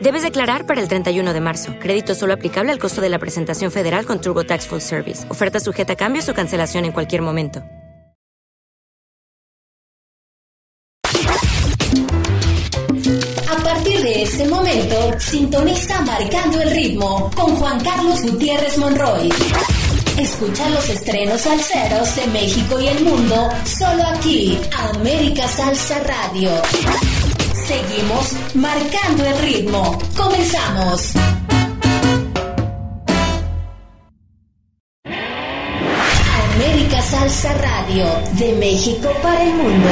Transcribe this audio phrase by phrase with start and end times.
[0.00, 1.74] Debes declarar para el 31 de marzo.
[1.78, 5.30] Crédito solo aplicable al costo de la presentación federal con Turbo Tax Full Service.
[5.30, 7.62] Oferta sujeta a cambios o cancelación en cualquier momento.
[13.46, 19.28] A partir de este momento, sintoniza Marcando el Ritmo con Juan Carlos Gutiérrez Monroy.
[20.18, 24.58] Escucha los estrenos salseros de México y el mundo solo aquí,
[24.94, 26.50] América Salsa Radio.
[27.66, 29.98] Seguimos marcando el ritmo.
[30.16, 31.12] Comenzamos.
[36.54, 39.88] América Salsa Radio, de México para el mundo.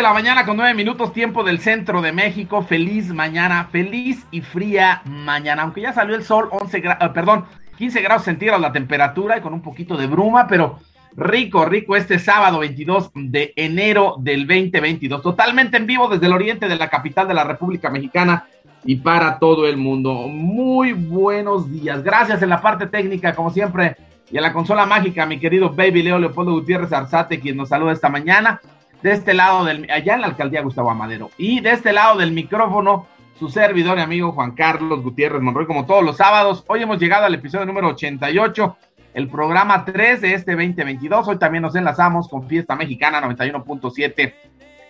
[0.00, 2.62] De la mañana con 9 minutos tiempo del centro de México.
[2.62, 5.60] Feliz mañana, feliz y fría mañana.
[5.60, 7.44] Aunque ya salió el sol, 11 grados, perdón,
[7.76, 10.78] 15 grados centígrados la temperatura y con un poquito de bruma, pero
[11.14, 15.20] rico, rico este sábado 22 de enero del 2022.
[15.20, 18.46] Totalmente en vivo desde el oriente de la capital de la República Mexicana
[18.86, 20.28] y para todo el mundo.
[20.28, 22.02] Muy buenos días.
[22.02, 23.96] Gracias en la parte técnica, como siempre,
[24.30, 27.92] y en la consola mágica, mi querido Baby Leo Leopoldo Gutiérrez Arzate, quien nos saluda
[27.92, 28.62] esta mañana.
[29.02, 31.30] De este lado del, allá en la alcaldía Gustavo Amadero.
[31.38, 33.06] Y de este lado del micrófono,
[33.38, 36.64] su servidor y amigo Juan Carlos Gutiérrez Monroy, como todos los sábados.
[36.66, 38.76] Hoy hemos llegado al episodio número 88,
[39.14, 41.28] el programa 3 de este 2022.
[41.28, 44.34] Hoy también nos enlazamos con Fiesta Mexicana 91.7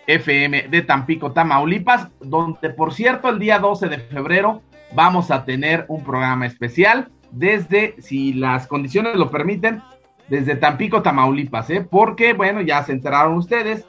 [0.07, 4.61] FM de Tampico, Tamaulipas, donde por cierto el día 12 de febrero
[4.93, 9.81] vamos a tener un programa especial desde, si las condiciones lo permiten,
[10.27, 11.87] desde Tampico, Tamaulipas, ¿eh?
[11.89, 13.85] porque bueno, ya se enteraron ustedes,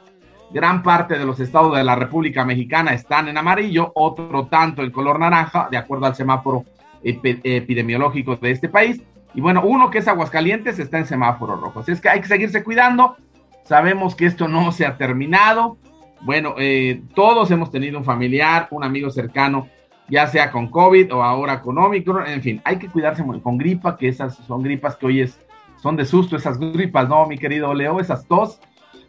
[0.53, 4.91] gran parte de los estados de la República Mexicana están en amarillo, otro tanto en
[4.91, 6.63] color naranja, de acuerdo al semáforo
[7.03, 9.01] epidemiológico de este país.
[9.33, 11.79] Y bueno, uno que es Aguascalientes está en semáforo rojo.
[11.79, 13.17] Así es que hay que seguirse cuidando.
[13.63, 15.77] Sabemos que esto no se ha terminado.
[16.21, 19.67] Bueno, eh, todos hemos tenido un familiar, un amigo cercano,
[20.07, 22.27] ya sea con COVID o ahora con Omicron.
[22.27, 25.39] En fin, hay que cuidarse con gripa, que esas son gripas que hoy es,
[25.81, 27.99] son de susto, esas gripas, ¿no, mi querido Leo?
[27.99, 28.59] Esas tos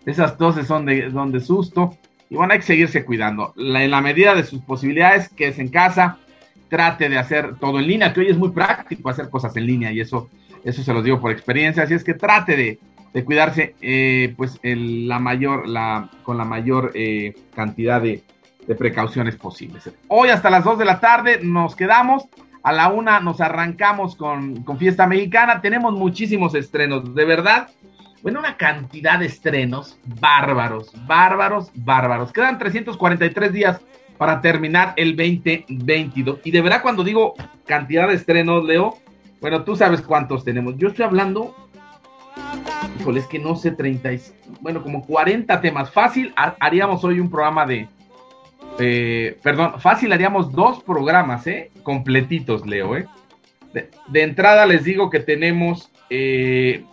[0.06, 1.97] esas toses son de, son de susto.
[2.31, 3.55] Y bueno, hay que seguirse cuidando.
[3.56, 6.19] en la medida de sus posibilidades, que es en casa,
[6.69, 9.93] trate de hacer todo en línea, que hoy es muy práctico hacer cosas en línea
[9.93, 10.29] y eso,
[10.65, 11.83] eso se los digo por experiencia.
[11.83, 12.79] Así es que trate de,
[13.12, 18.23] de cuidarse eh, pues la mayor, la, con la mayor eh, cantidad de,
[18.67, 19.91] de, precauciones posibles.
[20.09, 22.25] Hoy hasta las 2 de la tarde nos quedamos.
[22.62, 25.61] A la una nos arrancamos con, con Fiesta Mexicana.
[25.61, 27.69] Tenemos muchísimos estrenos, de verdad
[28.25, 32.32] bueno, una cantidad de estrenos bárbaros, bárbaros, bárbaros.
[32.32, 33.81] Quedan 343 días
[34.17, 36.38] para terminar el 2022.
[36.43, 37.35] Y de verdad, cuando digo
[37.67, 38.97] cantidad de estrenos, Leo,
[39.43, 40.75] bueno, tú sabes cuántos tenemos.
[40.79, 41.55] Yo estoy hablando,
[42.99, 44.09] híjole, es que no sé, 30,
[44.62, 45.91] bueno, como 40 temas.
[45.91, 47.88] Fácil, haríamos hoy un programa de,
[48.79, 51.71] eh, perdón, fácil haríamos dos programas, ¿eh?
[51.82, 53.06] Completitos, Leo, ¿eh?
[53.75, 56.85] De, entrada les digo que tenemos eh,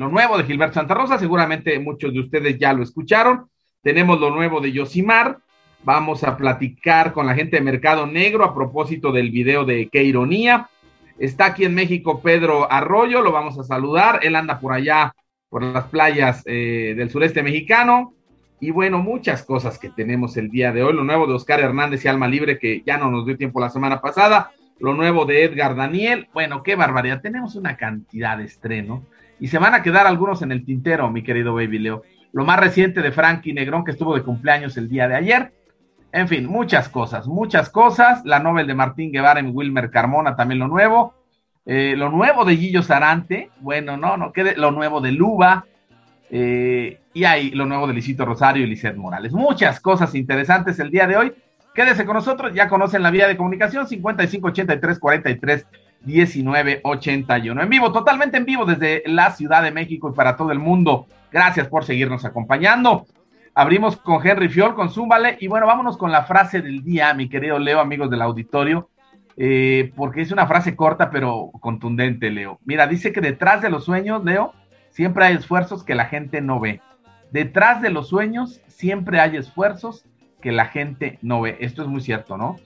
[0.00, 3.50] lo nuevo de Gilberto Santa Rosa, seguramente muchos de ustedes ya lo escucharon.
[3.82, 5.40] Tenemos lo nuevo de Yosimar.
[5.84, 10.02] Vamos a platicar con la gente de Mercado Negro a propósito del video de Qué
[10.02, 10.70] ironía.
[11.18, 14.20] Está aquí en México Pedro Arroyo, lo vamos a saludar.
[14.22, 15.14] Él anda por allá,
[15.50, 18.14] por las playas eh, del sureste mexicano.
[18.58, 20.94] Y bueno, muchas cosas que tenemos el día de hoy.
[20.94, 23.68] Lo nuevo de Oscar Hernández y Alma Libre, que ya no nos dio tiempo la
[23.68, 24.50] semana pasada.
[24.78, 26.28] Lo nuevo de Edgar Daniel.
[26.32, 27.20] Bueno, qué barbaridad.
[27.20, 29.04] Tenemos una cantidad de estreno
[29.40, 32.02] y se van a quedar algunos en el tintero, mi querido Baby Leo.
[32.32, 35.52] Lo más reciente de Frankie Negrón, que estuvo de cumpleaños el día de ayer.
[36.12, 38.24] En fin, muchas cosas, muchas cosas.
[38.24, 41.14] La novel de Martín Guevara y Wilmer Carmona, también lo nuevo.
[41.64, 45.64] Eh, lo nuevo de Gillo Sarante, bueno, no, no, quede lo nuevo de Luba.
[46.30, 49.32] Eh, y hay lo nuevo de Licito Rosario y Lizeth Morales.
[49.32, 51.32] Muchas cosas interesantes el día de hoy.
[51.74, 55.66] Quédese con nosotros, ya conocen la vía de comunicación 5583 43
[56.04, 57.62] 1981.
[57.62, 61.06] En vivo, totalmente en vivo desde la Ciudad de México y para todo el mundo.
[61.30, 63.06] Gracias por seguirnos acompañando.
[63.54, 65.36] Abrimos con Henry Fiol, con Zúmbale.
[65.40, 68.88] Y bueno, vámonos con la frase del día, mi querido Leo, amigos del auditorio.
[69.36, 72.58] Eh, porque es una frase corta pero contundente, Leo.
[72.64, 74.52] Mira, dice que detrás de los sueños, Leo,
[74.90, 76.80] siempre hay esfuerzos que la gente no ve.
[77.30, 80.04] Detrás de los sueños siempre hay esfuerzos
[80.40, 81.56] que la gente no ve.
[81.60, 82.56] Esto es muy cierto, ¿no?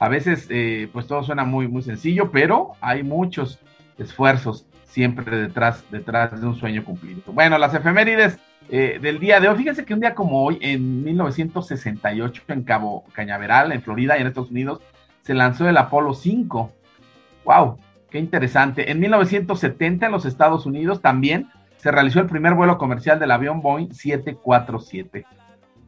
[0.00, 3.60] A veces, eh, pues todo suena muy, muy sencillo, pero hay muchos
[3.98, 7.20] esfuerzos siempre detrás, detrás de un sueño cumplido.
[7.26, 8.38] Bueno, las efemérides
[8.70, 13.04] eh, del día de hoy, fíjense que un día como hoy, en 1968, en Cabo
[13.12, 14.80] Cañaveral, en Florida y en Estados Unidos,
[15.20, 16.72] se lanzó el Apolo 5.
[17.44, 17.76] ¡Wow!
[18.10, 18.90] ¡Qué interesante!
[18.90, 23.60] En 1970, en los Estados Unidos, también se realizó el primer vuelo comercial del avión
[23.60, 25.26] Boeing 747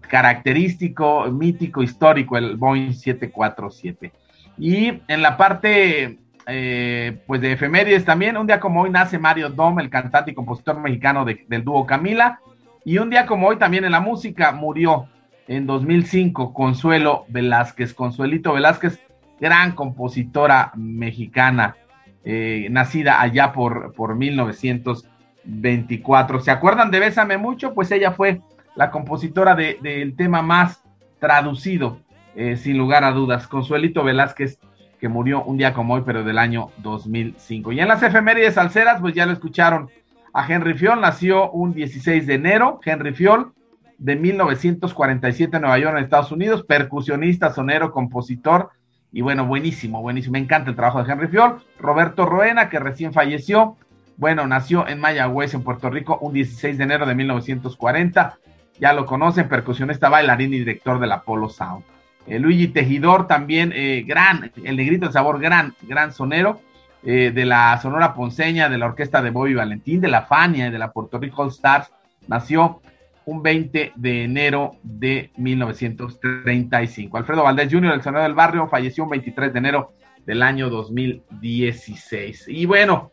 [0.09, 4.13] característico, mítico, histórico, el Boeing 747.
[4.59, 9.49] Y en la parte eh, pues de efemérides también, un día como hoy nace Mario
[9.49, 12.41] Dom, el cantante y compositor mexicano del dúo Camila,
[12.85, 15.07] y un día como hoy también en la música murió
[15.47, 18.99] en 2005 Consuelo Velázquez, Consuelito Velázquez,
[19.41, 21.77] gran compositora mexicana,
[22.25, 26.41] eh, nacida allá por, por 1924.
[26.41, 27.75] ¿Se acuerdan de Bésame mucho?
[27.75, 28.41] Pues ella fue
[28.75, 30.83] la compositora del tema más
[31.19, 31.99] traducido,
[32.35, 34.59] eh, sin lugar a dudas, Consuelito Velázquez,
[34.99, 37.73] que murió un día como hoy, pero del año 2005.
[37.73, 39.89] Y en las efemérides salseras, pues ya lo escucharon,
[40.35, 43.53] a Henry Fiol nació un 16 de enero, Henry Fiol,
[43.99, 48.71] de 1947 en Nueva York, en Estados Unidos, percusionista, sonero, compositor
[49.13, 50.33] Y bueno, buenísimo, buenísimo.
[50.33, 51.63] Me encanta el trabajo de Henry Fiol.
[51.79, 53.77] Roberto Roena, que recién falleció.
[54.17, 58.39] Bueno, nació en Mayagüez, en Puerto Rico, un 16 de enero de 1940.
[58.83, 61.85] Ya lo conocen, percusionista, bailarín y director del Apollo Sound.
[62.27, 66.61] Eh, Luigi Tejidor, también eh, gran, el negrito de sabor, gran, gran sonero.
[67.05, 70.71] Eh, de la Sonora Ponceña, de la orquesta de Bobby Valentín, de la Fania y
[70.73, 71.93] de la Puerto Rico All Stars,
[72.27, 72.81] nació
[73.25, 77.17] un 20 de enero de 1935.
[77.17, 79.93] Alfredo Valdés Jr., el sonero del barrio, falleció un 23 de enero
[80.27, 82.47] del año 2016.
[82.49, 83.12] Y bueno,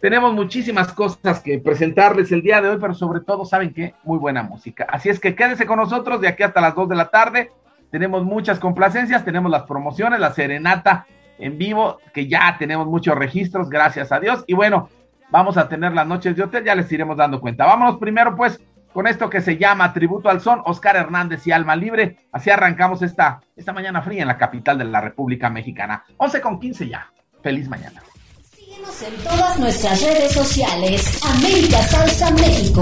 [0.00, 3.94] tenemos muchísimas cosas que presentarles el día de hoy, pero sobre todo, ¿saben qué?
[4.04, 4.86] Muy buena música.
[4.88, 7.50] Así es que quédense con nosotros de aquí hasta las 2 de la tarde.
[7.90, 11.06] Tenemos muchas complacencias, tenemos las promociones, la serenata
[11.38, 14.44] en vivo, que ya tenemos muchos registros, gracias a Dios.
[14.46, 14.88] Y bueno,
[15.30, 17.66] vamos a tener las noches de hotel, ya les iremos dando cuenta.
[17.66, 18.60] Vámonos primero pues
[18.92, 22.16] con esto que se llama Tributo al Son, Oscar Hernández y Alma Libre.
[22.30, 26.04] Así arrancamos esta, esta mañana fría en la capital de la República Mexicana.
[26.18, 27.10] 11 con 15 ya.
[27.42, 28.02] Feliz mañana.
[28.88, 31.02] En todas nuestras redes sociales.
[31.22, 32.80] América Salsa México.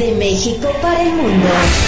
[0.00, 1.79] De México para el mundo.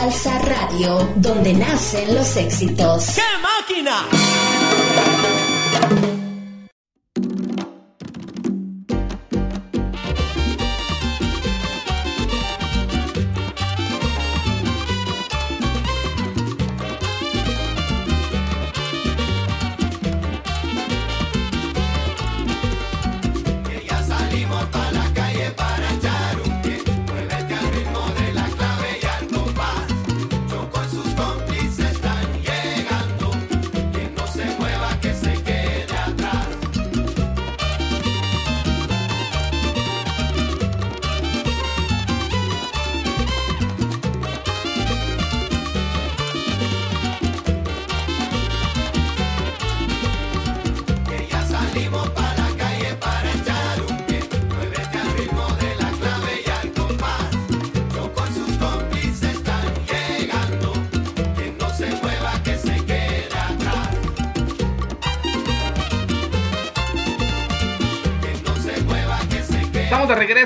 [0.00, 3.18] Salsa Radio, donde nacen los éxitos.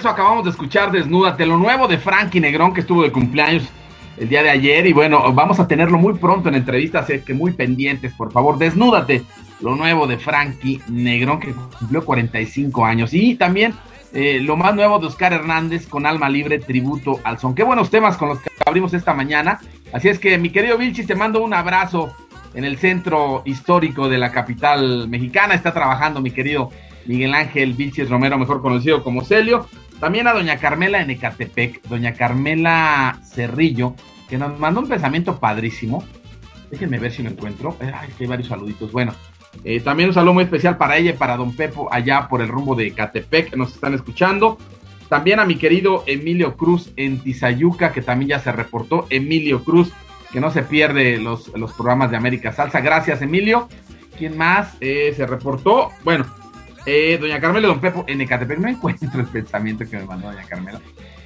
[0.09, 3.65] acabamos de escuchar Desnúdate, lo nuevo de Frankie Negrón que estuvo de cumpleaños
[4.17, 7.35] el día de ayer y bueno, vamos a tenerlo muy pronto en entrevistas, es que
[7.35, 9.23] muy pendientes, por favor, Desnúdate,
[9.61, 13.75] lo nuevo de Frankie Negrón que cumplió 45 años y también
[14.13, 17.55] eh, lo más nuevo de Oscar Hernández con Alma Libre, tributo al son.
[17.55, 19.59] Qué buenos temas con los que abrimos esta mañana.
[19.93, 22.15] Así es que, mi querido Vilchis, te mando un abrazo
[22.55, 25.55] en el centro histórico de la capital mexicana.
[25.55, 26.71] Está trabajando mi querido
[27.07, 29.67] Miguel Ángel Vilchis Romero, mejor conocido como Celio.
[30.05, 33.95] También a doña Carmela en Ecatepec, doña Carmela Cerrillo,
[34.29, 36.05] que nos mandó un pensamiento padrísimo.
[36.71, 37.75] Déjenme ver si lo encuentro.
[37.81, 38.93] Ay, hay varios saluditos.
[38.93, 39.15] Bueno,
[39.65, 42.49] eh, también un saludo muy especial para ella y para don Pepo allá por el
[42.49, 44.59] rumbo de Ecatepec, nos están escuchando.
[45.09, 49.07] También a mi querido Emilio Cruz en Tizayuca, que también ya se reportó.
[49.09, 49.91] Emilio Cruz,
[50.31, 52.83] que no se pierde los, los programas de América Salsa.
[52.83, 53.71] Gracias, Emilio.
[54.19, 55.93] ¿Quién más eh, se reportó?
[56.05, 56.27] Bueno,
[56.87, 58.59] eh, doña Carmela y don Pepo en Ecatepec.
[58.59, 60.81] No encuentro el pensamiento que me mandó doña Carmela.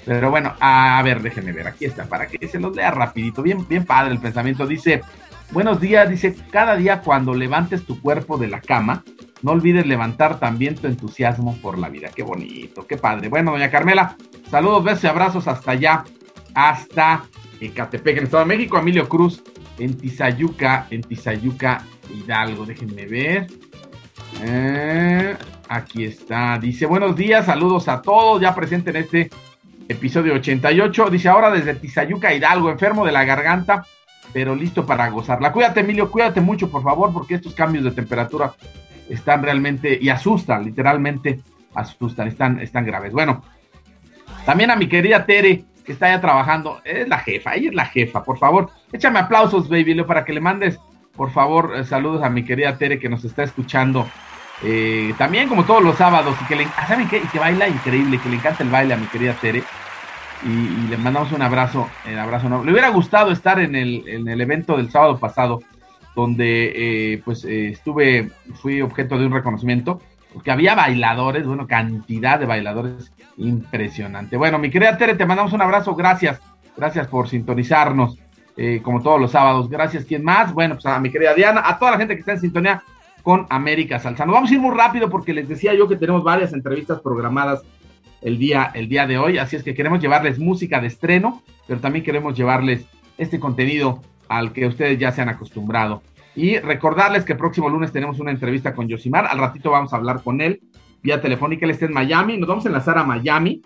[0.05, 1.68] Pero bueno, a ver, déjenme ver.
[1.68, 3.42] Aquí está, para que se los lea rapidito.
[3.42, 4.66] Bien, bien padre el pensamiento.
[4.66, 5.03] Dice,
[5.51, 6.09] buenos días.
[6.09, 9.05] Dice, cada día cuando levantes tu cuerpo de la cama,
[9.42, 12.09] no olvides levantar también tu entusiasmo por la vida.
[12.14, 13.29] Qué bonito, qué padre.
[13.29, 14.16] Bueno, doña Carmela,
[14.51, 16.05] saludos, besos y abrazos hasta allá,
[16.55, 17.25] hasta
[17.61, 18.79] Ecatepec, en el Estado de México.
[18.79, 19.42] Emilio Cruz,
[19.79, 22.64] en Tizayuca, en Tizayuca, Hidalgo.
[22.64, 23.47] Déjenme ver.
[24.43, 25.37] Eh,
[25.69, 26.59] aquí está.
[26.59, 29.31] Dice, buenos días, saludos a todos, ya presente en este
[29.89, 31.11] episodio 88.
[31.11, 33.85] Dice, ahora desde Tizayuca, Hidalgo, enfermo de la garganta,
[34.33, 35.53] pero listo para gozarla.
[35.53, 38.53] Cuídate, Emilio, cuídate mucho, por favor, porque estos cambios de temperatura
[39.09, 41.41] están realmente, y asustan, literalmente
[41.75, 43.13] asustan, están, están graves.
[43.13, 43.43] Bueno,
[44.45, 47.87] también a mi querida Tere, que está ya trabajando, es la jefa, ella es la
[47.87, 50.79] jefa, por favor, échame aplausos, baby, para que le mandes,
[51.19, 54.09] por favor, eh, saludos a mi querida Tere que nos está escuchando.
[54.63, 57.19] Eh, también como todos los sábados y que le ¿saben qué?
[57.19, 59.63] y que baila increíble, que le encanta el baile a mi querida Tere
[60.45, 62.65] y, le mandamos un abrazo, el abrazo no.
[62.65, 65.61] Le hubiera gustado estar en el, en el evento del sábado pasado,
[66.15, 70.01] donde eh, pues eh, estuve, fui objeto de un reconocimiento,
[70.33, 74.37] porque había bailadores, bueno, cantidad de bailadores impresionante.
[74.37, 76.41] Bueno, mi querida Tere, te mandamos un abrazo, gracias,
[76.77, 78.19] gracias por sintonizarnos,
[78.59, 79.71] eh, como todos los sábados.
[79.71, 80.53] Gracias, ¿quién más?
[80.53, 82.83] Bueno, pues a mi querida Diana, a toda la gente que está en sintonía
[83.23, 84.27] con América Salsa.
[84.27, 87.62] Nos vamos a ir muy rápido porque les decía yo que tenemos varias entrevistas programadas
[88.21, 91.81] el día, el día de hoy, así es que queremos llevarles música de estreno, pero
[91.81, 92.85] también queremos llevarles
[93.16, 96.03] este contenido al que ustedes ya se han acostumbrado.
[96.35, 99.27] Y recordarles que el próximo lunes tenemos una entrevista con Yosimar.
[99.27, 100.61] Al ratito vamos a hablar con él
[101.03, 101.64] vía telefónica.
[101.64, 102.38] Él está en Miami.
[102.38, 103.62] Nos vamos a enlazar a Miami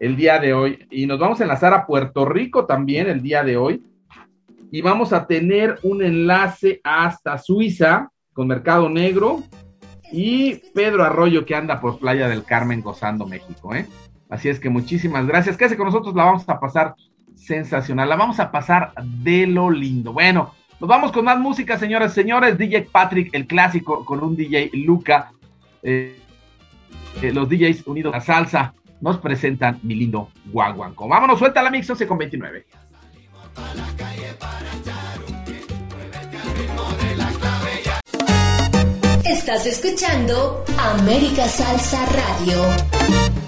[0.00, 0.86] el día de hoy.
[0.90, 3.82] Y nos vamos a enlazar a Puerto Rico también el día de hoy.
[4.70, 9.42] Y vamos a tener un enlace hasta Suiza con Mercado Negro
[10.12, 13.74] y Pedro Arroyo que anda por Playa del Carmen gozando México.
[13.74, 13.86] ¿eh?
[14.28, 15.56] Así es que muchísimas gracias.
[15.56, 16.94] Quédese con nosotros, la vamos a pasar
[17.34, 18.08] sensacional.
[18.08, 20.12] La vamos a pasar de lo lindo.
[20.12, 22.58] Bueno, nos vamos con más música, señoras y señores.
[22.58, 25.32] DJ Patrick, el clásico, con un DJ Luca.
[25.82, 26.18] Eh,
[27.22, 31.08] eh, los DJs unidos a la salsa nos presentan mi lindo guaguanco.
[31.08, 32.66] Vámonos, suelta la mix 11 con 29.
[39.24, 43.45] Estás escuchando América Salsa Radio.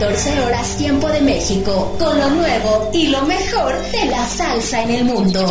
[0.00, 4.90] 14 horas tiempo de México, con lo nuevo y lo mejor de la salsa en
[4.92, 5.44] el mundo.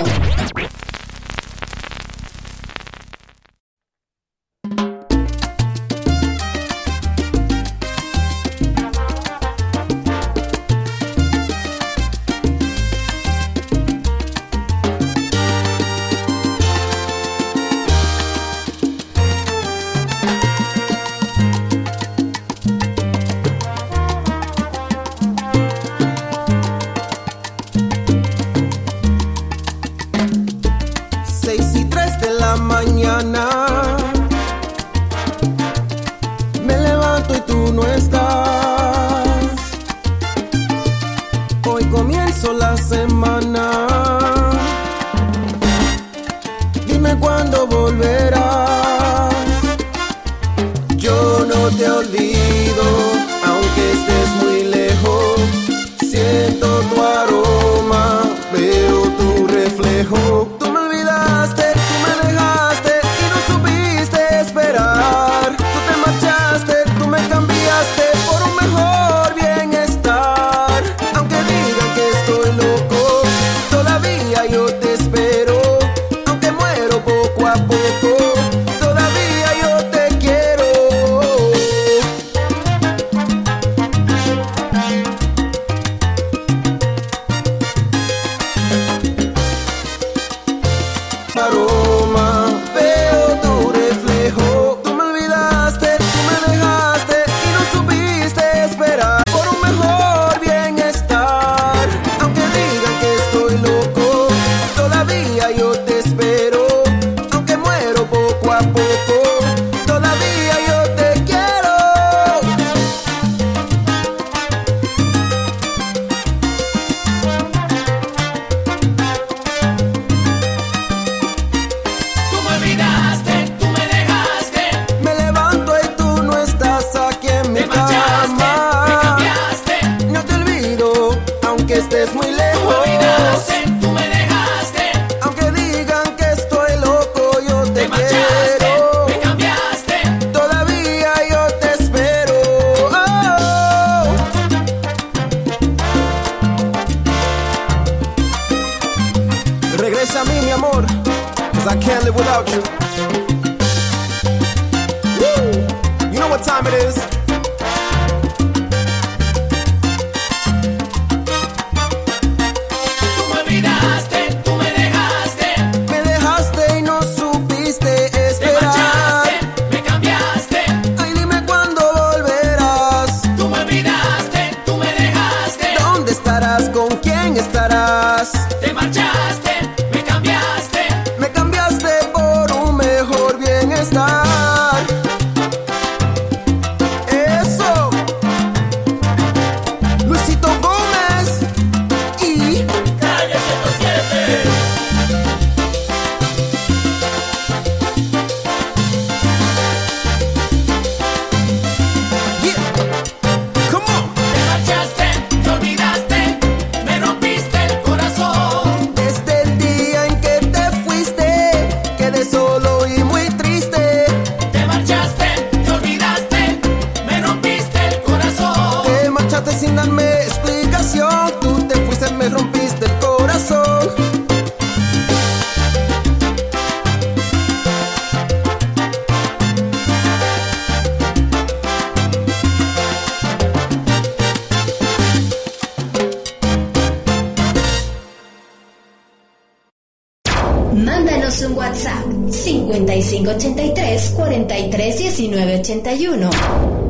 [241.09, 246.88] Mándanos un WhatsApp 5583 431981.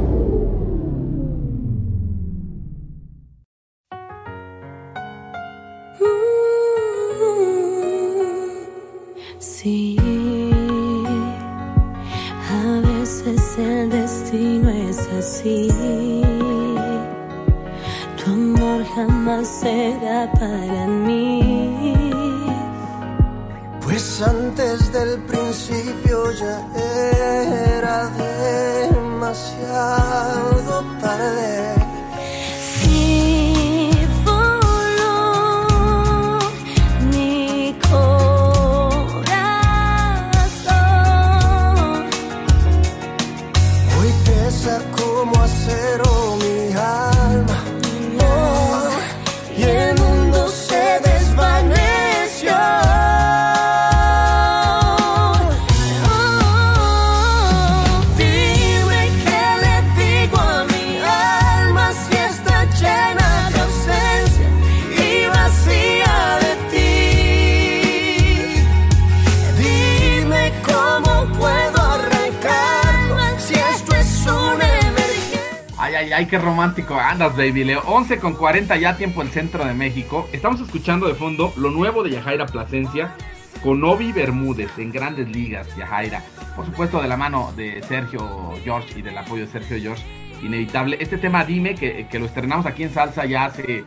[77.39, 77.81] Baby Leo.
[77.85, 80.27] 11 con 40 ya tiempo el centro de México.
[80.33, 83.15] Estamos escuchando de fondo lo nuevo de Yajaira Plasencia
[83.63, 86.21] con Obi Bermúdez en grandes ligas, Yajaira.
[86.57, 90.03] Por supuesto, de la mano de Sergio George y del apoyo de Sergio George,
[90.43, 90.97] inevitable.
[90.99, 93.85] Este tema, dime, que, lo estrenamos aquí en Salsa ya hace,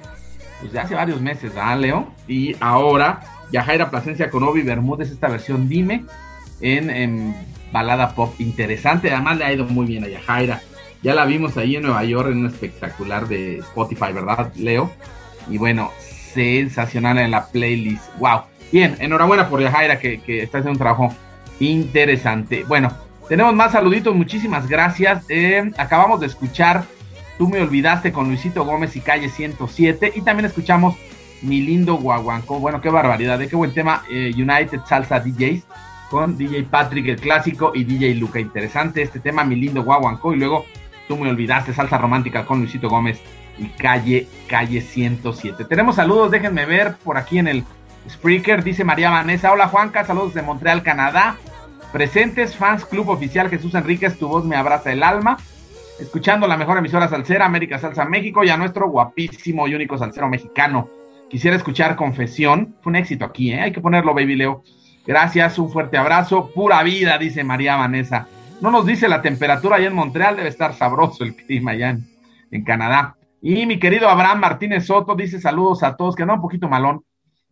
[0.60, 2.10] pues ya hace varios meses, ¿verdad, Leo?
[2.26, 3.20] Y ahora,
[3.52, 6.06] Yajaira Plasencia con Obi Bermúdez, esta versión, dime,
[6.62, 7.36] en, en
[7.70, 9.12] balada pop interesante.
[9.12, 10.62] Además, le ha ido muy bien a Yajaira.
[11.02, 14.90] Ya la vimos ahí en Nueva York en un espectacular de Spotify, ¿verdad, Leo?
[15.48, 18.04] Y bueno, sensacional en la playlist.
[18.18, 18.42] ¡Wow!
[18.70, 21.14] Bien, enhorabuena por Yajaira que, que está haciendo un trabajo
[21.60, 22.64] interesante.
[22.64, 22.92] Bueno,
[23.28, 25.24] tenemos más saluditos, muchísimas gracias.
[25.28, 26.84] Eh, acabamos de escuchar
[27.38, 30.12] Tú me olvidaste con Luisito Gómez y Calle 107.
[30.14, 30.96] Y también escuchamos
[31.40, 32.60] Mi lindo Guaguancó.
[32.60, 34.04] Bueno, qué barbaridad, de qué buen tema.
[34.10, 35.64] eh, United Salsa DJs
[36.10, 38.38] con DJ Patrick el clásico y DJ Luca.
[38.38, 40.34] Interesante este tema, Mi lindo Guaguancó.
[40.34, 40.66] Y luego
[41.08, 43.20] Tú me olvidaste, salsa romántica con Luisito Gómez
[43.58, 45.64] y calle, calle 107.
[45.64, 47.64] Tenemos saludos, déjenme ver por aquí en el
[48.08, 49.52] Spreaker, dice María Vanessa.
[49.52, 51.36] Hola Juanca, saludos de Montreal, Canadá.
[51.92, 55.36] Presentes, fans Club Oficial Jesús Enríquez, tu voz me abraza el alma.
[56.00, 60.28] Escuchando la mejor emisora salsera, América Salsa México, y a nuestro guapísimo y único salsero
[60.28, 60.88] mexicano.
[61.28, 62.76] Quisiera escuchar Confesión.
[62.82, 63.60] Fue un éxito aquí, ¿eh?
[63.60, 64.64] Hay que ponerlo, baby Leo.
[65.06, 66.50] Gracias, un fuerte abrazo.
[66.54, 68.26] Pura vida, dice María Vanessa.
[68.62, 71.98] No nos dice la temperatura allá en Montreal, debe estar sabroso el clima allá
[72.52, 73.16] en, Canadá.
[73.40, 77.04] Y mi querido Abraham Martínez Soto dice saludos a todos, que anda un poquito malón.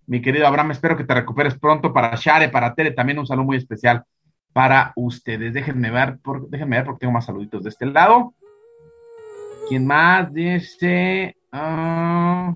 [0.06, 1.92] Mi querido Abraham, espero que te recuperes pronto.
[1.92, 4.04] Para Share, para Tere, también un saludo muy especial
[4.52, 5.52] para ustedes.
[5.52, 8.32] Déjenme ver, por, déjenme ver porque tengo más saluditos de este lado.
[9.68, 11.36] ¿Quién más dice?
[11.50, 12.54] Ah,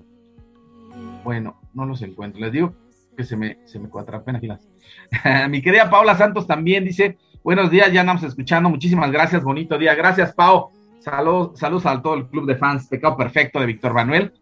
[1.25, 2.39] bueno, no los encuentro.
[2.39, 2.73] Les digo
[3.17, 4.65] que se me, se me cuatrapen aquí las.
[5.49, 8.71] Mi querida Paula Santos también dice: Buenos días, ya andamos escuchando.
[8.71, 9.93] Muchísimas gracias, bonito día.
[9.93, 10.71] Gracias, Pau.
[10.97, 14.33] Saludos, saludos a todo el club de fans Pecado Perfecto de Víctor Manuel,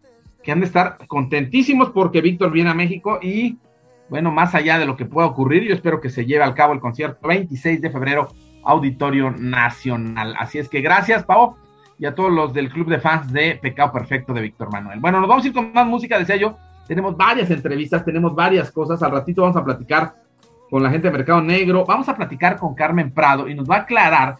[0.42, 3.58] que han de estar contentísimos porque Víctor viene a México y,
[4.08, 6.72] bueno, más allá de lo que pueda ocurrir, yo espero que se lleve al cabo
[6.72, 8.28] el concierto 26 de febrero,
[8.64, 10.34] Auditorio Nacional.
[10.38, 11.56] Así es que gracias, Pau,
[11.98, 14.98] y a todos los del club de fans de Pecado Perfecto de Víctor Manuel.
[15.00, 16.56] Bueno, nos vamos a ir con más música, decía yo.
[16.88, 19.02] Tenemos varias entrevistas, tenemos varias cosas.
[19.02, 20.23] Al ratito vamos a platicar
[20.74, 21.84] con la gente de Mercado Negro.
[21.86, 24.38] Vamos a platicar con Carmen Prado y nos va a aclarar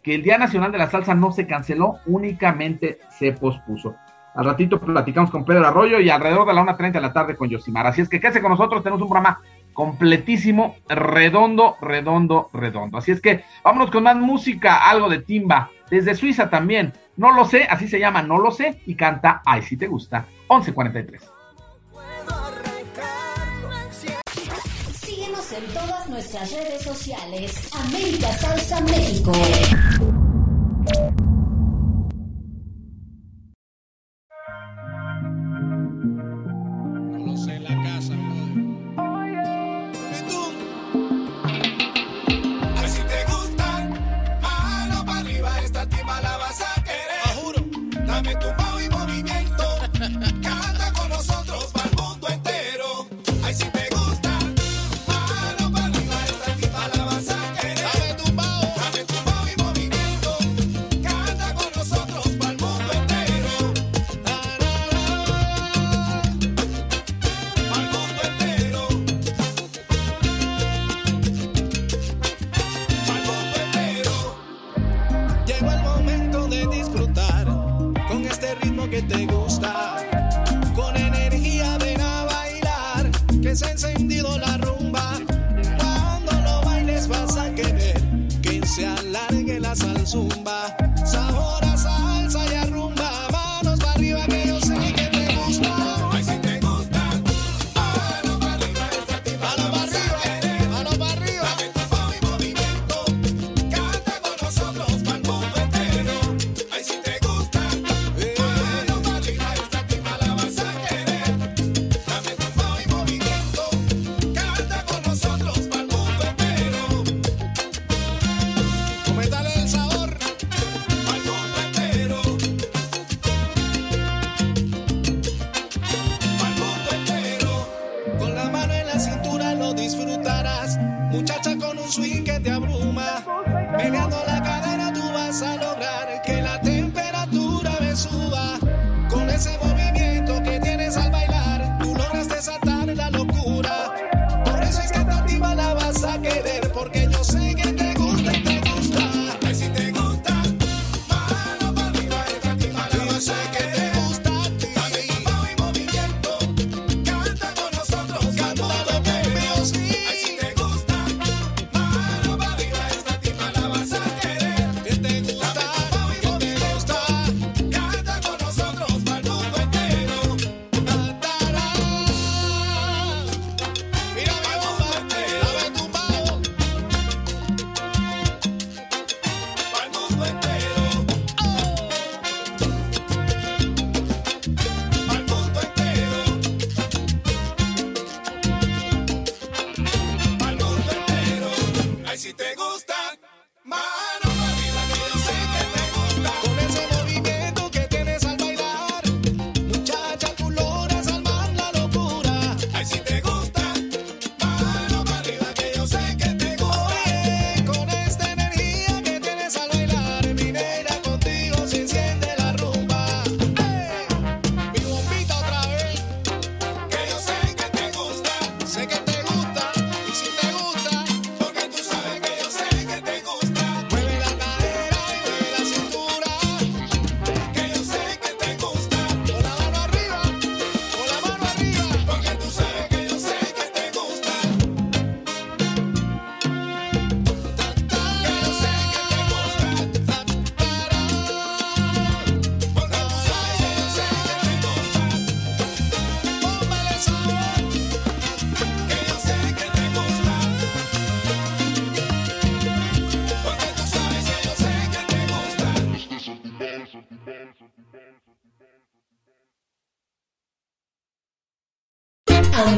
[0.00, 3.96] que el Día Nacional de la Salsa no se canceló, únicamente se pospuso.
[4.36, 7.48] Al ratito platicamos con Pedro Arroyo y alrededor de la 1.30 de la tarde con
[7.48, 7.88] Yosimar.
[7.88, 9.40] Así es que quédese con nosotros, tenemos un programa
[9.72, 12.98] completísimo, redondo, redondo, redondo.
[12.98, 16.92] Así es que vámonos con más música, algo de timba, desde Suiza también.
[17.16, 20.26] No lo sé, así se llama, no lo sé, y canta Ay, si te gusta,
[20.46, 21.31] 11.43.
[25.54, 27.52] en todas nuestras redes sociales.
[27.72, 29.32] América Salsa México.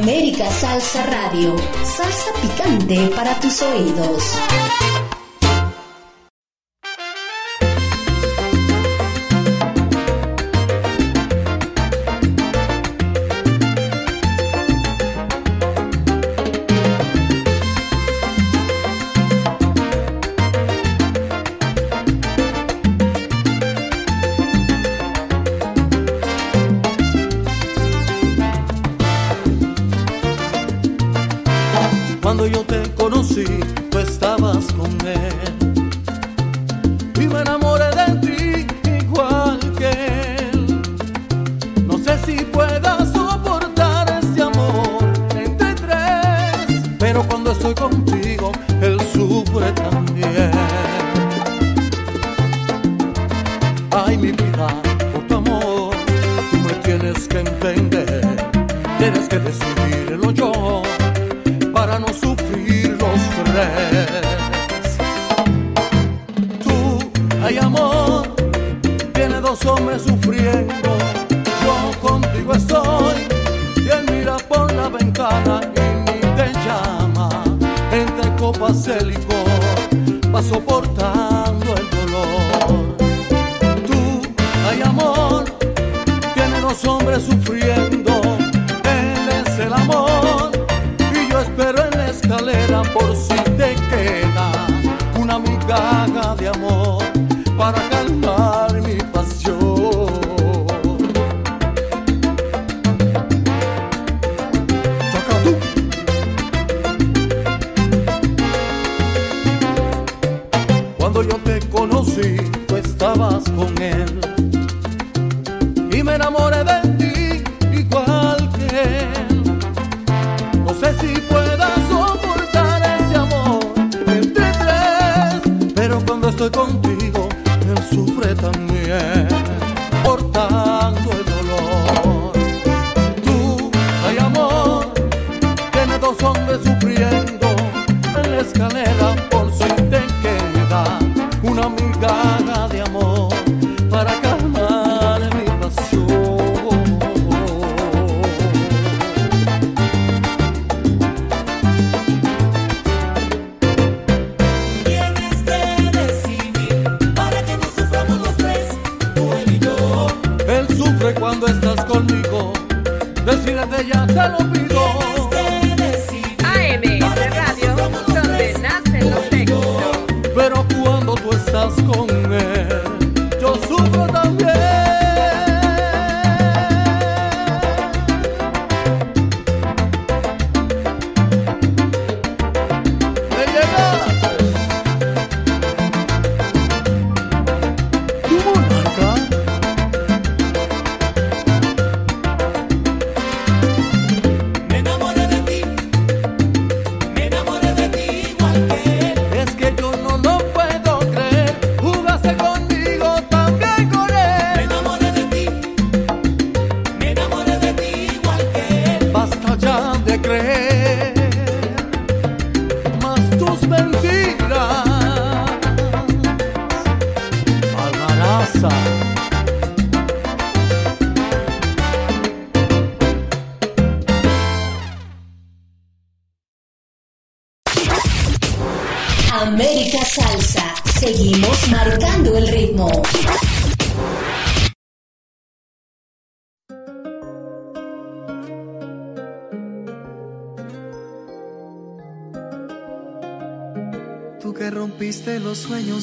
[0.05, 1.57] América Salsa Radio.
[1.83, 4.35] Salsa picante para tus oídos.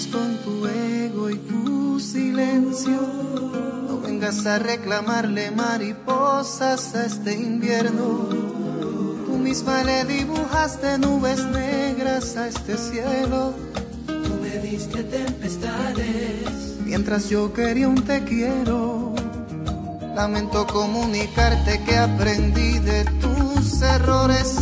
[0.07, 2.99] Con tu ego y tu silencio.
[3.87, 8.29] No vengas a reclamarle mariposas a este invierno.
[9.25, 13.53] Tú misma le dibujaste nubes negras a este cielo.
[14.07, 19.13] Tú me diste tempestades, Mientras yo quería un te quiero.
[20.15, 24.57] Lamento comunicarte que aprendí de tus errores.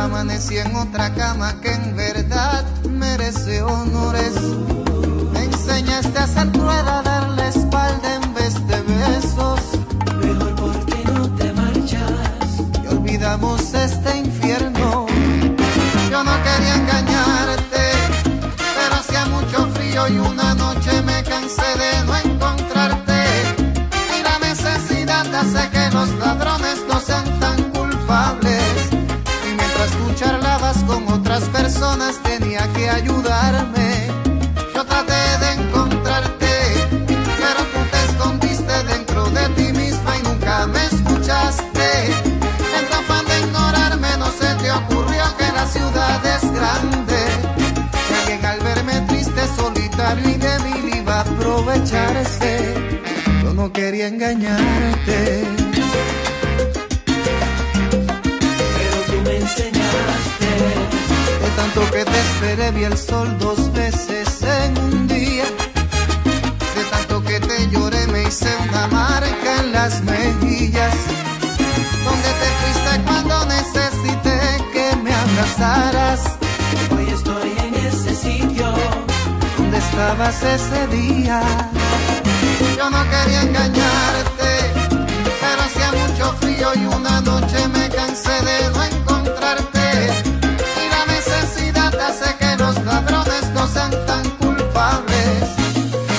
[0.00, 4.32] Amanecí en otra cama que en verdad merece honores.
[5.30, 9.60] Me enseñaste a ser rueda, a darle espalda en vez de besos.
[10.16, 12.48] mejor porque no te marchas.
[12.82, 15.06] Y olvidamos este infierno.
[16.10, 17.84] Yo no quería engañarte,
[18.56, 23.22] pero hacía mucho frío y una noche me cansé de no encontrarte.
[24.18, 27.39] Y la necesidad hace que los ladrones no sean
[30.20, 34.06] charlabas con otras personas tenía que ayudarme.
[34.74, 36.52] Yo traté de encontrarte,
[37.06, 41.88] pero tú te escondiste dentro de ti misma y nunca me escuchaste.
[42.76, 47.20] En tu afán de ignorarme no se te ocurrió que la ciudad es grande.
[48.06, 52.74] Que alguien al verme triste, solitario y débil iba a aprovecharse.
[53.42, 55.39] Yo no quería engañarte.
[61.60, 65.44] Tanto que te esperé vi el sol dos veces en un día.
[66.76, 70.96] De tanto que te lloré me hice una marca en las mejillas.
[72.06, 74.38] Donde te fuiste cuando necesité
[74.72, 76.20] que me abrazaras.
[76.94, 78.66] hoy estoy en ese sitio.
[79.56, 81.42] ¿Dónde estabas ese día?
[82.78, 84.50] Yo no quería engañarte,
[85.42, 88.99] pero hacía mucho frío y una noche me cansé de no
[92.00, 95.44] hace que los ladrones no sean tan culpables.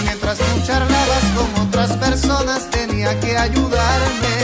[0.03, 4.35] Mientras tú charlabas con otras personas tenía que ayudarme.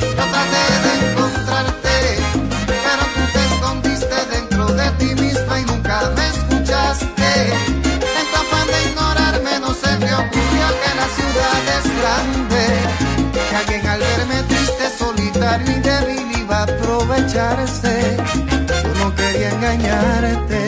[0.00, 1.96] Yo traté de encontrarte,
[2.66, 7.30] pero tú te escondiste dentro de ti misma y nunca me escuchaste.
[8.18, 12.64] En tu de ignorarme no se te ocurrió que la ciudad es grande.
[13.48, 18.16] Que alguien al verme triste, solitario y débil iba a aprovecharse.
[18.84, 20.65] Yo no quería engañarte,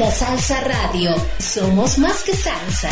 [0.00, 1.14] América Salsa Radio.
[1.38, 2.88] Somos más que salsa.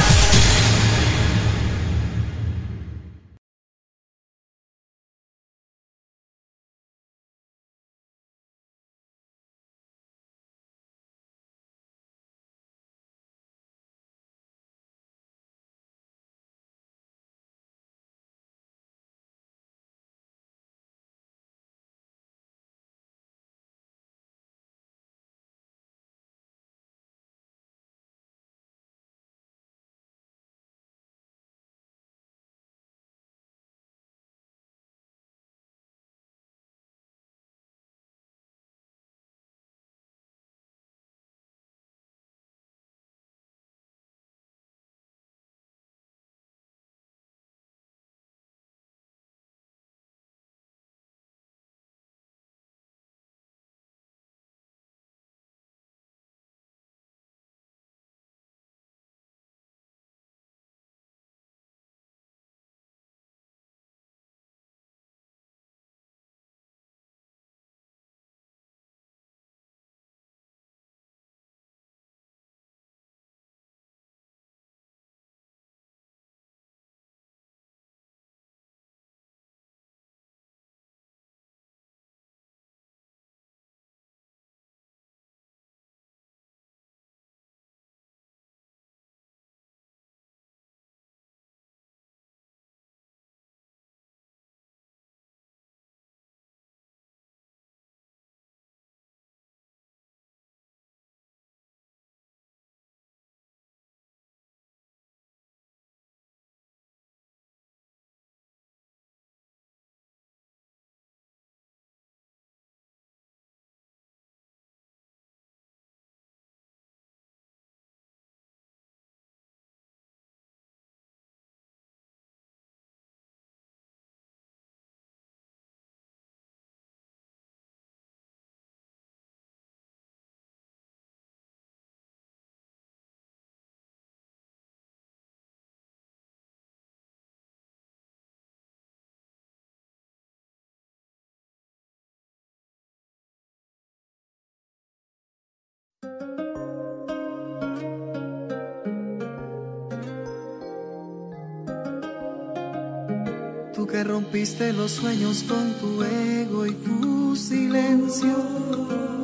[153.91, 158.36] Que rompiste los sueños con tu ego y tu silencio.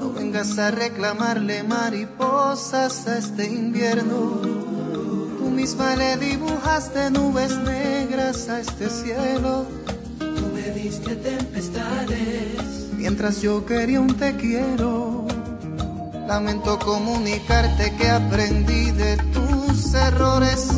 [0.00, 4.40] No vengas a reclamarle mariposas a este invierno.
[5.38, 9.66] Tú misma le dibujaste nubes negras a este cielo.
[10.18, 12.88] Tú me diste tempestades.
[12.96, 15.26] Mientras yo quería un te quiero.
[16.26, 20.68] Lamento comunicarte que aprendí de tus errores.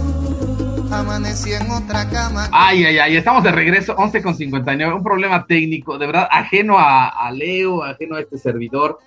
[0.96, 2.48] Amanecí en otra cama.
[2.52, 4.94] Ay, ay, ay, estamos de regreso, 11 con 59.
[4.94, 8.98] Un problema técnico, de verdad, ajeno a, Leo, ajeno a este servidor.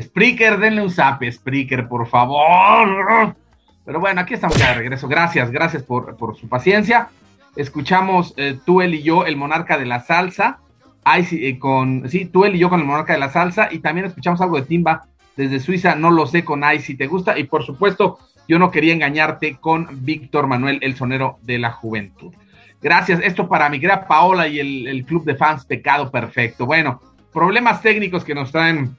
[0.00, 3.36] Spreaker, denle un zap, Spreaker, por favor.
[3.84, 5.06] Pero bueno, aquí estamos ya de regreso.
[5.06, 7.10] Gracias, gracias por, por su paciencia.
[7.56, 10.60] Escuchamos eh, tú, él y yo, el monarca de la salsa.
[11.04, 13.68] Ay, eh, con, sí, tú, él y yo con el monarca de la salsa.
[13.70, 15.04] Y también escuchamos algo de Timba
[15.36, 17.38] desde Suiza, no lo sé, con Ay, si te gusta.
[17.38, 18.18] Y por supuesto,
[18.48, 22.32] yo no quería engañarte con Víctor Manuel, el sonero de la juventud.
[22.80, 23.20] Gracias.
[23.22, 26.64] Esto para mi querida Paola y el, club de fans Pecado Perfecto.
[26.64, 28.96] Bueno, problemas técnicos que nos traen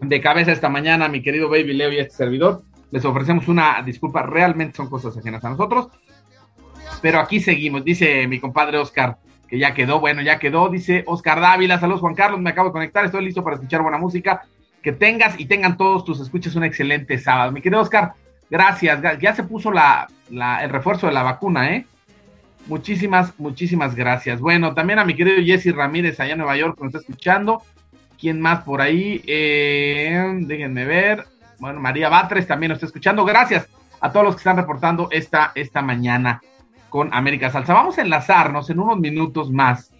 [0.00, 2.62] de cabeza esta mañana, mi querido Baby Leo y este servidor.
[2.90, 5.88] Les ofrecemos una disculpa, realmente son cosas ajenas a nosotros.
[7.02, 11.40] Pero aquí seguimos, dice mi compadre Oscar, que ya quedó, bueno, ya quedó, dice Oscar
[11.40, 14.42] Dávila, saludos Juan Carlos, me acabo de conectar, estoy listo para escuchar buena música.
[14.82, 17.50] Que tengas y tengan todos tus escuchas un excelente sábado.
[17.50, 18.14] Mi querido Oscar,
[18.50, 21.86] Gracias, ya se puso la, el refuerzo de la vacuna, ¿eh?
[22.66, 24.40] Muchísimas, muchísimas gracias.
[24.40, 27.62] Bueno, también a mi querido Jesse Ramírez allá en Nueva York, que nos está escuchando.
[28.18, 29.22] ¿Quién más por ahí?
[29.26, 31.24] Eh, déjenme ver.
[31.58, 33.24] Bueno, María Batres también nos está escuchando.
[33.24, 33.68] Gracias
[34.00, 36.42] a todos los que están reportando esta, esta mañana
[36.88, 37.74] con América Salsa.
[37.74, 39.92] Vamos a enlazarnos en unos minutos más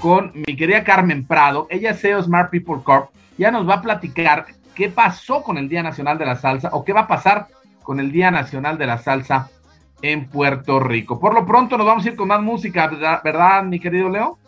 [0.00, 1.66] con mi querida Carmen Prado.
[1.70, 3.10] Ella es CEO Smart People Corp.
[3.36, 6.84] Ya nos va a platicar qué pasó con el Día Nacional de la Salsa o
[6.84, 7.48] qué va a pasar
[7.90, 9.50] con el Día Nacional de la Salsa
[10.00, 11.18] en Puerto Rico.
[11.18, 14.38] Por lo pronto nos vamos a ir con más música, ¿verdad, ¿verdad mi querido Leo?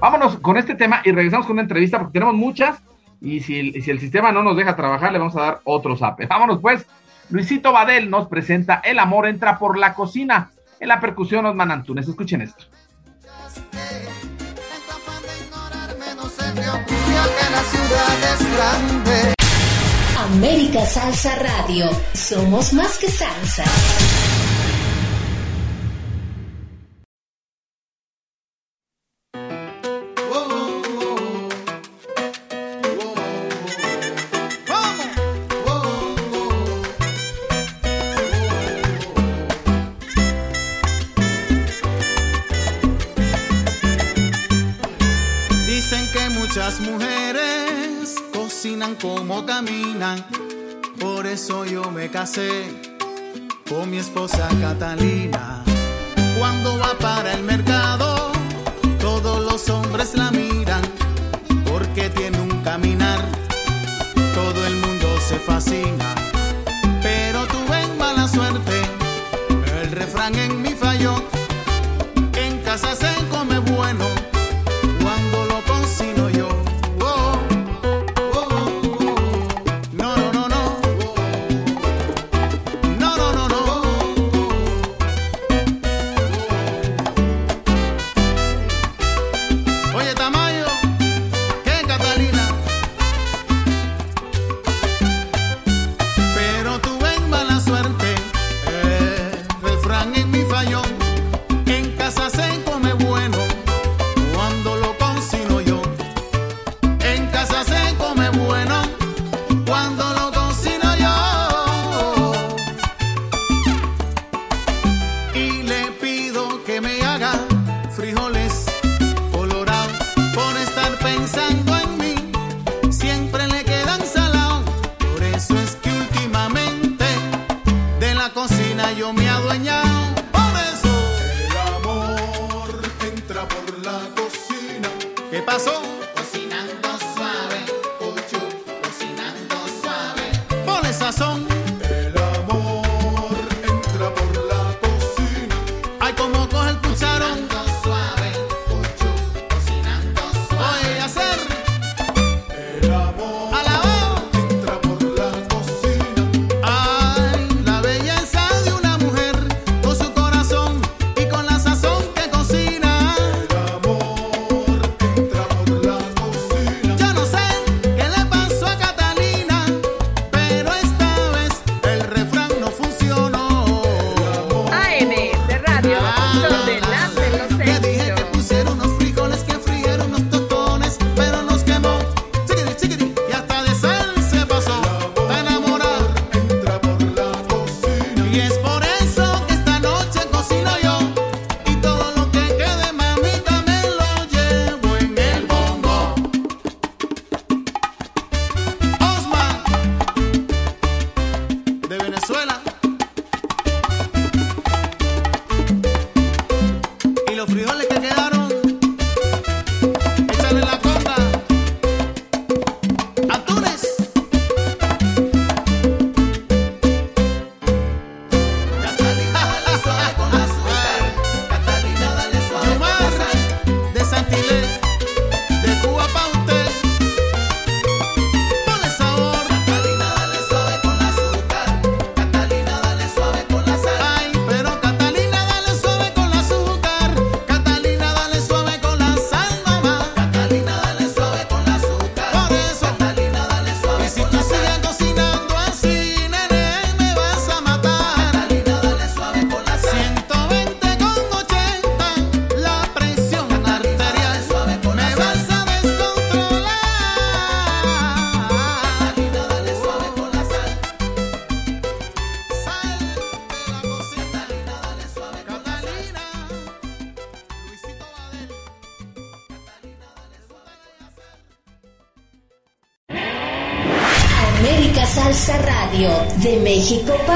[0.00, 2.80] Vámonos con este tema y regresamos con una entrevista porque tenemos muchas
[3.20, 6.24] y si el sistema no nos deja trabajar le vamos a dar otro zape.
[6.24, 6.86] Vámonos pues,
[7.28, 10.52] Luisito Badel nos presenta El amor entra por la cocina.
[10.80, 12.64] En la percusión Osman Antunes, escuchen esto.
[16.24, 19.41] que la ciudad es grande.
[20.24, 21.90] América Salsa Radio.
[22.14, 23.64] Somos más que salsa.
[45.66, 47.21] Dicen que muchas mujeres
[49.02, 50.24] cómo caminan.
[51.00, 52.48] Por eso yo me casé
[53.68, 55.64] con mi esposa Catalina.
[56.38, 58.30] Cuando va para el mercado,
[59.00, 60.82] todos los hombres la miran
[61.68, 63.20] porque tiene un caminar.
[64.34, 66.14] Todo el mundo se fascina,
[67.02, 68.80] pero tuve mala suerte.
[69.82, 71.31] El refrán en mi falló.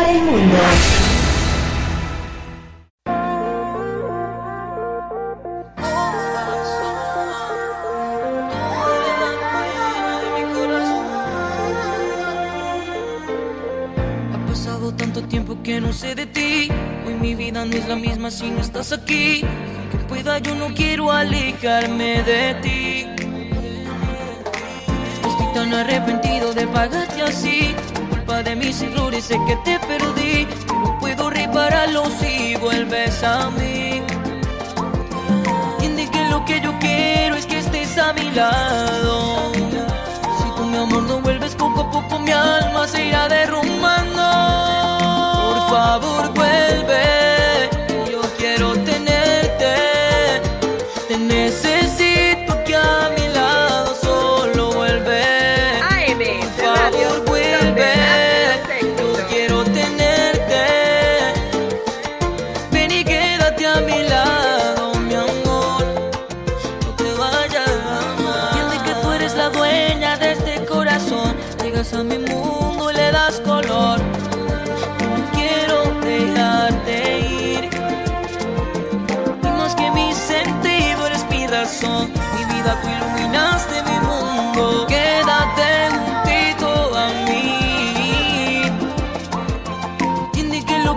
[0.06, 0.65] Raimundo.
[36.46, 39.52] que yo quiero es que estés a mi lado.
[39.52, 43.75] Si tu mi amor no vuelves poco a poco mi alma se irá derrumbando.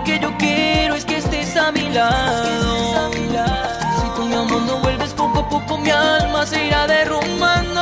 [0.00, 3.10] lo que yo quiero es que estés a mi lado.
[3.12, 7.80] Si tú mi amor no vuelves poco a poco, mi alma se irá derrumbando.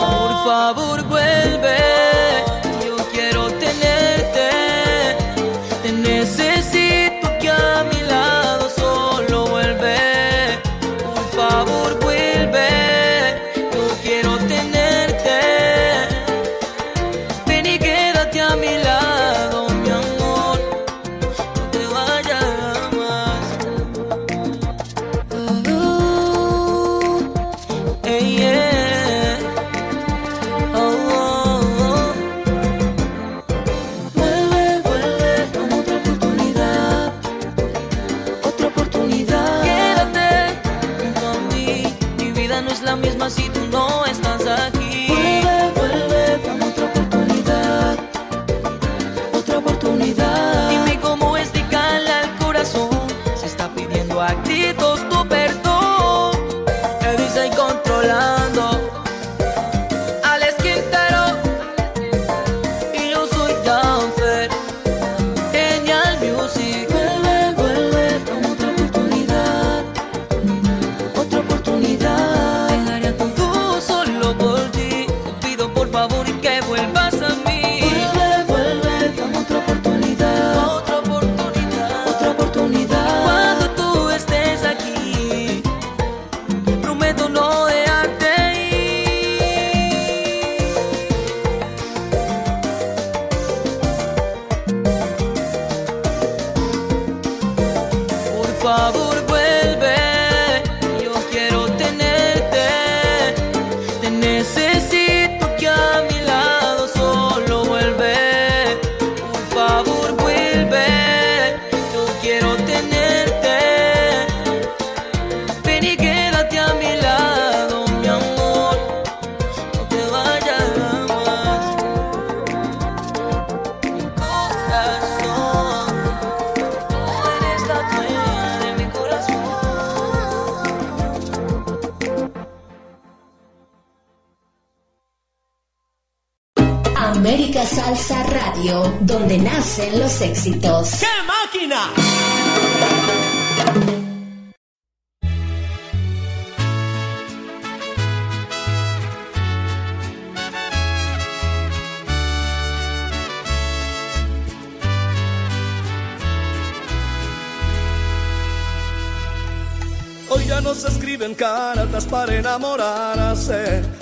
[0.00, 2.55] Por favor, vuelve.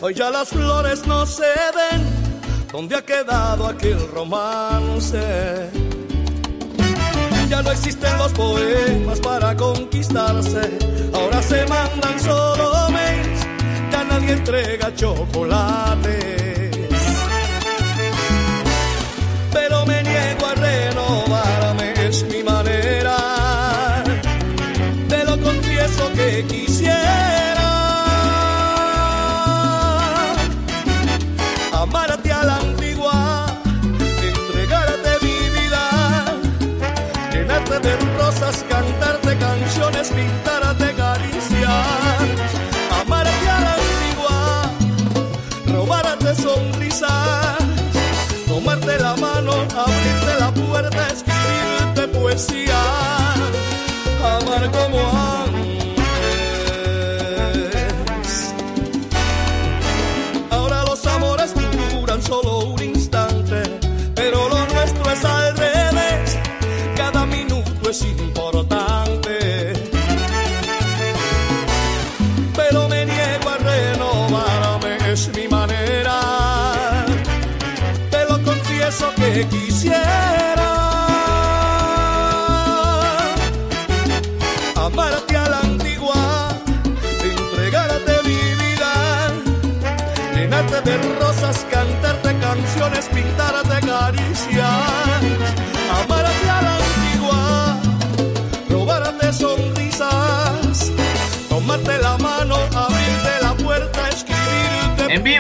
[0.01, 2.03] Hoy ya las flores no se ven.
[2.71, 5.71] ¿Dónde ha quedado aquel romance?
[7.49, 10.79] Ya no existen los poemas para conquistarse.
[11.13, 13.41] Ahora se mandan solo mails.
[13.91, 16.44] Ya nadie entrega chocolate.
[40.05, 41.71] las pintaras de Galicia,
[43.01, 44.71] amarte a la antigua,
[45.67, 47.59] robarte sonrisas,
[48.47, 52.83] tomarte la mano, abrirte la puerta, escribirte poesía,
[54.23, 55.44] amar como amar.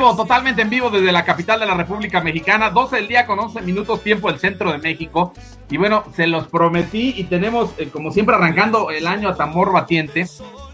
[0.04, 3.38] Vivo, totalmente en vivo desde la capital de la República Mexicana, 12 del día con
[3.38, 5.32] 11 minutos tiempo del centro de México.
[5.70, 9.72] Y bueno, se los prometí y tenemos, eh, como siempre, arrancando el año a tambor
[9.72, 10.26] batiente.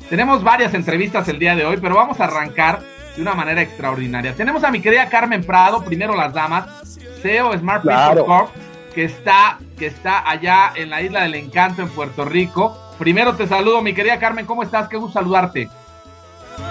[0.09, 2.81] Tenemos varias entrevistas el día de hoy, pero vamos a arrancar
[3.15, 4.35] de una manera extraordinaria.
[4.35, 8.25] Tenemos a mi querida Carmen Prado, primero las damas, CEO Smart Claro.
[8.25, 8.51] People Corp,
[8.95, 12.77] que está, que está allá en la isla del encanto en Puerto Rico.
[12.99, 14.89] Primero te saludo, mi querida Carmen, ¿cómo estás?
[14.89, 15.69] Qué gusto saludarte.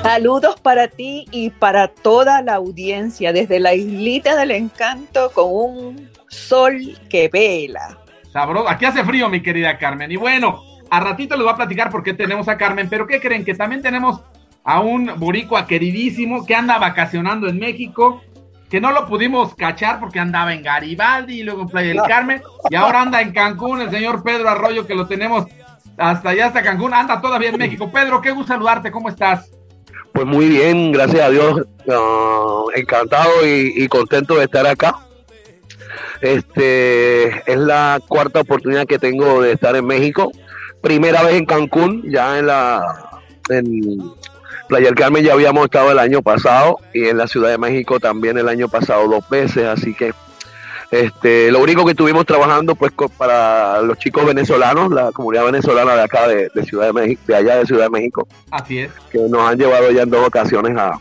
[0.04, 6.10] Saludos para ti y para toda la audiencia desde la islita del encanto con un
[6.30, 7.98] sol que vela.
[8.32, 8.70] Sabroso.
[8.70, 10.12] Aquí hace frío, mi querida Carmen.
[10.12, 13.20] Y bueno, a ratito les voy a platicar por qué tenemos a Carmen, pero ¿qué
[13.20, 13.44] creen?
[13.44, 14.22] Que también tenemos
[14.64, 18.22] a un boricua queridísimo que anda vacacionando en México,
[18.70, 22.42] que no lo pudimos cachar porque andaba en Garibaldi y luego en Playa del Carmen,
[22.70, 25.46] y ahora anda en Cancún, el señor Pedro Arroyo, que lo tenemos
[25.98, 27.90] hasta allá, hasta Cancún, anda todavía en México.
[27.94, 29.52] Pedro, qué gusto saludarte, ¿cómo estás?
[30.20, 31.62] Pues muy bien, gracias a Dios,
[32.76, 34.98] encantado y, y contento de estar acá.
[36.20, 40.30] Este es la cuarta oportunidad que tengo de estar en México.
[40.82, 42.84] Primera vez en Cancún, ya en la
[43.48, 44.12] en
[44.68, 48.02] Playa del Carmen ya habíamos estado el año pasado y en la Ciudad de México
[48.02, 50.12] también el año pasado dos veces, así que
[50.92, 56.02] este lo único que estuvimos trabajando pues para los chicos venezolanos, la comunidad venezolana de
[56.02, 58.92] acá de, de Ciudad de México, de allá de Ciudad de México Así es.
[59.12, 60.94] que nos han llevado ya en dos ocasiones a,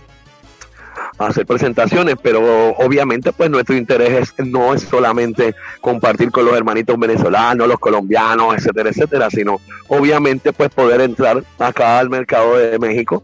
[1.18, 6.55] a hacer presentaciones, pero obviamente pues nuestro interés es- no es solamente compartir con los
[6.57, 9.59] hermanitos venezolanos, los colombianos, etcétera, etcétera, sino
[9.89, 13.22] obviamente pues poder entrar acá al mercado de México,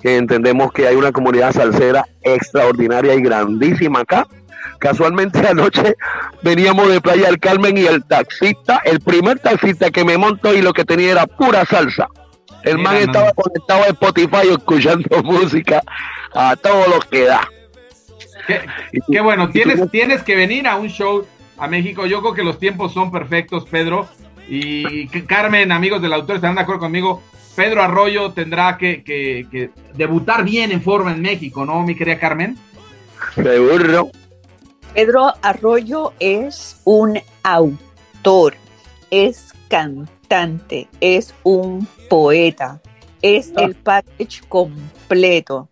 [0.00, 4.26] que entendemos que hay una comunidad salsera extraordinaria y grandísima acá.
[4.78, 5.94] Casualmente anoche
[6.42, 10.62] veníamos de Playa del Carmen y el taxista, el primer taxista que me montó y
[10.62, 12.08] lo que tenía era pura salsa.
[12.62, 13.34] El Mira, man estaba no.
[13.34, 15.82] conectado a Spotify escuchando música
[16.34, 17.48] a todo lo que da.
[18.46, 18.60] Qué,
[19.10, 21.26] qué bueno, tienes, tienes que venir a un show
[21.58, 22.06] a México.
[22.06, 24.06] Yo creo que los tiempos son perfectos, Pedro.
[24.48, 27.22] Y Carmen, amigos del autor, estarán de acuerdo conmigo.
[27.56, 32.18] Pedro Arroyo tendrá que, que- que debutar bien en forma en México, ¿no, mi querida
[32.18, 32.56] Carmen?
[33.34, 34.10] Seguro.
[34.94, 38.54] Pedro Arroyo es un autor,
[39.10, 42.80] es cantante, es un poeta,
[43.20, 45.68] es el package completo.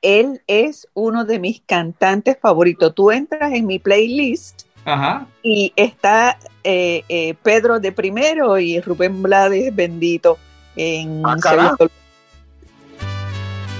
[0.00, 2.94] Él es uno de mis cantantes favoritos.
[2.94, 5.26] Tú entras en mi playlist Ajá.
[5.42, 10.38] y está eh, eh, Pedro de primero y Rubén Blades bendito
[10.76, 11.90] en Ah, segundo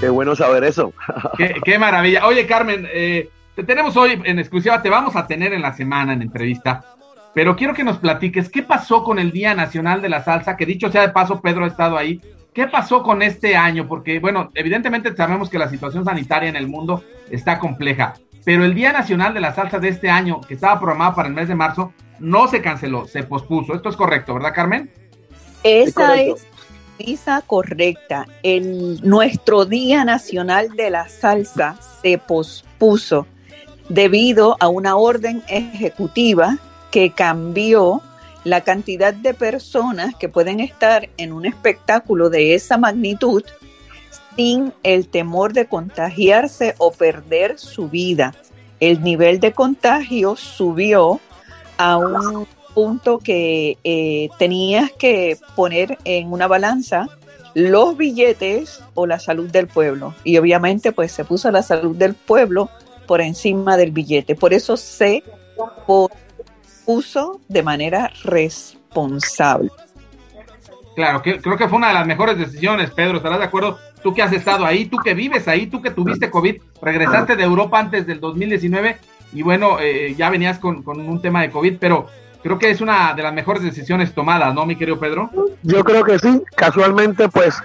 [0.01, 0.93] Qué bueno saber eso.
[1.39, 2.27] Qué, qué maravilla.
[2.27, 6.13] Oye, Carmen, eh, te tenemos hoy en exclusiva, te vamos a tener en la semana
[6.13, 6.85] en entrevista,
[7.35, 10.67] pero quiero que nos platiques qué pasó con el Día Nacional de la Salsa, que
[10.67, 12.21] dicho sea de paso, Pedro ha estado ahí.
[12.53, 13.89] ¿Qué pasó con este año?
[13.89, 18.15] Porque, bueno, evidentemente sabemos que la situación sanitaria en el mundo está compleja,
[18.45, 21.35] pero el Día Nacional de la Salsa de este año, que estaba programado para el
[21.35, 23.75] mes de marzo, no se canceló, se pospuso.
[23.75, 24.91] Esto es correcto, ¿verdad, Carmen?
[25.63, 26.47] Esa es
[26.99, 28.27] Lisa correcta.
[28.43, 33.27] El, nuestro Día Nacional de la Salsa se pospuso
[33.89, 36.59] debido a una orden ejecutiva
[36.91, 38.03] que cambió
[38.45, 43.43] la cantidad de personas que pueden estar en un espectáculo de esa magnitud
[44.37, 48.35] sin el temor de contagiarse o perder su vida.
[48.79, 51.21] El nivel de contagio subió
[51.79, 57.09] a un punto que eh, tenías que poner en una balanza
[57.55, 60.15] los billetes o la salud del pueblo.
[60.25, 62.69] Y obviamente pues se puso la salud del pueblo
[63.07, 64.35] por encima del billete.
[64.35, 65.23] Por eso se
[66.85, 69.71] puso de manera responsable.
[70.95, 73.79] Claro, que, creo que fue una de las mejores decisiones, Pedro, ¿estarás de acuerdo?
[74.03, 77.45] Tú que has estado ahí, tú que vives ahí, tú que tuviste COVID, regresaste de
[77.45, 78.97] Europa antes del 2019
[79.33, 82.07] y bueno, eh, ya venías con, con un tema de COVID, pero
[82.43, 85.29] creo que es una de las mejores decisiones tomadas, ¿no, mi querido Pedro?
[85.63, 87.57] Yo creo que sí, casualmente pues,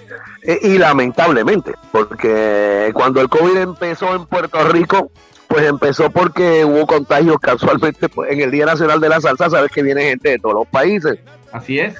[0.42, 5.12] eh, y lamentablemente, porque cuando el COVID empezó en Puerto Rico,
[5.52, 9.72] pues empezó porque hubo contagios casualmente pues, en el Día Nacional de la Salsa, sabes
[9.72, 11.20] que viene gente de todos los países.
[11.52, 11.96] Así es.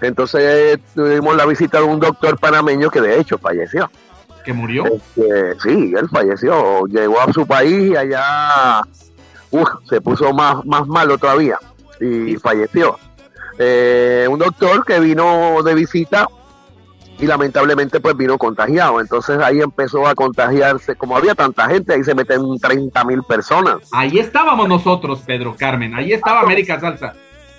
[0.00, 3.90] Entonces eh, tuvimos la visita de un doctor panameño que de hecho falleció.
[4.44, 4.84] ¿Que murió?
[4.86, 8.80] Este, sí, él falleció, llegó a su país y allá
[9.50, 11.58] uf, se puso más, más malo todavía
[12.00, 12.98] y falleció.
[13.58, 16.28] Eh, un doctor que vino de visita
[17.18, 19.00] y lamentablemente pues vino contagiado.
[19.00, 23.78] Entonces ahí empezó a contagiarse, como había tanta gente, ahí se meten 30 mil personas.
[23.92, 27.14] Ahí estábamos nosotros, Pedro Carmen, ahí estaba América Salsa.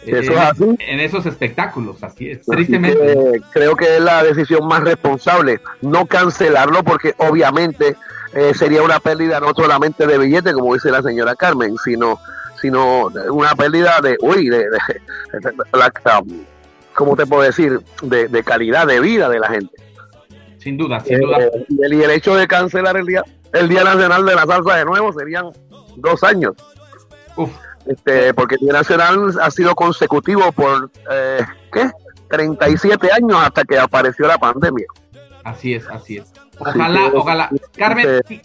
[0.05, 0.63] Eso es así.
[0.87, 2.97] en esos espectáculos, así es, Así tristemente.
[2.97, 7.97] que creo que es la decisión más responsable, no cancelarlo porque obviamente
[8.33, 12.19] eh, sería una pérdida no solamente de billetes, como dice la señora Carmen, sino
[12.61, 15.91] sino una pérdida de, uy, de, de- de- la-
[16.97, 17.79] ¿cómo te puedo decir?
[18.01, 19.71] De, de calidad de vida de la gente.
[20.57, 21.37] Sin duda, sin duda.
[21.39, 24.45] Eh, y, el, y el hecho de cancelar el día, el Día Nacional de la
[24.47, 25.45] Salsa de nuevo serían
[25.95, 26.53] dos años.
[27.85, 31.89] Este, porque el Día Nacional ha sido consecutivo por, eh, ¿qué?
[32.29, 34.87] 37 años hasta que apareció la pandemia.
[35.43, 36.33] Así es, así es.
[36.59, 37.49] Ojalá, que- ojalá.
[37.77, 38.41] Carmen, eh, sí,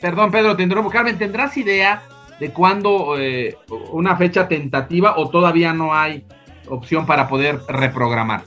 [0.00, 0.90] perdón, Pedro, te interrumpo.
[0.90, 2.02] Carmen, ¿tendrás idea
[2.40, 3.56] de cuándo eh,
[3.92, 6.26] una fecha tentativa o todavía no hay
[6.68, 8.44] opción para poder reprogramar?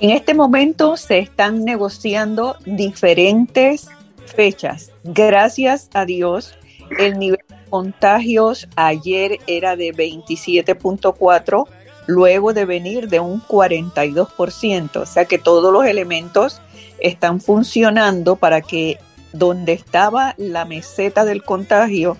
[0.00, 3.88] En este momento se están negociando diferentes
[4.26, 4.90] fechas.
[5.04, 6.54] Gracias a Dios,
[6.98, 11.66] el nivel de contagios ayer era de 27.4,
[12.06, 14.96] luego de venir de un 42%.
[14.96, 16.60] O sea que todos los elementos
[16.98, 18.98] están funcionando para que
[19.32, 22.16] donde estaba la meseta del contagio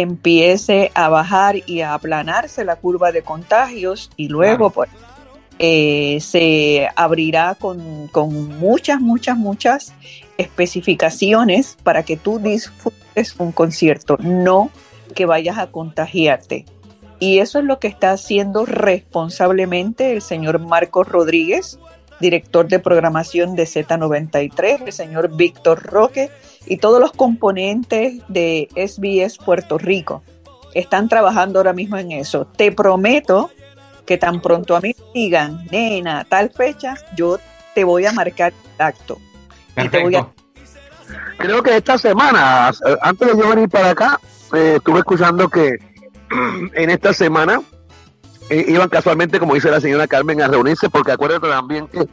[0.00, 4.90] empiece a bajar y a aplanarse la curva de contagios y luego pues,
[5.58, 9.94] eh, se abrirá con, con muchas, muchas, muchas
[10.36, 14.70] especificaciones para que tú disfrutes un concierto, no
[15.14, 16.66] que vayas a contagiarte.
[17.18, 21.78] Y eso es lo que está haciendo responsablemente el señor Marcos Rodríguez,
[22.20, 26.30] director de programación de Z93, el señor Víctor Roque
[26.66, 30.22] y todos los componentes de SBS Puerto Rico.
[30.74, 32.46] Están trabajando ahora mismo en eso.
[32.46, 33.50] Te prometo
[34.04, 37.38] que tan pronto a mí me digan, nena, tal fecha, yo
[37.74, 39.18] te voy a marcar acto.
[39.76, 40.28] Y te voy a
[41.38, 44.20] Creo que esta semana, eh, antes de yo venir para acá,
[44.54, 45.76] eh, estuve escuchando que
[46.74, 47.60] en esta semana
[48.50, 52.06] eh, iban casualmente, como dice la señora Carmen, a reunirse, porque acuérdate también que,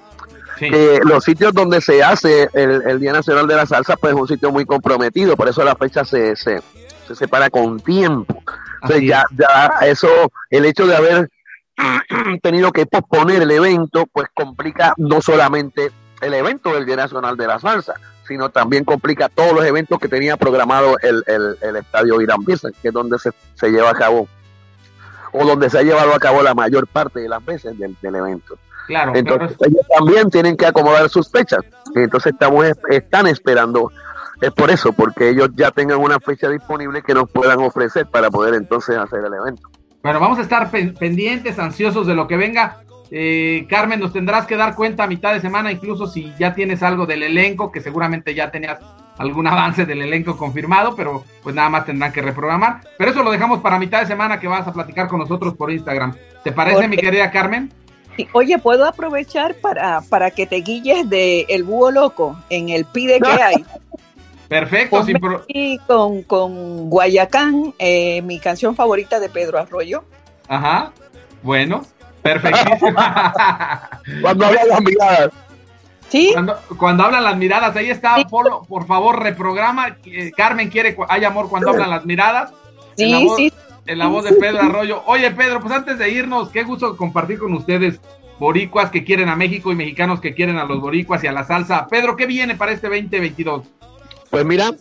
[0.57, 4.19] que los sitios donde se hace el, el Día Nacional de la Salsa, pues es
[4.19, 6.61] un sitio muy comprometido, por eso la fecha se, se,
[7.07, 8.41] se separa con tiempo.
[8.81, 10.07] Entonces ya, ya eso,
[10.49, 11.29] el hecho de haber
[12.41, 15.91] tenido que posponer el evento, pues complica no solamente
[16.21, 17.95] el evento del Día Nacional de la Salsa,
[18.27, 22.71] sino también complica todos los eventos que tenía programado el, el, el estadio Irán Bison,
[22.81, 24.27] que es donde se, se lleva a cabo,
[25.33, 28.15] o donde se ha llevado a cabo la mayor parte de las veces del, del
[28.15, 28.55] evento.
[28.87, 31.61] Claro, Entonces ellos también tienen que acomodar sus fechas.
[31.95, 33.91] Entonces estamos están esperando,
[34.41, 38.29] es por eso, porque ellos ya tengan una fecha disponible que nos puedan ofrecer para
[38.29, 39.69] poder entonces hacer el evento.
[40.03, 42.79] Bueno, vamos a estar pen- pendientes, ansiosos de lo que venga.
[43.09, 46.83] Eh, Carmen, nos tendrás que dar cuenta a mitad de semana, incluso si ya tienes
[46.83, 48.79] algo del elenco, que seguramente ya tenías
[49.17, 52.81] algún avance del elenco confirmado, pero pues nada más tendrán que reprogramar.
[52.97, 55.71] Pero eso lo dejamos para mitad de semana que vas a platicar con nosotros por
[55.71, 56.15] Instagram.
[56.43, 57.71] ¿Te parece, mi querida Carmen?
[58.15, 62.85] Sí, Oye, ¿puedo aprovechar para, para que te guilles de El Búho Loco en el
[62.85, 63.65] pide que hay?
[64.47, 70.03] Perfecto, sin pro- Y con, con Guayacán, eh, mi canción favorita de Pedro Arroyo.
[70.47, 70.91] Ajá.
[71.41, 71.83] Bueno,
[72.21, 72.91] perfectísimo.
[74.21, 75.29] Cuando hablan las miradas.
[76.13, 76.29] Sí.
[76.31, 79.97] Cuando, cuando hablan las miradas, ahí está, Polo, por favor, reprograma.
[80.05, 82.53] Eh, Carmen quiere hay amor cuando hablan las miradas.
[82.97, 83.53] En la Sí, voz- sí.
[83.87, 85.01] En la voz de Pedro Arroyo.
[85.07, 87.99] Oye, Pedro, pues antes de irnos, qué gusto compartir con ustedes,
[88.37, 91.45] boricuas que quieren a México y mexicanos que quieren a los boricuas y a la
[91.45, 91.87] salsa.
[91.87, 93.63] Pedro, ¿qué viene para este 2022?
[94.29, 94.71] Pues mira,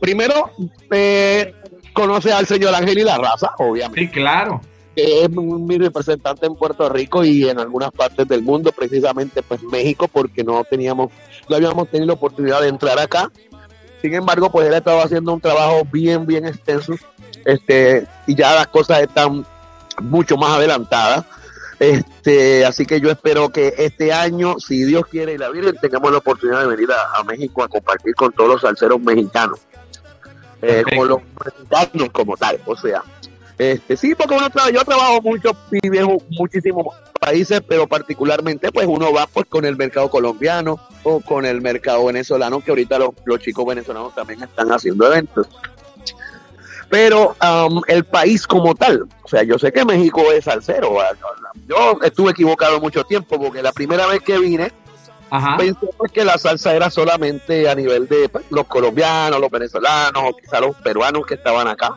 [0.00, 0.50] primero
[0.90, 1.54] eh,
[1.94, 4.00] conoce al señor Ángel y la raza, obviamente.
[4.02, 4.60] Sí, claro.
[4.94, 9.62] Que es mi representante en Puerto Rico y en algunas partes del mundo, precisamente pues
[9.62, 11.10] México, porque no teníamos,
[11.48, 13.30] no habíamos tenido la oportunidad de entrar acá.
[14.00, 16.94] Sin embargo, pues él estaba haciendo un trabajo bien, bien extenso,
[17.44, 19.44] este, y ya las cosas están
[20.02, 21.24] mucho más adelantadas.
[21.78, 26.12] Este, así que yo espero que este año, si Dios quiere y la Virgen, tengamos
[26.12, 29.60] la oportunidad de venir a, a México a compartir con todos los salseros mexicanos,
[30.62, 33.02] eh, con los mexicanos como tal, o sea,
[33.58, 36.86] este, sí, porque uno tra- yo trabajo mucho y viajo muchísimos
[37.20, 42.04] países, pero particularmente pues uno va pues con el mercado colombiano o con el mercado
[42.06, 45.46] venezolano, que ahorita los, los chicos venezolanos también están haciendo eventos.
[46.90, 50.96] Pero um, el país como tal, o sea, yo sé que México es salsero,
[51.66, 54.70] yo estuve equivocado mucho tiempo porque la primera vez que vine
[55.56, 60.22] pensé pues, que la salsa era solamente a nivel de pues, los colombianos, los venezolanos
[60.24, 61.96] o quizá los peruanos que estaban acá.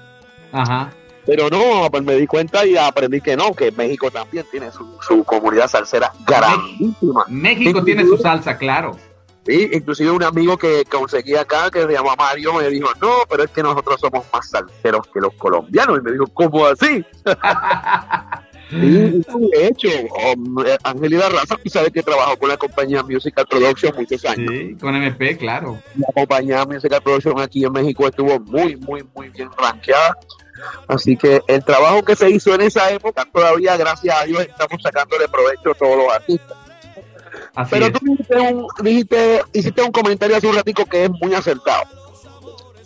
[0.52, 0.92] Ajá.
[1.28, 4.88] Pero no, pues me di cuenta y aprendí que no, que México también tiene su,
[5.06, 7.26] su comunidad salsera grandísima.
[7.28, 8.98] México tiene su salsa, claro.
[9.46, 13.44] Sí, inclusive un amigo que conseguí acá, que se llama Mario, me dijo, no, pero
[13.44, 16.00] es que nosotros somos más salseros que los colombianos.
[16.00, 17.06] Y me dijo, ¿cómo así?
[18.70, 19.24] Sí,
[19.54, 19.88] de hecho,
[20.36, 24.52] um, eh, Angelina Raza, tú sabes que trabajó con la compañía Musical Production muchos años.
[24.52, 25.80] Sí, con MP, claro.
[25.96, 30.18] La compañía Musical Production aquí en México estuvo muy, muy, muy bien rankeada.
[30.88, 34.82] Así que el trabajo que se hizo en esa época, todavía, gracias a Dios, estamos
[34.82, 36.58] sacándole provecho a todos los artistas.
[37.56, 37.94] Así Pero es.
[37.94, 41.84] tú dijiste un, dijiste, hiciste un comentario hace un ratico que es muy acertado.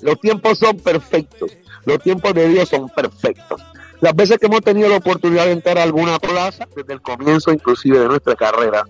[0.01, 1.51] Los tiempos son perfectos.
[1.85, 3.61] Los tiempos de Dios son perfectos.
[3.99, 7.51] Las veces que hemos tenido la oportunidad de entrar a alguna plaza, desde el comienzo
[7.51, 8.83] inclusive de nuestra carrera,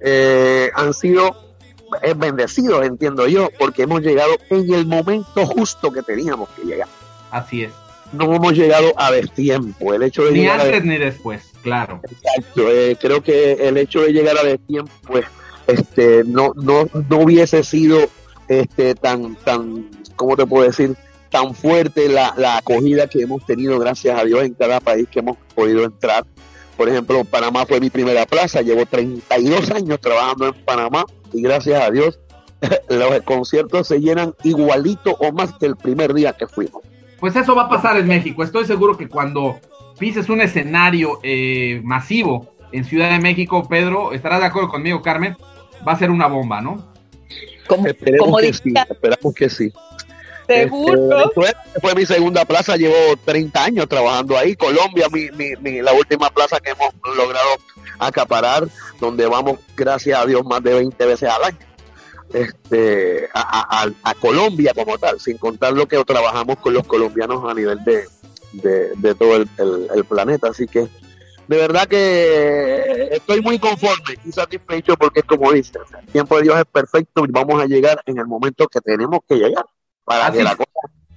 [0.00, 1.34] eh, han sido
[2.02, 6.88] eh, bendecidos, entiendo yo, porque hemos llegado en el momento justo que teníamos que llegar.
[7.30, 7.72] Así es.
[8.14, 9.94] No hemos llegado a destiempo.
[9.94, 12.00] El hecho de Ni llegar a antes ni después, claro.
[12.02, 15.26] Exacto, eh, creo que el hecho de llegar a destiempo, pues,
[15.66, 17.98] este, no, no, no hubiese sido
[18.48, 20.96] este tan, tan, ¿cómo te puedo decir?
[21.34, 25.18] tan fuerte la, la acogida que hemos tenido, gracias a Dios, en cada país que
[25.18, 26.24] hemos podido entrar.
[26.76, 31.82] Por ejemplo, Panamá fue mi primera plaza, llevo 32 años trabajando en Panamá y gracias
[31.82, 32.20] a Dios
[32.88, 36.82] los conciertos se llenan igualito o más que el primer día que fuimos.
[37.20, 38.42] Pues eso va a pasar en México.
[38.42, 39.58] Estoy seguro que cuando
[39.98, 45.36] pises un escenario eh, masivo en Ciudad de México, Pedro, estarás de acuerdo conmigo, Carmen,
[45.86, 46.92] va a ser una bomba, ¿no?
[47.66, 49.72] Como, Esperemos como que dice- sí, esperamos que sí.
[50.46, 51.18] Seguro.
[51.20, 54.54] Este, fue, fue mi segunda plaza, llevo 30 años trabajando ahí.
[54.56, 57.48] Colombia, mi, mi, mi- la última plaza que hemos logrado
[57.98, 58.68] acaparar,
[59.00, 61.56] donde vamos, gracias a Dios, más de 20 veces al año.
[62.32, 66.86] Este, a, a- a- a Colombia como tal, sin contar lo que trabajamos con los
[66.86, 68.04] colombianos a nivel de,
[68.52, 70.48] de, de todo el, el- el planeta.
[70.48, 70.80] Así que
[71.46, 76.06] de verdad que estoy muy conforme y satisfecho porque es como dice, o sea, el
[76.06, 79.36] tiempo de Dios es perfecto y vamos a llegar en el momento que tenemos que
[79.36, 79.64] llegar
[80.04, 80.70] para Así que la cosa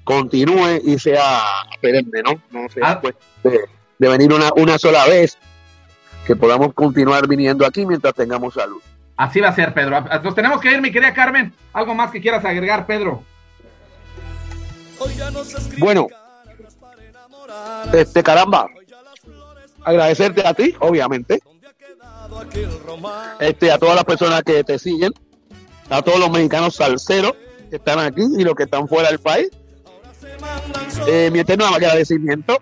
[0.04, 1.42] continúe y sea
[1.82, 2.42] perenne, ¿no?
[2.52, 3.02] No sea Ah.
[3.02, 3.62] pues, de,
[3.98, 5.38] de venir una, una sola vez,
[6.26, 8.82] que podamos continuar viniendo aquí mientras tengamos salud.
[9.18, 10.00] Así va a ser, Pedro.
[10.24, 11.52] Nos tenemos que ir, mi querida Carmen.
[11.74, 13.24] ¿Algo más que quieras agregar, Pedro?
[15.80, 16.08] Bueno,
[17.94, 18.68] este caramba,
[19.84, 21.40] agradecerte a ti, obviamente,
[23.40, 25.14] este, a todas las personas que te siguen,
[25.90, 27.34] a todos los mexicanos salseros
[27.70, 29.50] que están aquí y los que están fuera del país.
[31.08, 32.60] Eh, mi eterno agradecimiento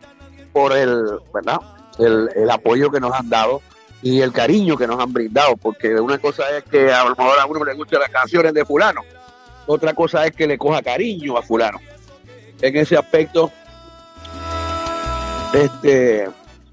[0.53, 1.59] por el, ¿verdad?
[1.99, 3.61] El, el apoyo que nos han dado
[4.05, 7.39] y el cariño que nos han brindado, porque una cosa es que a lo mejor
[7.39, 9.01] a uno le gustan las canciones de fulano,
[9.65, 11.79] otra cosa es que le coja cariño a fulano.
[12.61, 13.51] En ese aspecto,
[15.53, 16.29] este,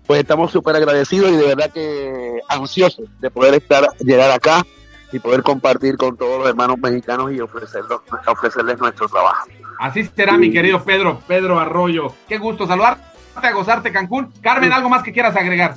[0.06, 4.66] pues estamos súper agradecidos y de verdad que ansiosos de poder estar, llegar acá
[5.10, 9.48] y poder compartir con todos los hermanos mexicanos y ofrecerlos, ofrecerles nuestro trabajo.
[9.78, 12.12] Así será, mi querido Pedro, Pedro Arroyo.
[12.28, 13.02] Qué gusto saludarte,
[13.36, 14.30] a gozarte, Cancún.
[14.42, 15.76] Carmen, ¿algo más que quieras agregar?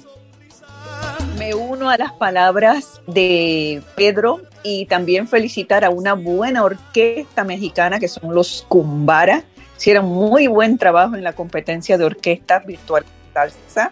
[1.38, 8.00] Me uno a las palabras de Pedro y también felicitar a una buena orquesta mexicana
[8.00, 9.44] que son los Cumbara.
[9.78, 13.04] Hicieron muy buen trabajo en la competencia de orquesta virtual
[13.34, 13.92] salsa.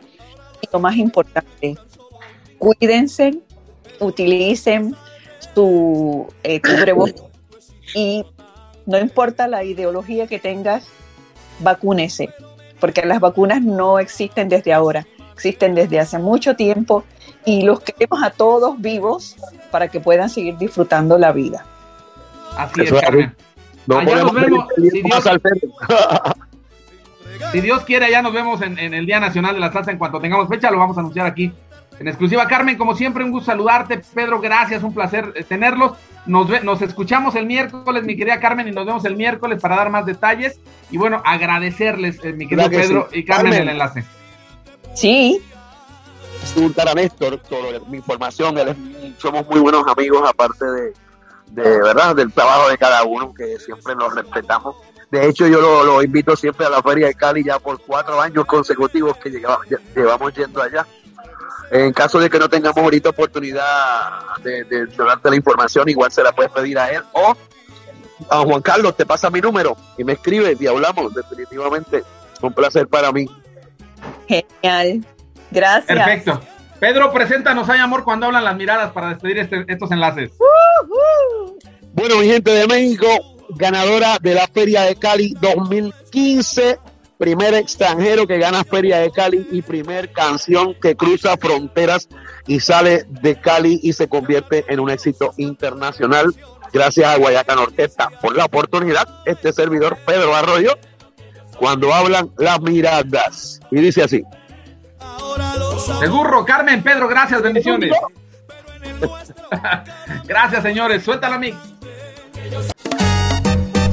[0.62, 1.76] Y lo más importante,
[2.58, 3.40] cuídense,
[4.00, 4.96] utilicen
[5.54, 7.26] su eh, cubrebocas
[7.94, 8.26] y
[8.86, 10.88] no importa la ideología que tengas,
[11.60, 12.30] vacúnese,
[12.80, 17.04] porque las vacunas no existen desde ahora, existen desde hace mucho tiempo
[17.46, 19.36] y los queremos a todos vivos
[19.72, 21.66] para que puedan seguir disfrutando la vida.
[22.58, 23.36] Así es, Carmen.
[23.88, 25.24] No Allá nos vemos, si Dios-.
[27.52, 29.92] Si quiere, ya nos vemos en, en el Día Nacional de la Salsa.
[29.92, 31.52] En cuanto tengamos fecha, lo vamos a anunciar aquí
[32.00, 32.48] en exclusiva.
[32.48, 34.02] Carmen, como siempre, un gusto saludarte.
[34.14, 35.94] Pedro, gracias, un placer eh, tenerlos.
[36.26, 39.76] Nos, ve- nos escuchamos el miércoles, mi querida Carmen, y nos vemos el miércoles para
[39.76, 40.60] dar más detalles.
[40.90, 43.20] Y bueno, agradecerles, eh, mi querido Claro que Pedro sí.
[43.20, 43.62] y Carmen, Carmen.
[43.68, 44.04] el enlace.
[44.94, 45.42] Sí,
[46.52, 48.58] preguntar a Néstor sobre mi información.
[48.58, 50.94] Él es- somos muy buenos amigos, aparte de,
[51.48, 54.76] de verdad del trabajo de cada uno, que siempre nos respetamos.
[55.12, 58.20] De hecho, yo lo, lo invito siempre a la Feria de Cali ya por cuatro
[58.20, 60.86] años consecutivos que llegamos- lle- llevamos yendo allá.
[61.72, 66.12] En caso de que no tengamos ahorita oportunidad de, de- de darte la información, igual
[66.12, 67.36] se la puedes pedir a él o
[68.30, 71.14] a Juan Carlos, te pasa mi número y me escribes y hablamos.
[71.14, 72.04] Definitivamente,
[72.42, 73.26] un placer para mí.
[74.28, 75.06] genial.
[75.54, 75.86] Gracias.
[75.86, 76.42] Perfecto.
[76.80, 80.32] Pedro, preséntanos, hay amor, cuando hablan las miradas para despedir este- estos enlaces.
[81.94, 83.08] Bueno, mi gente de México,
[83.50, 86.80] ganadora de la Feria de Cali 2015,
[87.18, 92.10] primer extranjero que gana Feria de Cali y primer canción que cruza fronteras
[92.48, 96.34] y sale de Cali y se convierte en un éxito internacional.
[96.74, 99.08] Gracias a Guayacan Orquesta por la oportunidad.
[99.26, 100.78] Este servidor, Pedro Arroyo,
[101.58, 103.60] cuando hablan las miradas.
[103.72, 104.24] Y dice así.
[106.00, 107.92] Seguro, Carmen, Pedro, gracias, bendiciones.
[110.26, 111.04] gracias, señores.
[111.04, 111.58] Suéltala, mix.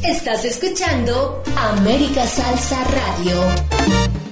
[0.03, 4.30] Estás escuchando América Salsa Radio.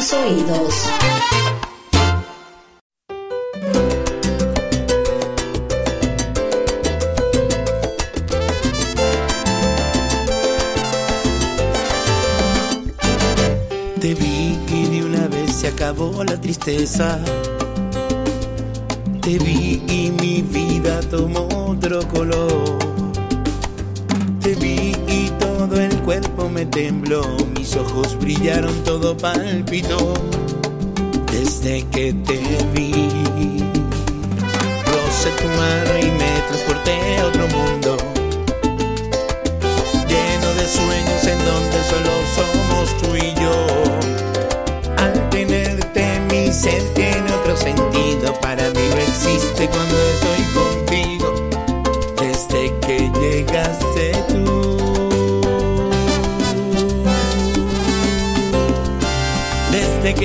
[0.00, 0.74] oídos.
[14.00, 17.18] Te vi que de una vez se acabó la tristeza
[28.40, 30.14] brillaron todo palpitó
[31.30, 32.38] desde que te
[32.72, 32.90] vi.
[34.86, 37.26] Rosé tu mano y me transporté a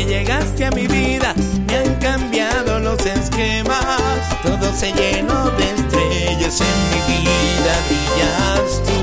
[0.06, 1.34] llegaste a mi vida
[1.68, 4.40] me han cambiado los esquemas.
[4.44, 8.98] Todo se llenó de estrellas en mi vida, brillas tú.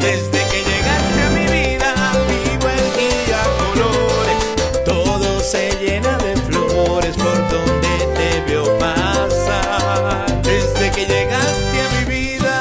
[0.00, 1.94] Desde que llegaste a mi vida
[2.28, 4.40] vivo el día colores.
[4.84, 10.42] Todo se llena de flores por donde te veo pasar.
[10.42, 12.56] Desde que llegaste a mi vida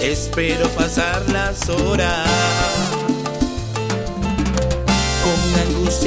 [0.00, 2.95] espero pasar las horas.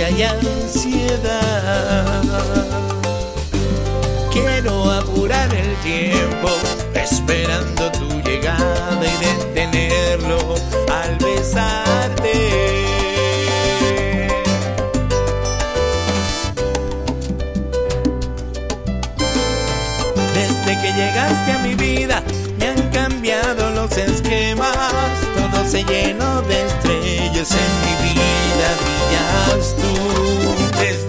[0.06, 2.24] angustia ansiedad.
[4.32, 6.50] Quiero apurar el tiempo,
[6.94, 10.59] esperando tu llegada y detenerlo
[25.90, 31.09] lleno de estrellas en mi vida brillas tú.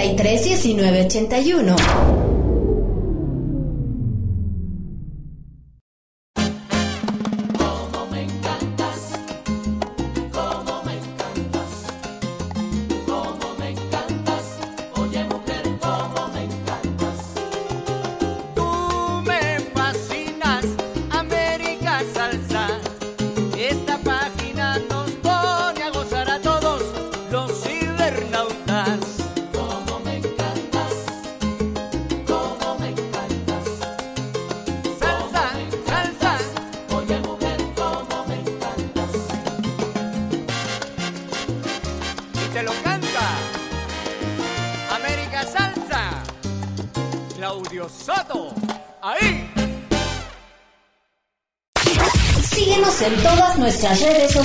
[0.00, 2.49] 33 19 81.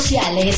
[0.05, 0.54] Sociales.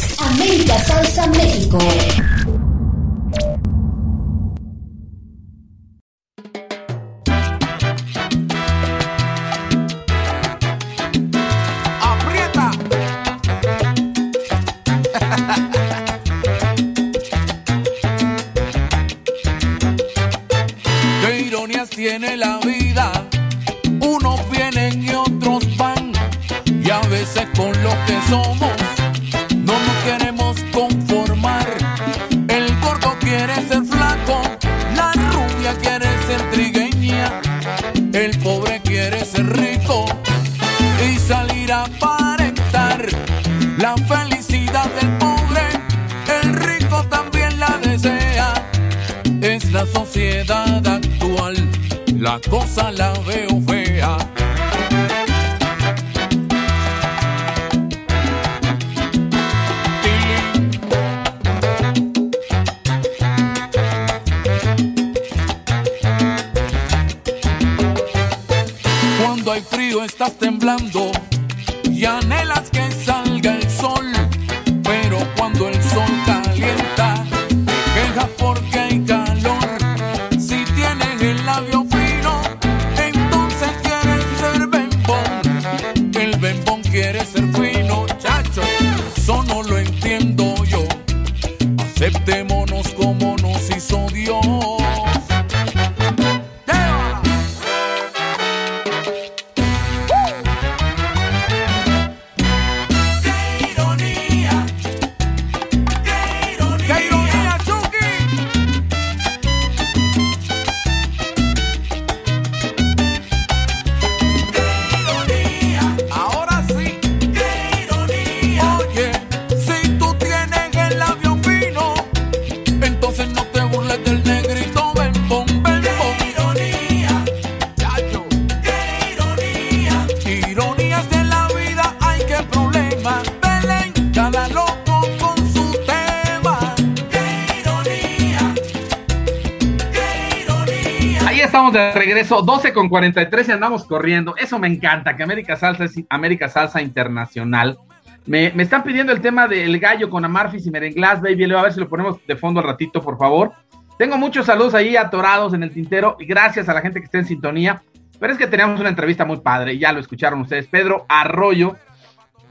[142.88, 144.36] Con 43 y andamos corriendo.
[144.38, 147.78] Eso me encanta, que América Salsa es América Salsa Internacional.
[148.26, 151.46] Me, me están pidiendo el tema del gallo con Amarfis y Merenglás, baby.
[151.46, 153.54] Leo, a ver si lo ponemos de fondo al ratito, por favor.
[153.98, 157.18] Tengo muchos saludos ahí atorados en el tintero y gracias a la gente que está
[157.18, 157.82] en sintonía.
[158.20, 160.68] Pero es que teníamos una entrevista muy padre, ya lo escucharon ustedes.
[160.68, 161.76] Pedro Arroyo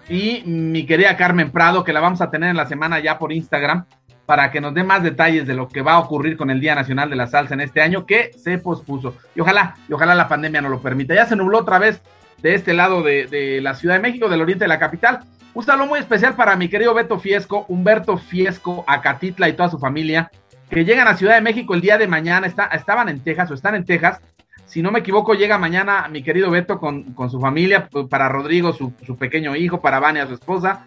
[0.09, 3.33] y mi querida Carmen Prado, que la vamos a tener en la semana ya por
[3.33, 3.87] Instagram,
[4.27, 6.75] para que nos dé más detalles de lo que va a ocurrir con el Día
[6.75, 9.15] Nacional de la Salsa en este año, que se pospuso.
[9.35, 11.15] Y ojalá, y ojalá la pandemia no lo permita.
[11.15, 12.03] Ya se nubló otra vez
[12.43, 15.21] de este lado de, de la Ciudad de México, del oriente de la capital.
[15.55, 19.79] Un saludo muy especial para mi querido Beto Fiesco, Humberto Fiesco, Acatitla y toda su
[19.79, 20.31] familia,
[20.69, 22.47] que llegan a Ciudad de México el día de mañana.
[22.47, 24.21] Está, estaban en Texas o están en Texas.
[24.67, 28.29] Si no me equivoco, llega mañana mi querido Beto con, con su familia, pues, para
[28.29, 30.85] Rodrigo, su, su pequeño hijo, para Vania, su esposa,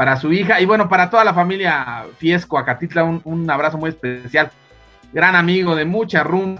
[0.00, 3.90] para su hija y bueno, para toda la familia Fiesco, Acatitla, un, un abrazo muy
[3.90, 4.50] especial.
[5.12, 6.56] Gran amigo de mucha rum,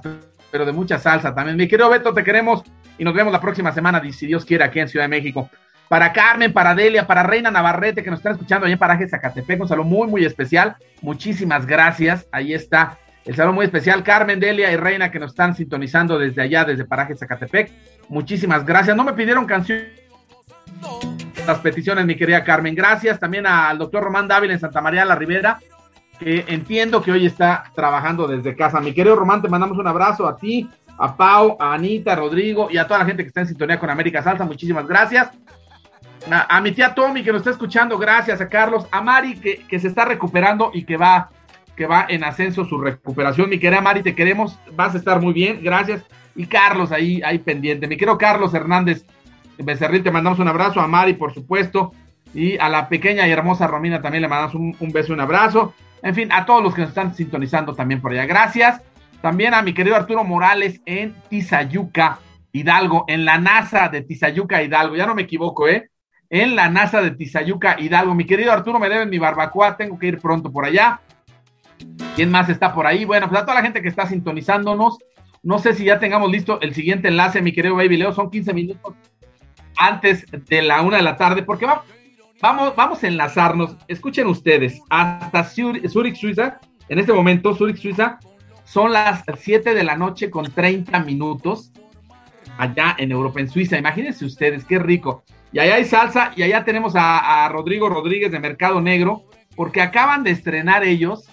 [0.51, 1.57] pero de mucha salsa también.
[1.57, 2.63] Mi querido Beto, te queremos
[2.99, 5.49] y nos vemos la próxima semana, si Dios quiere, aquí en Ciudad de México.
[5.89, 9.59] Para Carmen, para Delia, para Reina Navarrete, que nos están escuchando allá en Paraje Zacatepec,
[9.59, 10.77] un saludo muy, muy especial.
[11.01, 12.27] Muchísimas gracias.
[12.33, 14.03] Ahí está el saludo muy especial.
[14.03, 17.73] Carmen, Delia y Reina, que nos están sintonizando desde allá, desde Paraje Zacatepec.
[18.11, 18.95] Muchísimas gracias.
[18.95, 19.81] No me pidieron canción
[21.47, 22.75] las peticiones, mi querida Carmen.
[22.75, 25.59] Gracias también al doctor Román Dávila en Santa María la Ribera,
[26.19, 28.81] que entiendo que hoy está trabajando desde casa.
[28.81, 30.69] Mi querido Román, te mandamos un abrazo a ti,
[30.99, 33.79] a Pau, a Anita, a Rodrigo y a toda la gente que está en sintonía
[33.79, 34.45] con América Salsa.
[34.45, 35.31] Muchísimas gracias.
[36.31, 39.65] A, a mi tía Tommy que nos está escuchando, gracias a Carlos, a Mari que,
[39.67, 41.31] que se está recuperando y que va,
[41.75, 43.49] que va en ascenso su recuperación.
[43.49, 46.05] Mi querida Mari, te queremos, vas a estar muy bien, gracias.
[46.37, 47.89] Y Carlos ahí, ahí pendiente.
[47.89, 49.05] Mi querido Carlos Hernández
[49.63, 51.93] Becerril, te mandamos un abrazo, a Mari, por supuesto,
[52.35, 55.75] y a la pequeña y hermosa Romina también le mandamos un, un beso un abrazo.
[56.03, 58.25] En fin, a todos los que nos están sintonizando también por allá.
[58.27, 58.81] Gracias.
[59.21, 62.21] También a mi querido Arturo Morales en Tizayuca,
[62.53, 64.97] Hidalgo, en la NASA de Tizayuca, Hidalgo.
[64.97, 65.91] Ya no me equivoco, ¿eh?
[66.31, 68.15] En la NASA de Tizayuca, Hidalgo.
[68.15, 71.01] Mi querido Arturo, me deben mi barbacoa, tengo que ir pronto por allá.
[72.17, 73.05] ¿Quién más está por ahí?
[73.05, 74.99] Bueno, pues a toda la gente que está sintonizándonos.
[75.43, 78.13] No sé si ya tengamos listo el siguiente enlace, mi querido Baby Leo.
[78.13, 78.95] Son 15 minutos
[79.81, 81.85] antes de la una de la tarde, porque vamos,
[82.41, 83.77] vamos, vamos a enlazarnos.
[83.89, 88.19] Escuchen ustedes, hasta Zurich, Suiza, en este momento, Zurich, Suiza,
[88.65, 91.73] son las 7 de la noche con 30 minutos
[92.59, 93.79] allá en Europa, en Suiza.
[93.79, 95.25] Imagínense ustedes, qué rico.
[95.51, 99.25] Y allá hay salsa y allá tenemos a, a Rodrigo Rodríguez de Mercado Negro,
[99.57, 101.27] porque acaban de estrenar ellos,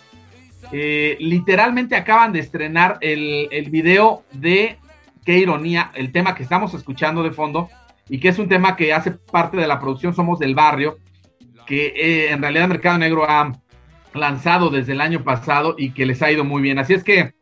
[0.72, 4.80] eh, literalmente acaban de estrenar el, el video de
[5.28, 7.68] Qué ironía, el tema que estamos escuchando de fondo
[8.10, 10.98] y que es un tema que hace parte de la producción Somos del Barrio,
[11.66, 13.52] que eh, en realidad Mercado Negro ha
[14.14, 16.80] lanzado desde el año pasado y que les ha ido muy bien.
[16.80, 17.34] Así es que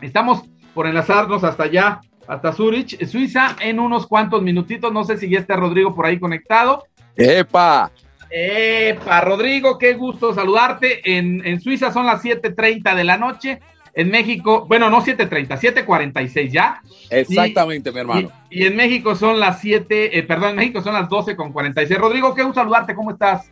[0.00, 0.42] estamos
[0.74, 4.92] por enlazarnos hasta allá, hasta Zurich, Suiza, en unos cuantos minutitos.
[4.92, 6.84] No sé si ya está Rodrigo por ahí conectado.
[7.16, 7.90] ¡Epa!
[8.30, 9.20] ¡Epa!
[9.20, 11.16] Rodrigo, qué gusto saludarte.
[11.16, 13.60] En, en Suiza son las 7:30 de la noche.
[13.96, 16.82] En México, bueno, no 7:30, 7:46 ya.
[17.10, 18.30] Exactamente, mi hermano.
[18.50, 21.96] Y, y en México son las 7, eh, perdón, en México son las 12:46.
[21.96, 23.50] Rodrigo, qué gusto saludarte, ¿cómo estás?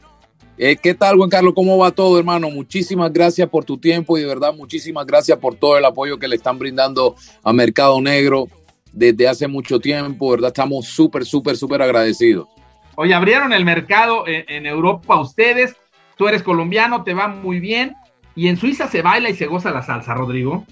[0.59, 1.55] Eh, ¿Qué tal, Juan Carlos?
[1.55, 2.51] ¿Cómo va todo, hermano?
[2.51, 6.29] Muchísimas gracias por tu tiempo y de verdad muchísimas gracias por todo el apoyo que
[6.29, 8.49] le están brindando a Mercado Negro
[8.93, 10.49] desde hace mucho tiempo, ¿verdad?
[10.49, 12.49] Estamos súper, súper, súper agradecidos.
[12.97, 15.75] Oye, abrieron el mercado en, en Europa ustedes.
[16.17, 17.95] Tú eres colombiano, te va muy bien.
[18.35, 20.67] Y en Suiza se baila y se goza la salsa, Rodrigo.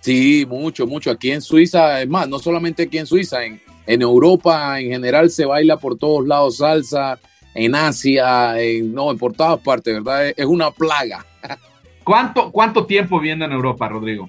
[0.00, 1.10] Sí, mucho, mucho.
[1.10, 5.30] Aquí en Suiza, es más, no solamente aquí en Suiza, en, en Europa en general
[5.30, 7.18] se baila por todos lados salsa,
[7.54, 10.28] en Asia, en, no, en por todas partes, ¿verdad?
[10.28, 11.26] Es, es una plaga.
[12.04, 14.28] ¿Cuánto, ¿Cuánto tiempo viviendo en Europa, Rodrigo?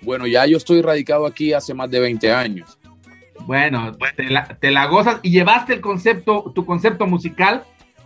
[0.00, 2.78] Bueno, ya yo estoy radicado aquí hace más de 20 años.
[3.46, 7.64] Bueno, te la, te la gozas y llevaste el concepto, tu concepto musical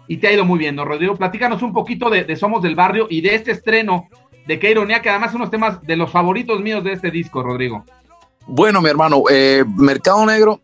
[0.09, 1.17] y te ha ido muy bien, ¿no, Rodrigo?
[1.17, 4.09] Platícanos un poquito de, de Somos del Barrio y de este estreno
[4.47, 7.43] de Qué Ironía, que además son unos temas de los favoritos míos de este disco,
[7.43, 7.85] Rodrigo.
[8.47, 10.61] Bueno, mi hermano, eh, Mercado Negro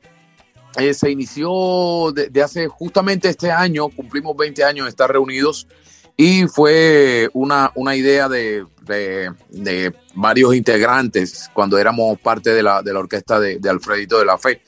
[0.78, 5.68] eh, se inició de, de, hace justamente este año, cumplimos 20 años de estar reunidos
[6.16, 12.82] y fue una, una idea de, de, de varios integrantes cuando éramos parte de la,
[12.82, 14.62] de la orquesta de, Alfredito de la Fe.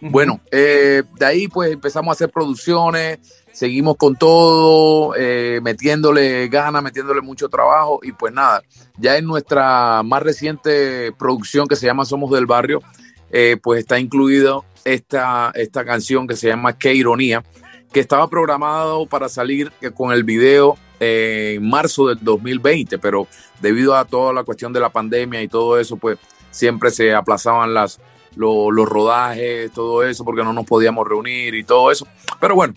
[0.00, 3.18] Bueno, eh, de ahí pues empezamos a hacer producciones,
[3.52, 8.62] seguimos con todo, eh, metiéndole ganas, metiéndole mucho trabajo y pues nada,
[8.98, 12.82] ya en nuestra más reciente producción que se llama Somos del Barrio,
[13.30, 17.44] eh, pues está incluido esta, esta canción que se llama Qué Ironía,
[17.92, 23.26] que estaba programado para salir con el video en marzo del 2020, pero
[23.60, 26.18] debido a toda la cuestión de la pandemia y todo eso, pues
[26.50, 28.00] siempre se aplazaban las,
[28.36, 32.06] lo, los rodajes, todo eso, porque no nos podíamos reunir y todo eso.
[32.40, 32.74] Pero bueno,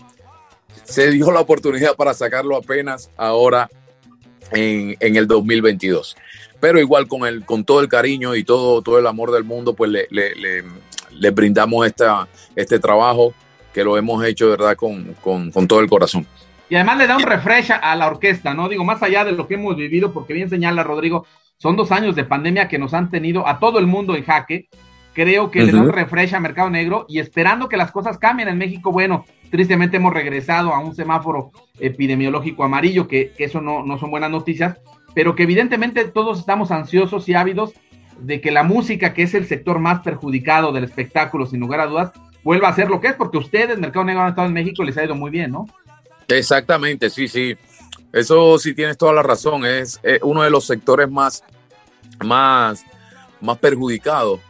[0.86, 3.68] se dio la oportunidad para sacarlo apenas ahora
[4.52, 6.16] en, en, el 2022.
[6.60, 9.74] Pero igual con, el, con todo el cariño y todo, todo el amor del mundo,
[9.74, 10.64] pues le, le, le,
[11.12, 13.34] le brindamos esta, este trabajo
[13.74, 16.26] que lo hemos hecho, ¿verdad?, con, con, con, todo el corazón.
[16.70, 18.68] Y además le da un refresh a la orquesta, ¿no?
[18.68, 21.26] Digo, más allá de lo que hemos vivido, porque bien señala Rodrigo,
[21.58, 24.68] son dos años de pandemia que nos han tenido a todo el mundo en jaque.
[25.12, 25.66] Creo que uh -huh.
[25.66, 28.92] le da un refresh a Mercado Negro y esperando que las cosas cambien en México,
[28.92, 34.78] bueno, tristemente hemos regresado a un semáforo epidemiológico amarillo, que, eso no, son buenas noticias,
[35.14, 37.72] pero que evidentemente todos estamos ansiosos y ávidos
[38.18, 41.86] de que la música, que es el sector más perjudicado del espectáculo, sin lugar a
[41.86, 42.12] dudas,
[42.42, 44.96] vuelva a ser lo que es, porque ustedes, Mercado Negro, han estado en México les
[44.96, 45.66] ha ido muy bien, ¿no?
[46.28, 47.56] Exactamente, sí, sí.
[48.12, 49.66] Eso sí tienes toda la razón.
[49.66, 51.44] Es, es uno de los sectores más,
[52.24, 52.84] más,
[53.40, 54.40] más perjudicados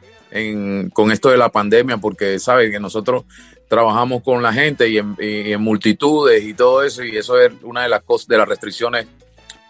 [0.92, 3.24] con esto de la pandemia, porque saben que nosotros
[3.68, 7.52] trabajamos con la gente y en, y en, multitudes y todo eso, y eso es
[7.62, 9.06] una de las cosas, de las restricciones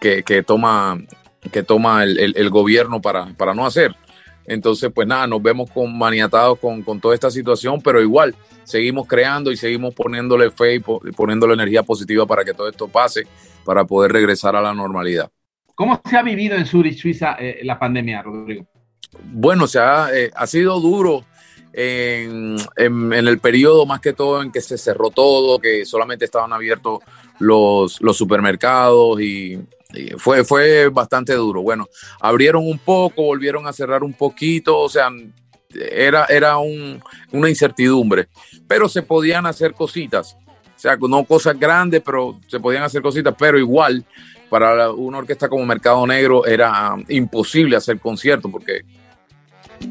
[0.01, 0.99] que, que toma,
[1.51, 3.95] que toma el, el, el gobierno para, para no hacer.
[4.47, 9.07] Entonces, pues nada, nos vemos con maniatados con, con toda esta situación, pero igual seguimos
[9.07, 12.87] creando y seguimos poniéndole fe y, po y poniéndole energía positiva para que todo esto
[12.87, 13.27] pase,
[13.65, 15.31] para poder regresar a la normalidad.
[15.75, 18.67] ¿Cómo se ha vivido en Zurich, Suiza, eh, la pandemia, Rodrigo?
[19.25, 21.25] Bueno, se ha, eh, ha sido duro
[21.79, 22.57] en,
[23.13, 27.01] el periodo más que todo en que se cerró todo, que solamente estaban abiertos
[27.39, 29.61] los, supermercados y,
[30.17, 31.63] fue, fue bastante duro.
[31.63, 31.87] Bueno,
[32.21, 35.11] abrieron un poco, volvieron a cerrar un poquito, o sea,
[35.71, 38.29] era, era un, una incertidumbre,
[38.67, 40.37] pero se podían hacer cositas,
[40.77, 44.05] o sea, no cosas grandes, pero se podían hacer cositas, pero igual
[44.49, 48.83] para una orquesta como Mercado Negro era imposible hacer conciertos porque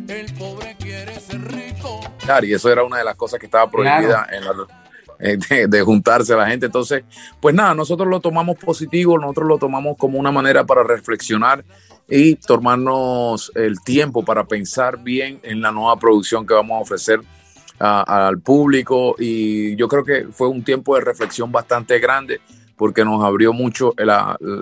[0.07, 1.99] el pobre quiere ser rico.
[2.19, 4.27] Claro, y eso era una de las cosas que estaba prohibida claro.
[4.31, 6.65] en la, de, de, juntarse a la gente.
[6.65, 7.03] Entonces,
[7.39, 11.63] pues nada, nosotros lo tomamos positivo, nosotros lo tomamos como una manera para reflexionar
[12.07, 17.21] y tomarnos el tiempo para pensar bien en la nueva producción que vamos a ofrecer
[17.79, 19.15] a, al público.
[19.17, 22.41] Y yo creo que fue un tiempo de reflexión bastante grande
[22.77, 24.09] porque nos abrió mucho el,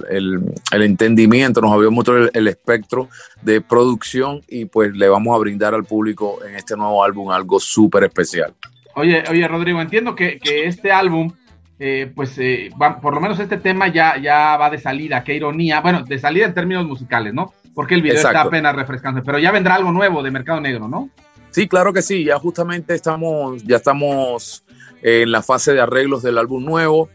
[0.10, 0.42] el,
[0.72, 3.10] el entendimiento, nos abrió mucho el, el, espectro
[3.42, 7.60] de producción y pues le vamos a brindar al público en este nuevo álbum algo
[7.60, 8.54] súper especial.
[8.96, 11.32] Oye, oye, Rodrigo, entiendo que, que este álbum,
[11.80, 15.34] eh, pues eh, va- por lo menos este tema ya, ya va de salida, qué
[15.36, 17.54] ironía, bueno, de salida en términos musicales, ¿no?
[17.74, 21.10] Porque el video está apenas refrescándose, pero ya vendrá algo nuevo de Mercado Negro, ¿no?
[21.50, 22.24] Sí, claro que sí.
[22.24, 24.64] Ya justamente estamos, ya estamos
[25.02, 27.10] en la fase de arreglos del álbum nuevo.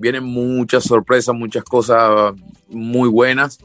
[0.00, 2.32] Vienen muchas sorpresas, muchas cosas
[2.68, 3.58] muy buenas,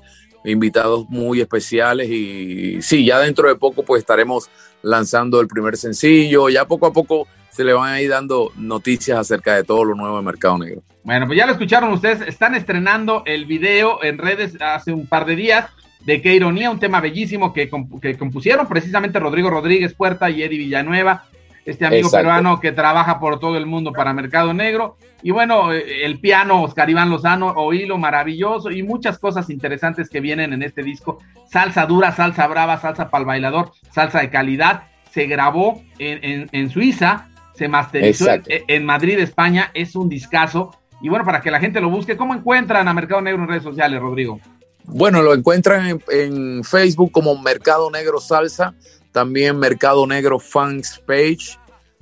[0.44, 4.50] invitados muy especiales y sí, ya dentro de poco pues estaremos
[4.82, 6.50] lanzando el primer sencillo.
[6.50, 9.96] Ya poco a poco se le van a ir dando noticias acerca de todo lo
[9.96, 10.84] nuevo de Mercado Negro.
[11.04, 15.26] Bueno, pues ya lo escucharon ustedes, están estrenando el video en redes hace un par
[15.26, 15.70] de días
[16.02, 20.44] de Qué Ironía, un tema bellísimo que, comp- que compusieron precisamente Rodrigo Rodríguez Puerta y
[20.44, 21.26] Eddie Villanueva,
[21.66, 22.18] este amigo Exacto.
[22.18, 24.98] peruano que trabaja por todo el mundo para Mercado Negro.
[25.24, 30.20] Y bueno, eh, el piano Oscar Iván Lozano, oílo maravilloso y muchas cosas interesantes que
[30.20, 31.18] vienen en este disco.
[31.52, 34.84] Salsa dura, salsa brava, salsa para el bailador, salsa de calidad.
[35.12, 38.66] Se grabó en, en- en Suiza, se masterizó en, Exacto.
[38.68, 39.72] en Madrid, España.
[39.74, 40.72] Es un discazo.
[41.02, 43.64] Y bueno, para que la gente lo busque, ¿cómo encuentran a Mercado Negro en redes
[43.64, 44.40] sociales, Rodrigo?
[44.88, 48.76] Bueno, lo encuentran en, en Facebook como Mercado Negro Salsa,
[49.16, 51.58] también Mercado Negro Fans Page.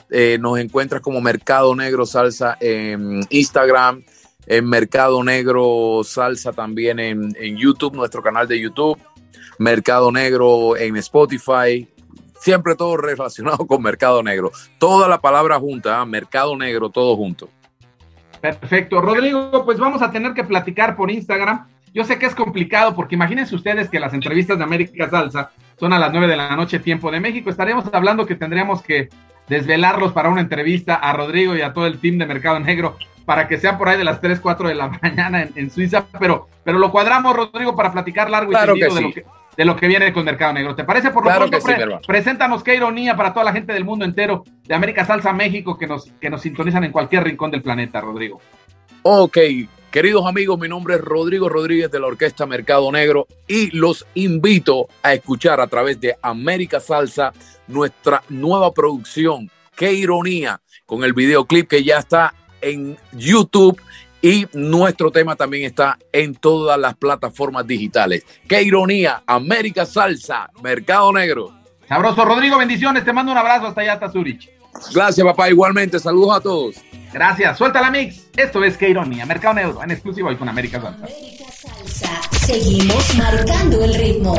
[0.10, 4.04] Eh, nos encuentras como Mercado Negro Salsa en Instagram,
[4.48, 8.98] en Mercado Negro Salsa también en, en YouTube, nuestro canal de YouTube,
[9.60, 11.88] Mercado Negro en Spotify.
[12.40, 14.52] Siempre todo relacionado con Mercado Negro.
[14.80, 16.06] Toda la palabra junta, ¿ah?
[16.08, 17.48] Mercado Negro, todo junto.
[18.42, 19.02] Perfecto.
[19.02, 21.68] Rodrigo, pues vamos a tener que platicar por Instagram.
[21.94, 25.94] Yo sé que es complicado porque imagínense ustedes que las entrevistas de América Salsa son
[25.94, 27.50] a las 9 de la noche, tiempo de México.
[27.50, 29.10] Estaríamos hablando que tendríamos que
[29.48, 33.48] desvelarlos para una entrevista a Rodrigo y a todo el team de Mercado Negro para
[33.48, 36.06] que sea por ahí de las 3, 4 de la mañana en, en Suiza.
[36.20, 39.08] Pero, pero lo cuadramos, Rodrigo, para platicar largo y Claro tendido de, sí.
[39.08, 39.24] lo que,
[39.58, 40.76] de lo que viene con Mercado Negro.
[40.76, 41.12] ¿Te parece?
[41.12, 44.04] Por lo Claro pronto, que pre- preséntanos qué ironía para toda la gente del mundo
[44.04, 48.02] entero de América Salsa México que nos, que nos sintonizan en cualquier rincón del planeta,
[48.02, 48.42] Rodrigo.
[49.04, 49.38] Ok,
[49.94, 54.88] queridos amigos, mi nombre es Rodrigo Rodríguez de la Orquesta Mercado Negro y los invito
[55.04, 57.32] a escuchar a través de América Salsa
[57.68, 63.80] nuestra nueva producción, Qué ironía, con el videoclip que ya está en YouTube
[64.20, 68.26] y nuestro tema también está en todas las plataformas digitales.
[68.48, 71.54] Qué ironía, América Salsa, Mercado Negro.
[71.88, 73.06] Sabroso, Rodrigo, bendiciones.
[73.06, 74.50] Te mando un abrazo hasta allá, hasta Zurich.
[74.94, 75.50] Gracias, papá.
[75.50, 76.76] Igualmente, saludos a todos.
[77.14, 77.58] Gracias.
[77.58, 78.28] Suelta la mix.
[78.36, 81.08] Esto es Qué Ironía, Mercado Negro, en exclusivo hoy con América Salsa.
[82.46, 84.36] Seguimos marcando el ritmo.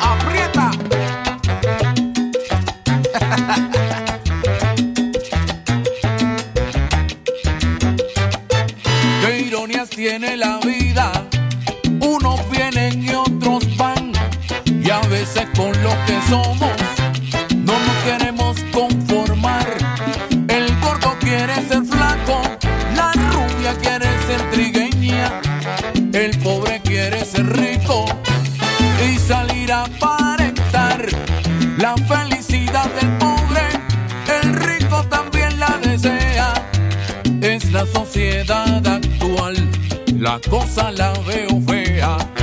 [0.00, 0.70] Aprieta.
[9.20, 11.12] Qué ironías tiene la vida.
[12.00, 14.12] Unos vienen y otros van.
[14.66, 16.72] Y a veces con lo que somos
[17.54, 19.66] no nos queremos conformar.
[20.48, 22.42] El gordo quiere ser flaco,
[22.94, 25.40] la rubia quiere ser trigueña.
[26.12, 28.06] El pobre quiere ser rico
[29.06, 31.06] y salir a aparentar.
[31.78, 33.64] La felicidad del pobre,
[34.40, 36.54] el rico también la desea
[37.42, 39.56] es la sociedad actual.
[40.18, 42.35] La cosa la veo fea.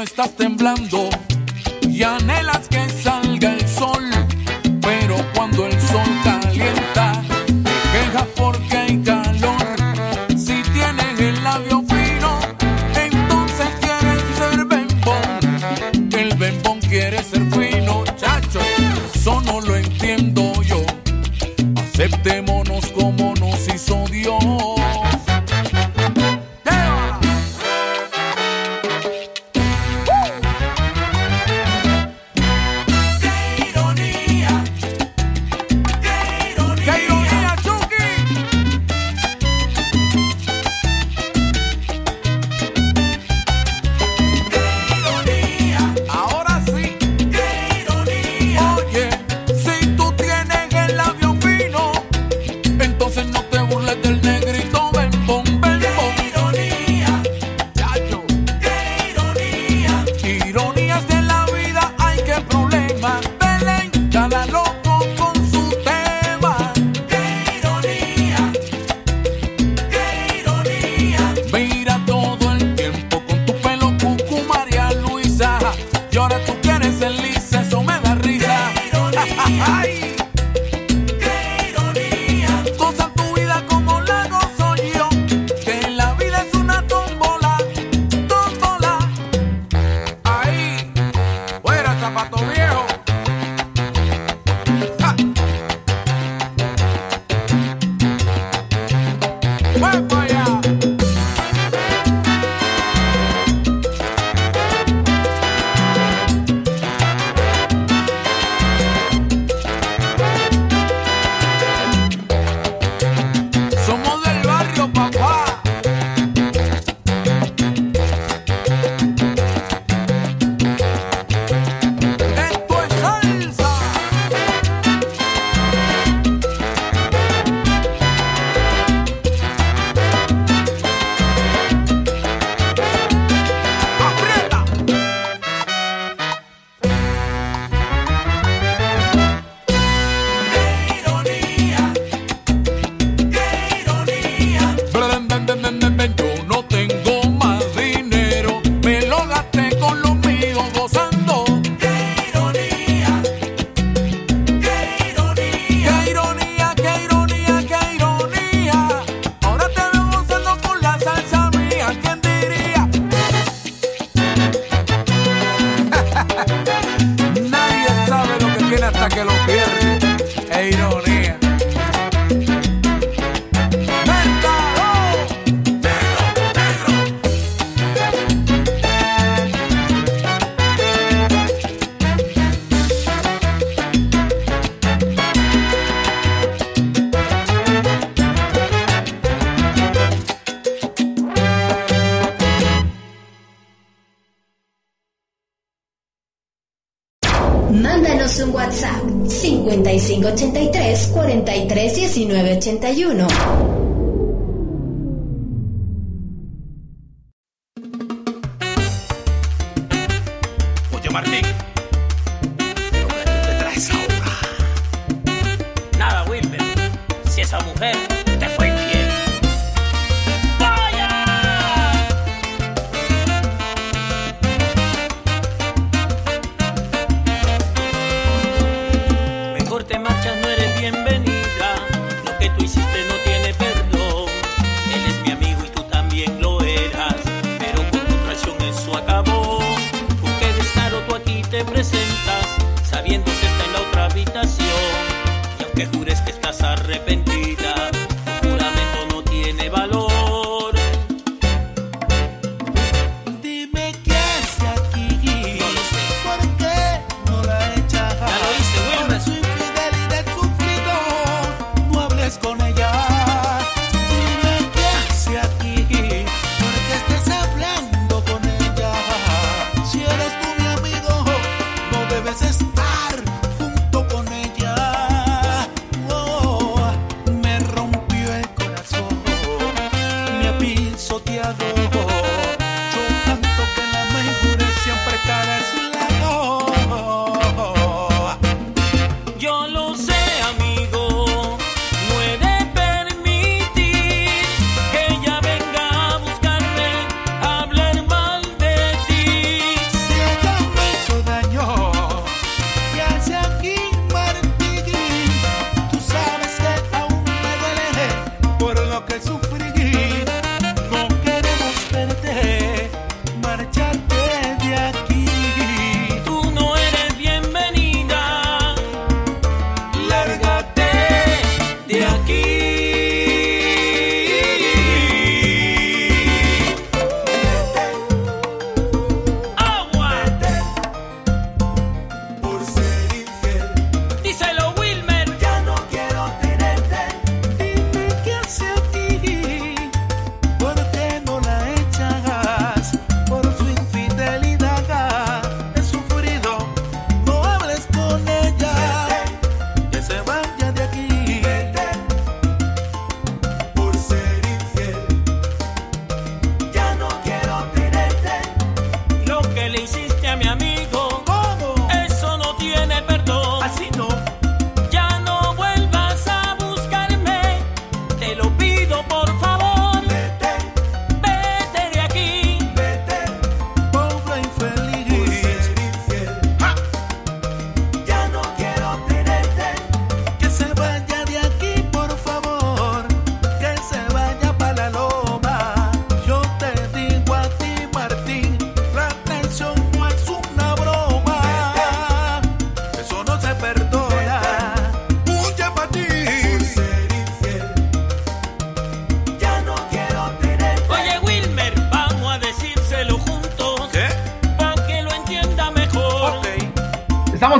[0.00, 1.08] Estás temblando
[1.82, 4.10] y anhelas que salga el sol.
[4.80, 7.12] Pero cuando el sol calienta,
[7.46, 9.76] te quejas porque hay calor.
[10.30, 12.38] Si tienes el labio fino,
[12.94, 16.12] entonces quieres ser bembón.
[16.12, 18.60] El bembón quiere ser fino, chacho.
[19.14, 20.82] Eso no lo entiendo yo.
[21.76, 22.43] Aceptémonos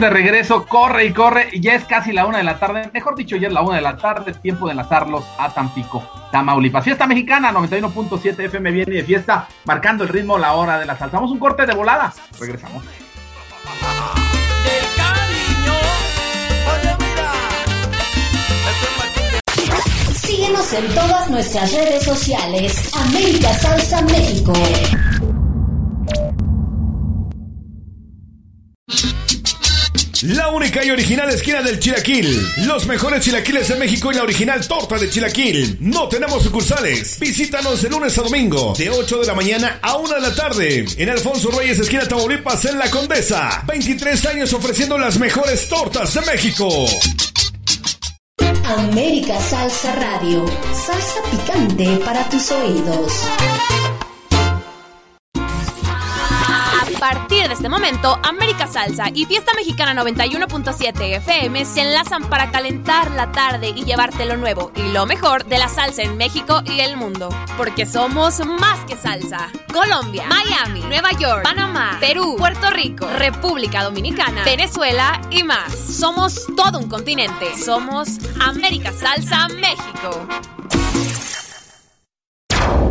[0.05, 3.37] de regreso, corre y corre, ya es casi la una de la tarde, mejor dicho,
[3.37, 6.85] ya es la una de la tarde, tiempo de enlazarlos a Tampico, Tamaulipas.
[6.85, 11.17] Fiesta mexicana, 91.7 FM viene de fiesta, marcando el ritmo, la hora de la salsa.
[11.17, 12.85] Vamos un corte de volada, regresamos.
[20.13, 22.93] Síguenos en todas nuestras redes sociales.
[22.95, 24.53] América Salsa México.
[30.83, 32.49] Y original esquina del Chilaquil.
[32.65, 35.77] Los mejores chilaquiles de México y la original torta de Chilaquil.
[35.81, 37.19] No tenemos sucursales.
[37.21, 40.85] Visítanos de lunes a domingo, de 8 de la mañana a 1 de la tarde.
[40.97, 43.63] En Alfonso Reyes, esquina Tamaulipas, en La Condesa.
[43.67, 46.87] 23 años ofreciendo las mejores tortas de México.
[48.65, 50.47] América Salsa Radio.
[50.73, 53.13] Salsa picante para tus oídos.
[57.05, 63.11] Partir de este momento, América Salsa y Fiesta Mexicana 91.7 FM se enlazan para calentar
[63.11, 66.81] la tarde y llevarte lo nuevo y lo mejor de la salsa en México y
[66.81, 67.29] el mundo.
[67.59, 69.53] Porque somos más que salsa.
[69.71, 75.75] Colombia, Miami, Nueva York, Panamá, Perú, Puerto Rico, República Dominicana, Venezuela y más.
[75.75, 77.55] Somos todo un continente.
[77.63, 80.27] Somos América Salsa México.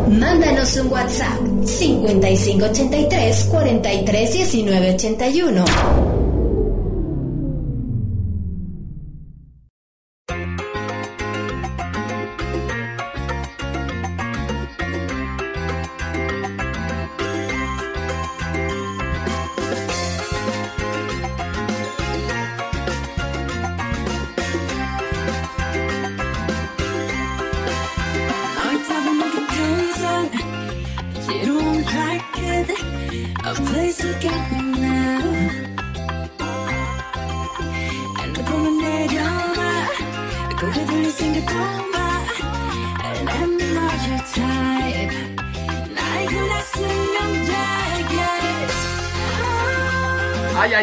[0.08, 6.23] Mándanos un WhatsApp 5583 43 19 81.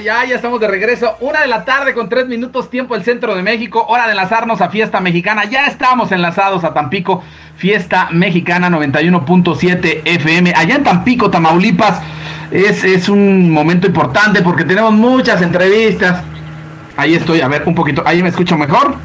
[0.09, 1.15] Ay, ya estamos de regreso.
[1.19, 3.85] Una de la tarde con tres minutos, tiempo el centro de México.
[3.87, 5.45] Hora de enlazarnos a Fiesta Mexicana.
[5.45, 7.23] Ya estamos enlazados a Tampico,
[7.55, 10.53] Fiesta Mexicana 91.7 FM.
[10.55, 12.01] Allá en Tampico, Tamaulipas,
[12.49, 16.23] es, es un momento importante porque tenemos muchas entrevistas.
[16.97, 18.01] Ahí estoy, a ver, un poquito.
[18.05, 18.95] Ahí me escucho mejor.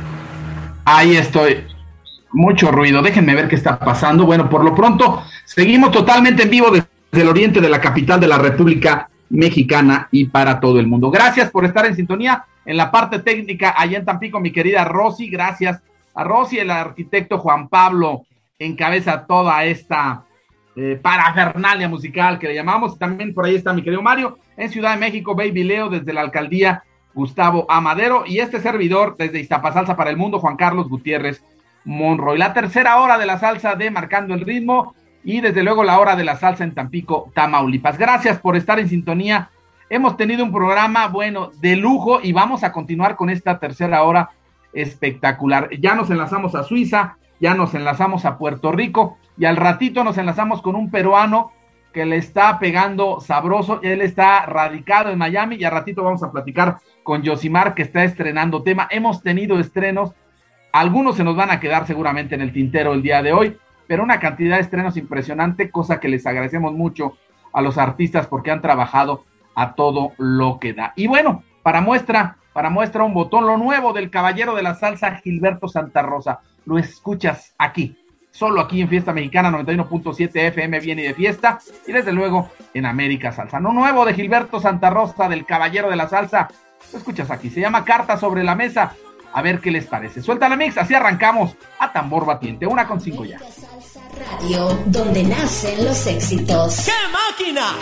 [0.84, 1.64] Ahí estoy.
[2.32, 3.02] Mucho ruido.
[3.02, 4.24] Déjenme ver qué está pasando.
[4.24, 8.28] Bueno, por lo pronto, seguimos totalmente en vivo desde el oriente de la capital de
[8.28, 11.10] la República Mexicana y para todo el mundo.
[11.10, 15.28] Gracias por estar en sintonía en la parte técnica allá en Tampico, mi querida Rosy.
[15.28, 15.80] Gracias
[16.14, 18.24] a Rosy, el arquitecto Juan Pablo
[18.58, 20.24] encabeza toda esta
[20.74, 22.98] eh, parafernalia musical que le llamamos.
[22.98, 26.22] También por ahí está mi querido Mario en Ciudad de México, Baby Leo desde la
[26.22, 26.82] alcaldía
[27.14, 31.42] Gustavo Amadero y este servidor desde Iztapasalsa para el mundo, Juan Carlos Gutiérrez
[31.84, 32.36] Monroy.
[32.36, 34.94] La tercera hora de la salsa de Marcando el Ritmo
[35.26, 37.98] y desde luego la hora de la salsa en Tampico, Tamaulipas.
[37.98, 39.50] Gracias por estar en sintonía.
[39.90, 44.30] Hemos tenido un programa, bueno, de lujo y vamos a continuar con esta tercera hora
[44.72, 45.68] espectacular.
[45.80, 50.16] Ya nos enlazamos a Suiza, ya nos enlazamos a Puerto Rico y al ratito nos
[50.16, 51.50] enlazamos con un peruano
[51.92, 53.80] que le está pegando sabroso.
[53.82, 58.04] Él está radicado en Miami y al ratito vamos a platicar con Yosimar que está
[58.04, 58.86] estrenando tema.
[58.92, 60.12] Hemos tenido estrenos,
[60.70, 64.02] algunos se nos van a quedar seguramente en el tintero el día de hoy, pero
[64.02, 67.16] una cantidad de estrenos impresionante, cosa que les agradecemos mucho
[67.52, 70.92] a los artistas porque han trabajado a todo lo que da.
[70.96, 75.16] Y bueno, para muestra, para muestra un botón, lo nuevo del caballero de la salsa
[75.16, 76.40] Gilberto Santa Rosa.
[76.66, 77.96] Lo escuchas aquí,
[78.30, 83.32] solo aquí en Fiesta Mexicana 91.7 FM viene de fiesta y desde luego en América
[83.32, 83.58] Salsa.
[83.58, 86.48] No nuevo de Gilberto Santa Rosa del caballero de la salsa.
[86.92, 88.92] Lo escuchas aquí, se llama Carta sobre la mesa.
[89.32, 90.22] A ver qué les parece.
[90.22, 92.66] Suelta la mix, así arrancamos a tambor batiente.
[92.66, 93.38] Una con cinco ya.
[94.16, 96.76] Radio, donde nacen los éxitos.
[96.84, 97.76] ¡Qué máquina!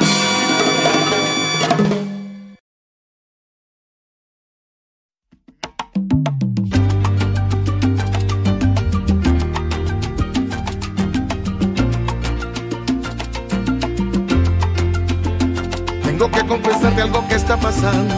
[16.05, 18.15] Tengo que confesarte algo que está pasando.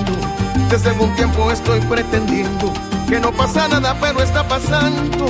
[0.71, 2.73] Desde algún tiempo estoy pretendiendo
[3.09, 5.27] que no pasa nada, pero está pasando.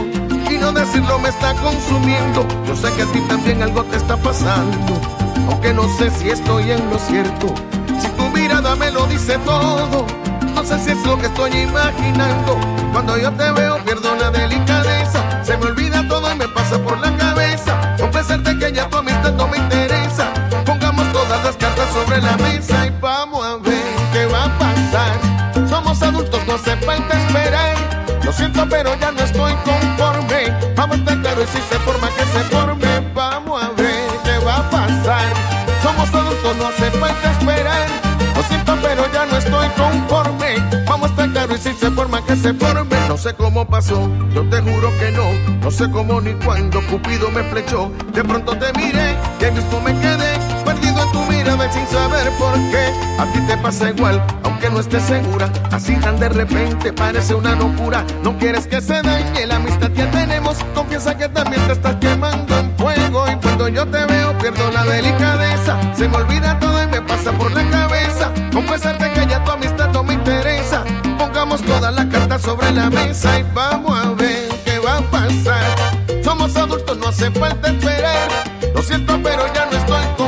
[0.51, 2.47] Y no decirlo me está consumiendo.
[2.67, 5.01] Yo sé que a ti también algo te está pasando.
[5.49, 7.55] Aunque no sé si estoy en lo cierto.
[8.01, 10.07] Si tu mirada me lo dice todo.
[10.55, 12.59] No sé si es lo que estoy imaginando.
[12.93, 15.45] Cuando yo te veo pierdo la delicadeza.
[15.45, 17.97] Se me olvida todo y me pasa por la cabeza.
[17.99, 20.33] Confesarte que ya tu amistad no me interesa.
[20.65, 25.26] Pongamos todas las cartas sobre la mesa y vamos a ver qué va a pasar
[26.17, 27.77] adultos no hace falta esperar.
[28.25, 30.53] Lo siento, pero ya no estoy conforme.
[30.75, 33.13] Vamos a estar intentarlo y si se forma, que se forme.
[33.15, 35.27] Vamos a ver qué va a pasar.
[35.83, 37.87] Somos adultos, no hace falta esperar.
[38.35, 40.85] Lo siento, pero ya no estoy conforme.
[40.87, 42.97] Vamos a estar intentarlo y si se forma, que se forme.
[43.09, 45.33] No sé cómo pasó, yo te juro que no.
[45.61, 47.91] No sé cómo ni cuándo Cupido me flechó.
[48.13, 50.36] De pronto te miré, que mismo me quedé
[51.13, 52.93] tu mirada y sin saber por qué.
[53.19, 55.51] A ti te pasa igual, aunque no estés segura.
[55.71, 58.05] Así tan de repente parece una locura.
[58.23, 60.57] No quieres que se dañe la amistad que tenemos.
[60.75, 63.25] Confiesa que también te estás quemando en fuego.
[63.31, 65.79] Y cuando yo te veo, pierdo la delicadeza.
[65.95, 68.33] Se me olvida todo y me pasa por la cabeza.
[68.53, 70.85] Confesarte que ya tu amistad no me interesa.
[71.19, 76.23] Pongamos todas las cartas sobre la mesa y vamos a ver qué va a pasar.
[76.23, 78.29] Somos adultos, no hace falta esperar.
[78.75, 80.26] Lo siento, pero ya no estoy conforme.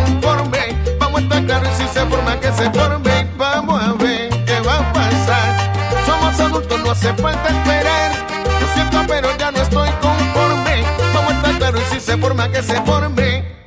[1.49, 3.27] Claros y si se forma que se forme.
[3.39, 5.73] Vamos a ver qué va a pasar.
[6.05, 8.13] Somos adultos, no hace falta esperar.
[8.61, 10.85] Lo siento, pero ya no estoy conforme.
[11.15, 13.58] Vamos a estar claros y si se forma que se forme.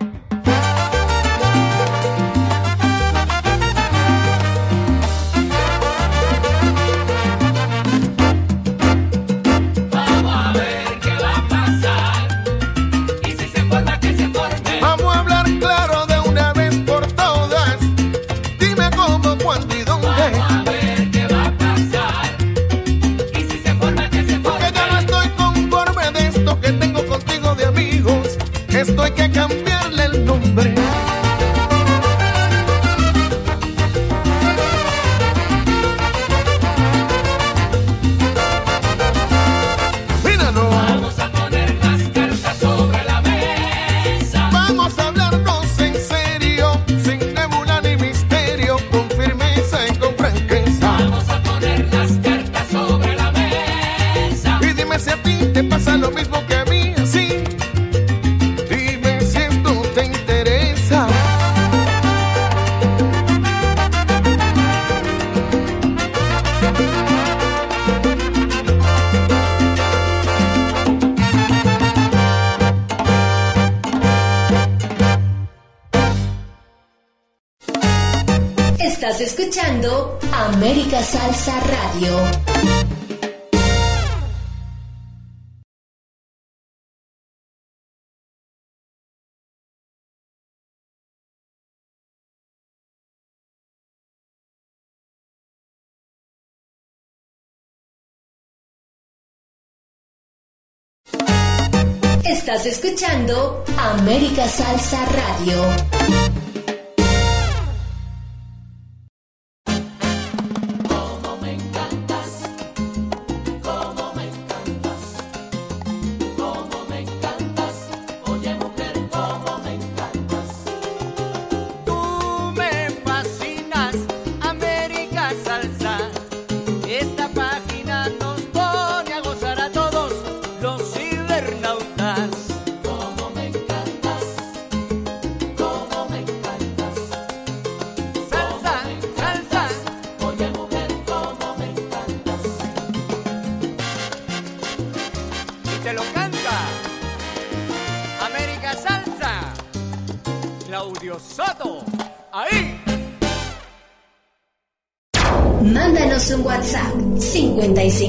[102.61, 106.30] Estás escuchando América Salsa Radio.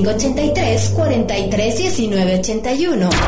[0.03, 3.22] 583 43 19 81.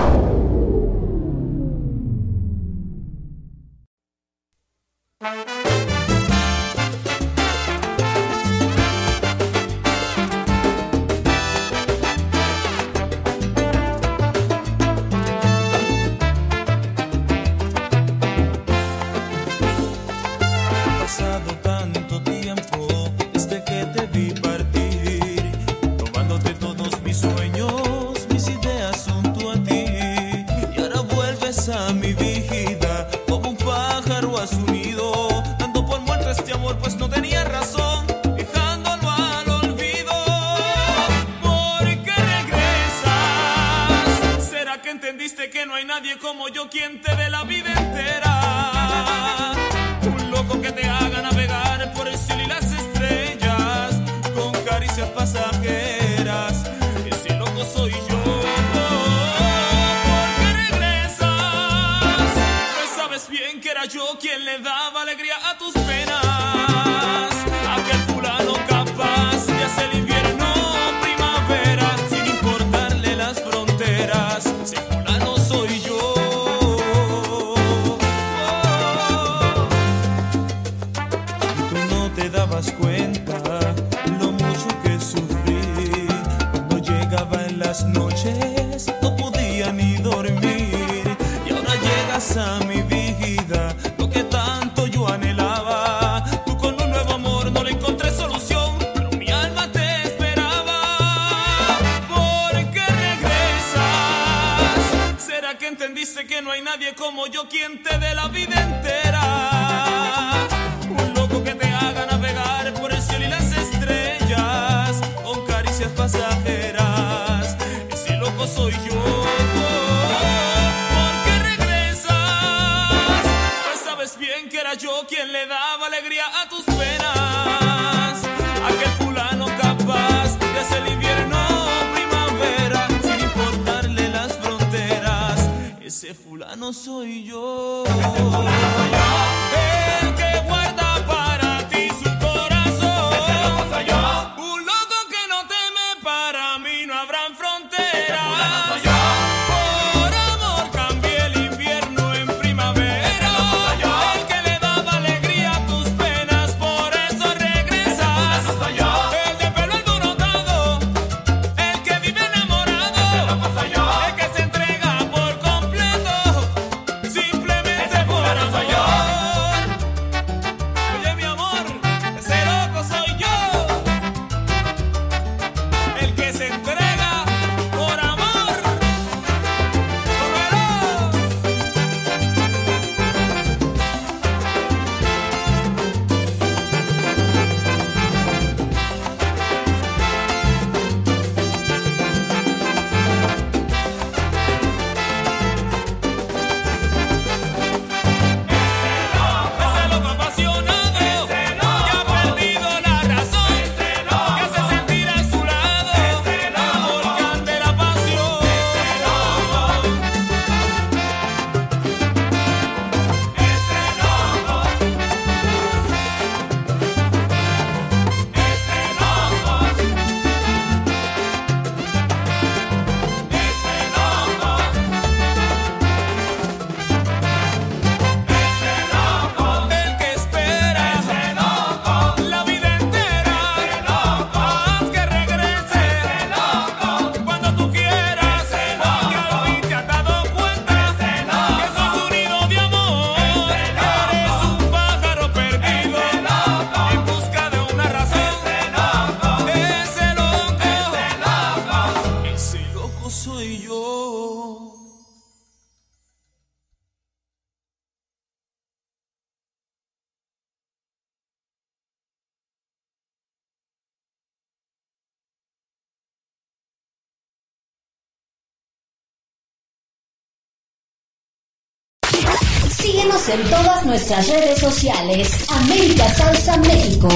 [273.28, 275.46] en todas nuestras redes sociales.
[275.48, 277.08] América Salsa México.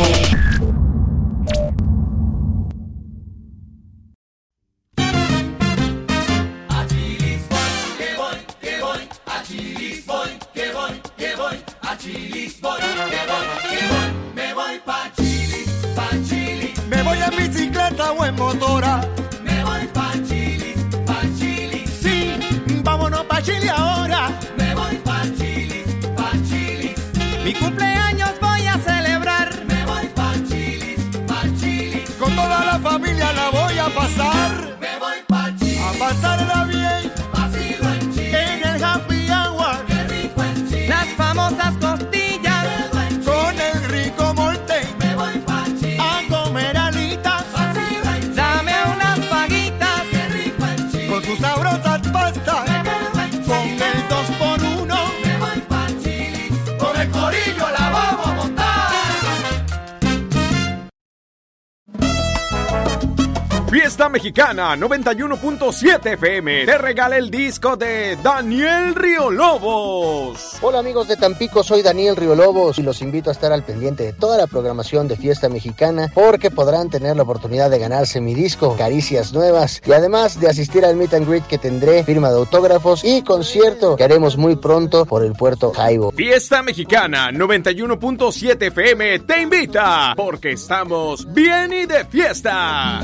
[64.38, 70.58] Mexicana 91.7 FM te regala el disco de Daniel Riolobos.
[70.62, 74.12] Hola amigos de Tampico, soy Daniel Riolobos y los invito a estar al pendiente de
[74.12, 78.76] toda la programación de Fiesta Mexicana porque podrán tener la oportunidad de ganarse mi disco,
[78.76, 83.02] Caricias Nuevas y además de asistir al meet and greet que tendré, firma de autógrafos
[83.02, 86.12] y concierto que haremos muy pronto por el puerto Jaibo.
[86.12, 93.02] Fiesta Mexicana 91.7 FM te invita porque estamos bien y de fiesta.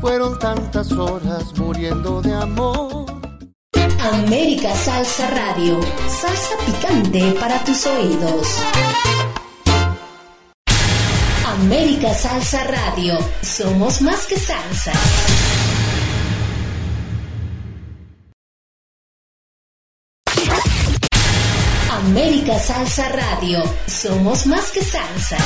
[0.00, 3.04] Fueron tantas horas muriendo de amor.
[4.00, 5.78] América Salsa Radio,
[6.08, 8.46] salsa picante para tus oídos.
[11.46, 14.92] América Salsa Radio, somos más que salsa.
[21.90, 25.36] América Salsa Radio, somos más que salsa.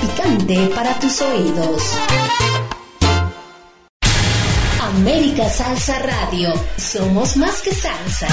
[0.00, 1.82] Picante para tus oídos.
[4.80, 6.52] América Salsa Radio.
[6.76, 8.28] Somos más que salsa.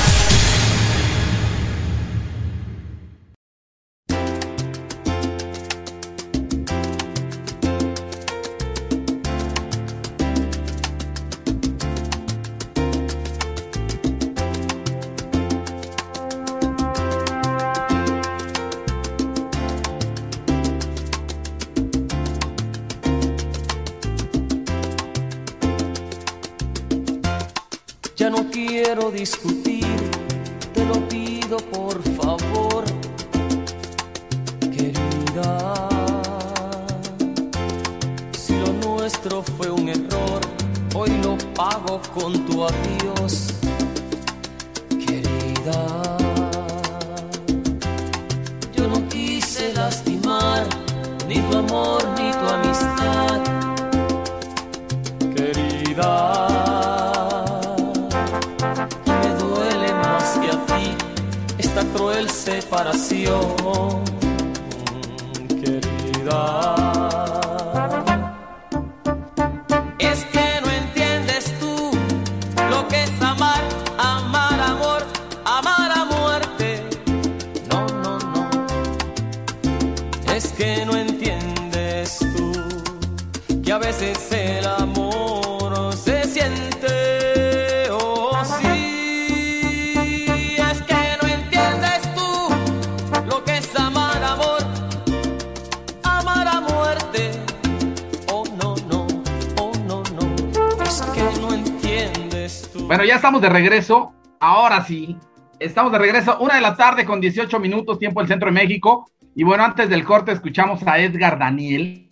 [102.92, 104.12] Bueno, ya estamos de regreso.
[104.42, 105.16] Ahora sí,
[105.60, 106.38] estamos de regreso.
[106.42, 109.10] Una de la tarde con 18 minutos, tiempo del centro de México.
[109.34, 112.10] Y bueno, antes del corte escuchamos a Edgar Daniel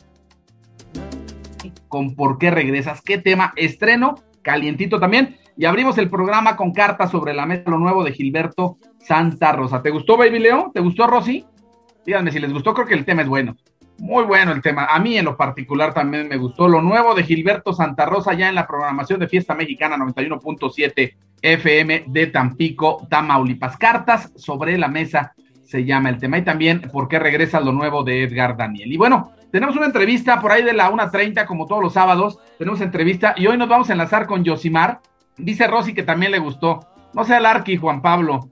[1.89, 3.01] con ¿Por qué regresas?
[3.01, 3.51] ¿Qué tema?
[3.57, 5.35] Estreno, calientito también.
[5.57, 9.81] Y abrimos el programa con cartas sobre la mesa, lo nuevo de Gilberto Santa Rosa.
[9.81, 10.71] ¿Te gustó, Baby Leo?
[10.73, 11.45] ¿Te gustó, Rosy?
[12.05, 13.57] Díganme si les gustó, creo que el tema es bueno.
[13.99, 14.85] Muy bueno el tema.
[14.85, 18.49] A mí en lo particular también me gustó lo nuevo de Gilberto Santa Rosa ya
[18.49, 23.77] en la programación de Fiesta Mexicana 91.7 FM de Tampico, Tamaulipas.
[23.77, 25.33] Cartas sobre la mesa
[25.65, 26.37] se llama el tema.
[26.37, 28.91] Y también por qué regresa lo nuevo de Edgar Daniel.
[28.91, 32.39] Y bueno, tenemos una entrevista por ahí de la 1.30 como todos los sábados.
[32.57, 35.01] Tenemos entrevista y hoy nos vamos a enlazar con Yosimar.
[35.37, 36.87] Dice Rosy que también le gustó.
[37.13, 38.49] No sé al Arqui, Juan Pablo.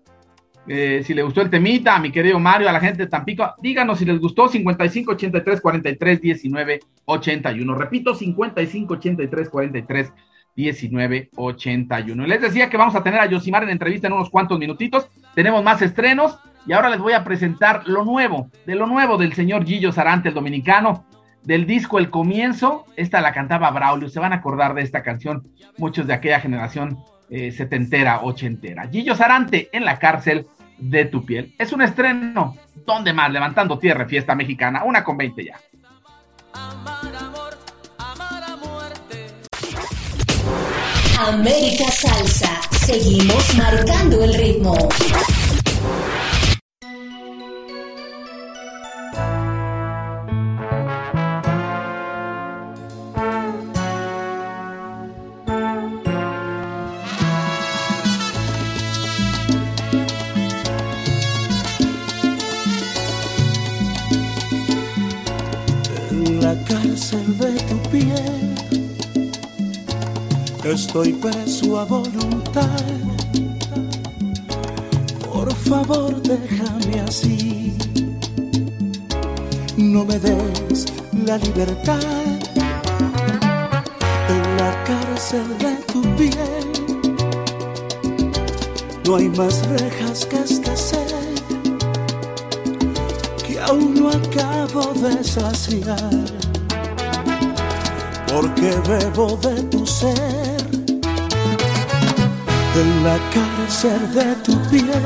[0.68, 3.54] Eh, si le gustó el temita, a mi querido Mario, a la gente de Tampico,
[3.62, 7.76] díganos si les gustó 55 83 43 19 81.
[7.76, 10.14] Repito, 55 83 43
[10.56, 12.26] 19 81.
[12.26, 15.08] Y les decía que vamos a tener a Yosimar en entrevista en unos cuantos minutitos.
[15.36, 19.34] Tenemos más estrenos y ahora les voy a presentar lo nuevo, de lo nuevo del
[19.34, 21.06] señor Gillo Sarante, el dominicano,
[21.44, 22.86] del disco El Comienzo.
[22.98, 26.98] Esta la cantaba Braulio, se van a acordar de esta canción, muchos de aquella generación
[27.30, 28.90] eh, setentera, ochentera.
[28.90, 31.54] Gillo Sarante en la cárcel de tu piel.
[31.58, 32.56] Es un estreno,
[32.86, 33.32] ¿dónde más?
[33.32, 35.60] Levantando tierra, fiesta mexicana, una con 20 ya.
[41.28, 42.62] América Salsa.
[42.86, 44.78] Seguimos marcando el ritmo.
[70.78, 72.80] Estoy preso a voluntad.
[75.34, 77.76] Por favor, déjame así.
[79.76, 80.86] No me des
[81.26, 82.00] la libertad.
[84.36, 86.68] En la cárcel de tu piel
[89.04, 91.36] no hay más rejas que esta sed
[93.48, 96.26] que aún no acabo de saciar.
[98.32, 100.47] Porque bebo de tu ser
[102.82, 105.06] en la cárcel de tu piel.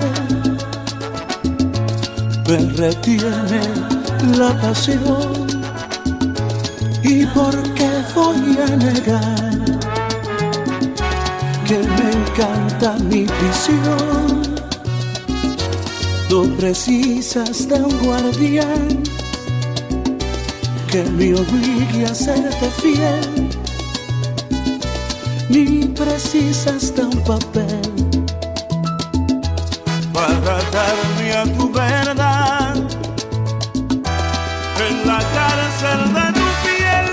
[2.47, 3.61] Me retiene
[4.37, 5.47] la pasión.
[7.03, 9.51] Y por qué voy a negar
[11.67, 14.41] que me encanta mi prisión
[16.31, 19.03] no precisas de un guardián
[20.89, 23.40] que me obligue a serte fiel
[25.51, 27.81] nem precisas de papel.
[30.13, 32.75] Para darme a tu verdad
[34.87, 37.09] en la cárcel de tu piel,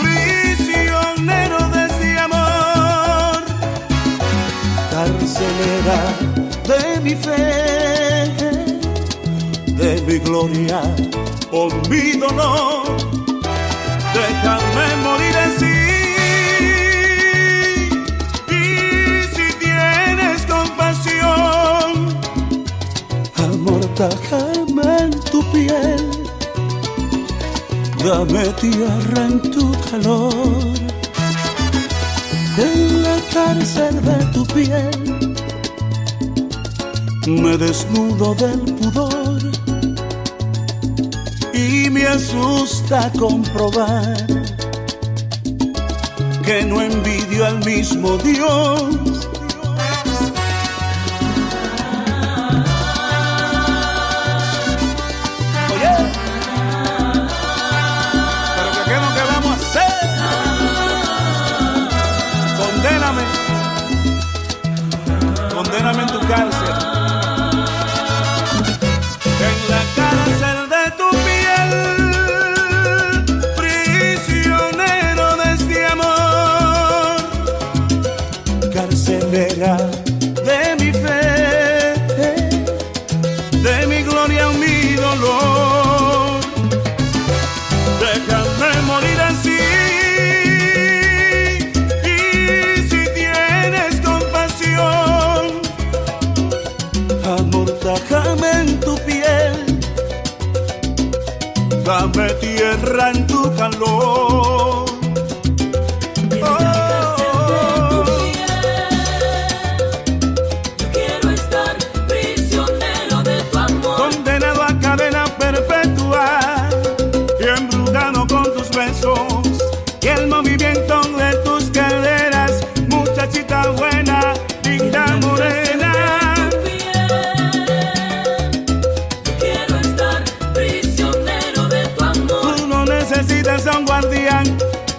[0.00, 3.42] prisionero de ese amor,
[4.90, 6.00] carcelera
[6.68, 8.28] de mi fe,
[9.66, 10.80] de mi gloria,
[11.50, 12.96] por mi dolor,
[14.12, 15.83] déjame morir así.
[24.08, 26.04] déjame en tu piel,
[28.04, 30.34] dame tierra en tu calor,
[32.58, 35.14] en la cárcel de tu piel.
[37.26, 39.40] Me desnudo del pudor.
[41.54, 44.26] Y me asusta comprobar
[46.44, 49.13] que no envidio al mismo Dios.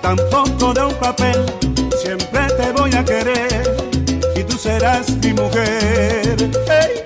[0.05, 1.45] tampoco de un papel.
[2.03, 3.63] Siempre te voy a querer
[4.35, 7.04] y tú serás mi mujer.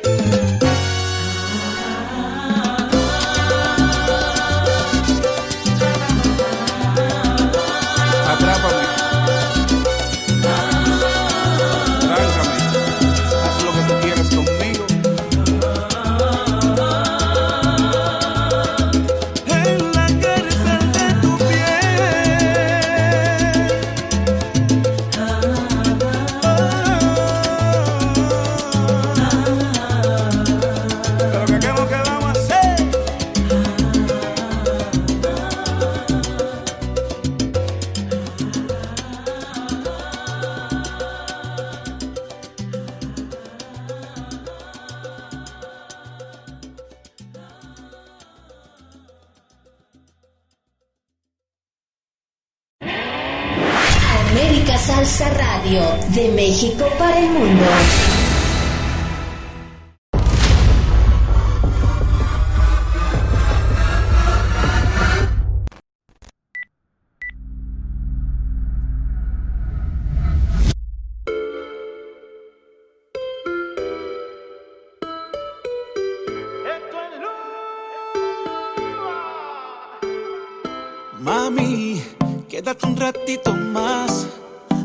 [83.11, 84.27] ratito más.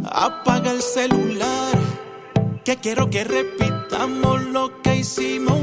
[0.04, 1.78] Apaga el celular.
[2.64, 5.53] Que quiero que repitamos lo que hicimos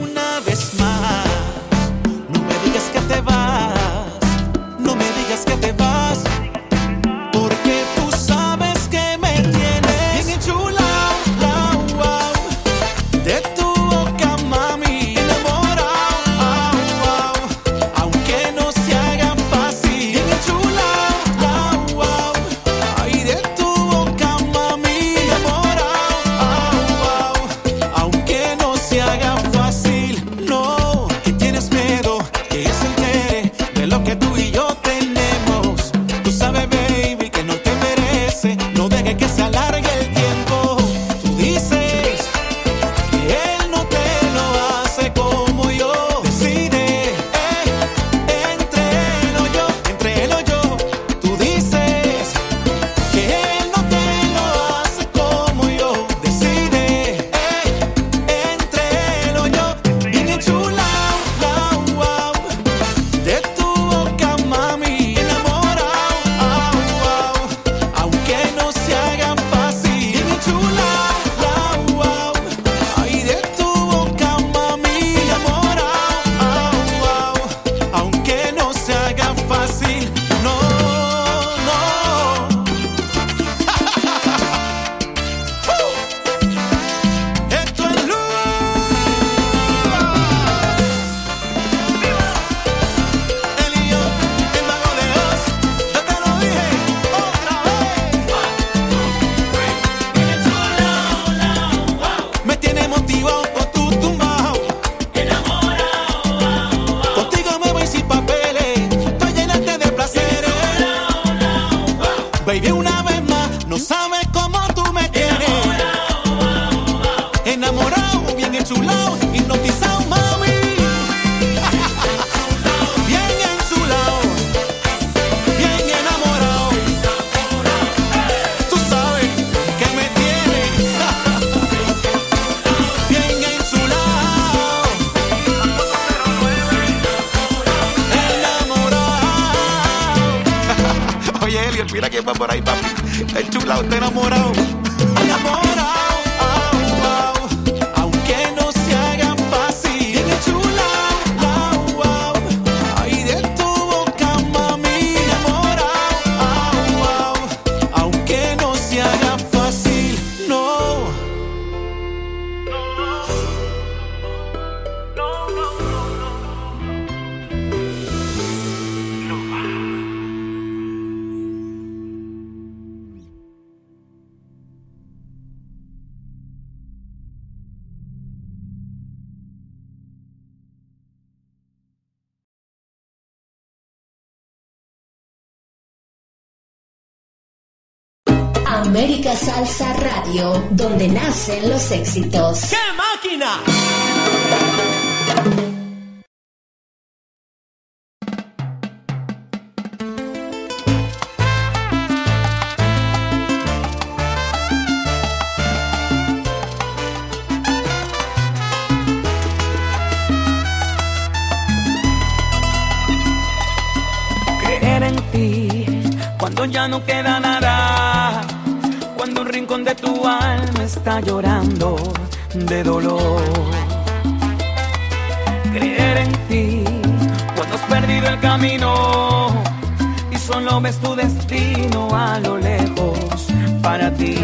[230.79, 233.47] ves tu destino a lo lejos
[233.81, 234.35] para ti.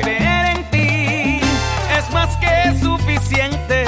[0.00, 1.40] Creer en ti
[1.98, 3.84] es más que suficiente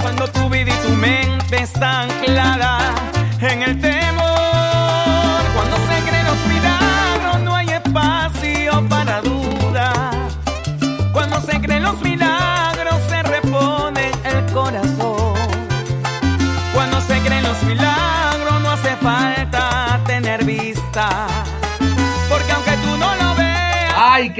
[0.00, 2.94] cuando tu vida y tu mente están anclada
[3.40, 4.09] en el temor.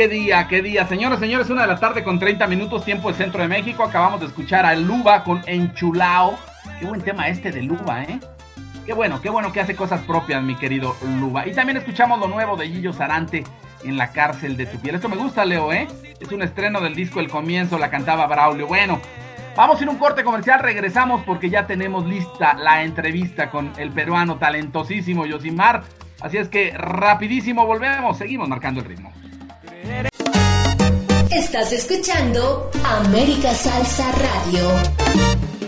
[0.00, 0.86] Qué día, qué día.
[0.86, 3.84] Señores, señores, una de la tarde con 30 minutos, tiempo del centro de México.
[3.84, 6.38] Acabamos de escuchar a Luba con Enchulao.
[6.78, 8.18] Qué buen tema este de Luba, ¿eh?
[8.86, 11.46] Qué bueno, qué bueno que hace cosas propias, mi querido Luba.
[11.46, 13.44] Y también escuchamos lo nuevo de Gillo Sarante
[13.84, 14.94] en la cárcel de tu piel.
[14.94, 15.86] Esto me gusta, Leo, ¿eh?
[16.18, 18.68] Es un estreno del disco El Comienzo, la cantaba Braulio.
[18.68, 19.00] Bueno,
[19.54, 23.90] vamos a ir un corte comercial, regresamos porque ya tenemos lista la entrevista con el
[23.90, 25.82] peruano talentosísimo Yosimar.
[26.22, 29.12] Así es que rapidísimo volvemos, seguimos marcando el ritmo.
[31.30, 35.59] Estás escuchando América Salsa Radio.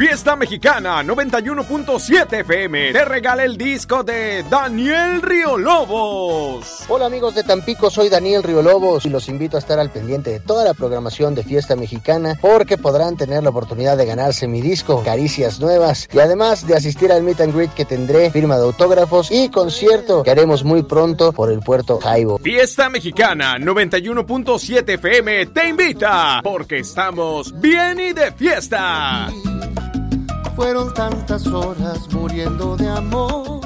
[0.00, 6.79] Fiesta Mexicana 91.7 FM te regala el disco de Daniel Río Lobos.
[6.92, 10.40] Hola amigos de Tampico, soy Daniel Riolobos y los invito a estar al pendiente de
[10.40, 15.00] toda la programación de Fiesta Mexicana porque podrán tener la oportunidad de ganarse mi disco,
[15.04, 19.30] Caricias Nuevas y además de asistir al meet and greet que tendré, firma de autógrafos
[19.30, 22.38] y concierto que haremos muy pronto por el puerto Jaibo.
[22.38, 29.28] Fiesta Mexicana 91.7 FM te invita porque estamos bien y de fiesta.
[30.56, 33.60] Fueron tantas horas muriendo de amor.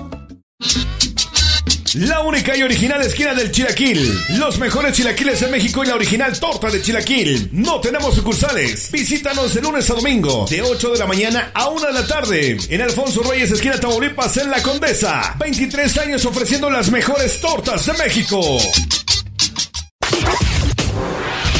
[1.94, 4.20] La única y original esquina del Chilaquil.
[4.30, 7.50] Los mejores chilaquiles de México y la original torta de Chilaquil.
[7.52, 8.90] No tenemos sucursales.
[8.90, 12.56] Visítanos de lunes a domingo, de 8 de la mañana a 1 de la tarde.
[12.68, 15.36] En Alfonso Reyes, esquina Tamaulipas, en La Condesa.
[15.38, 18.58] 23 años ofreciendo las mejores tortas de México.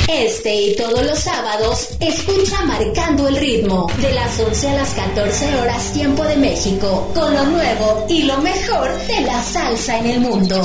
[0.08, 5.56] Este y todos los sábados, escucha Marcando el Ritmo, de las 11 a las 14
[5.56, 10.20] horas tiempo de México, con lo nuevo y lo mejor de la salsa en el
[10.20, 10.60] mundo.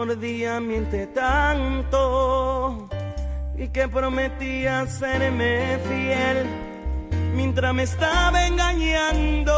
[0.00, 2.88] Por día miente tanto
[3.54, 6.46] y que prometía serme fiel
[7.34, 9.54] mientras me estaba engañando.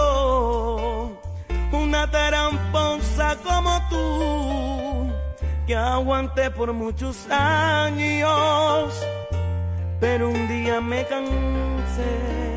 [1.70, 5.12] Una taramposa como tú,
[5.64, 9.00] que aguanté por muchos años,
[10.00, 12.51] pero un día me cansé.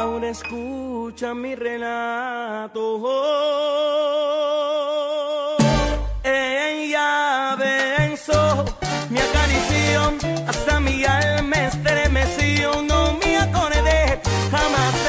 [0.00, 2.82] Ahora escucha mi relato.
[6.24, 8.64] Ella pensó,
[9.10, 10.14] me acarició,
[10.48, 12.80] hasta mi alma estremeció.
[12.80, 14.99] No me acordé jamás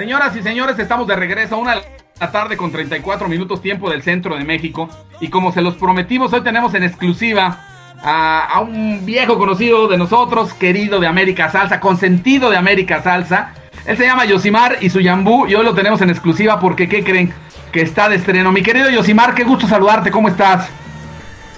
[0.00, 1.74] Señoras y señores, estamos de regreso a una
[2.18, 4.88] la tarde con 34 minutos tiempo del centro de México.
[5.20, 7.66] Y como se los prometimos, hoy tenemos en exclusiva
[8.02, 13.52] a, a un viejo conocido de nosotros, querido de América Salsa, consentido de América Salsa.
[13.84, 17.04] Él se llama Yosimar y su Yambú y hoy lo tenemos en exclusiva porque, ¿qué
[17.04, 17.34] creen?
[17.70, 18.52] Que está de estreno.
[18.52, 20.66] Mi querido Yosimar, qué gusto saludarte, ¿cómo estás?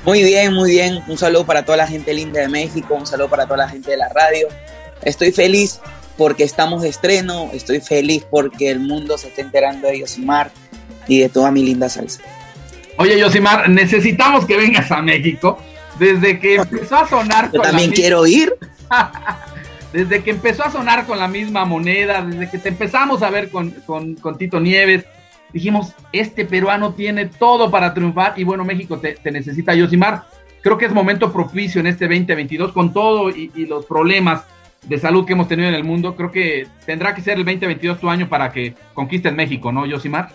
[0.04, 1.00] Muy bien, muy bien.
[1.06, 3.92] Un saludo para toda la gente linda de México, un saludo para toda la gente
[3.92, 4.48] de la radio.
[5.04, 5.80] Estoy feliz
[6.16, 10.50] porque estamos de estreno, estoy feliz porque el mundo se está enterando de Yosimar
[11.08, 12.20] y de toda mi linda salsa.
[12.98, 15.58] Oye, Yosimar, necesitamos que vengas a México.
[15.98, 17.46] Desde que empezó a sonar.
[17.46, 18.54] Yo con la también mi- quiero ir.
[19.92, 23.50] desde que empezó a sonar con la misma moneda, desde que te empezamos a ver
[23.50, 25.04] con, con- con Tito Nieves,
[25.52, 30.24] dijimos, este peruano tiene todo para triunfar y bueno, México te, te necesita, Yosimar.
[30.62, 34.42] Creo que es momento propicio en este 2022 con todo y, y los problemas
[34.82, 36.16] de salud que hemos tenido en el mundo.
[36.16, 40.30] Creo que tendrá que ser el 2022 tu año para que conquistes México, ¿no, Yosimar?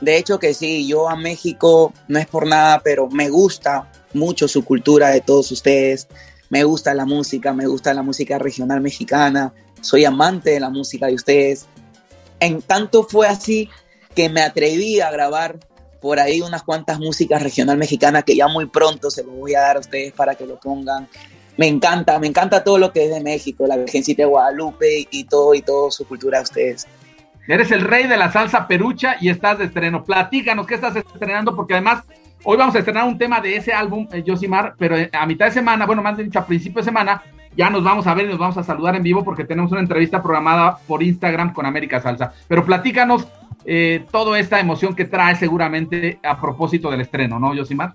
[0.00, 4.46] De hecho que sí, yo a México no es por nada, pero me gusta mucho
[4.46, 6.08] su cultura de todos ustedes.
[6.50, 9.52] Me gusta la música, me gusta la música regional mexicana.
[9.80, 11.66] Soy amante de la música de ustedes.
[12.40, 13.68] En tanto fue así
[14.14, 15.58] que me atreví a grabar
[16.00, 19.60] por ahí unas cuantas músicas regional mexicanas que ya muy pronto se los voy a
[19.60, 21.08] dar a ustedes para que lo pongan.
[21.58, 25.24] Me encanta, me encanta todo lo que es de México, la Virgencita de Guadalupe y
[25.24, 26.86] todo y todo su cultura de ustedes.
[27.48, 30.04] Eres el rey de la salsa perucha y estás de estreno.
[30.04, 32.04] Platícanos qué estás estrenando, porque además
[32.44, 35.46] hoy vamos a estrenar un tema de ese álbum, eh, Yosimar, pero eh, a mitad
[35.46, 37.24] de semana, bueno, más dicho, a principio de semana,
[37.56, 39.80] ya nos vamos a ver y nos vamos a saludar en vivo porque tenemos una
[39.80, 42.32] entrevista programada por Instagram con América Salsa.
[42.46, 43.26] Pero platícanos
[43.64, 47.94] eh, toda esta emoción que trae seguramente a propósito del estreno, ¿no, Yosimar?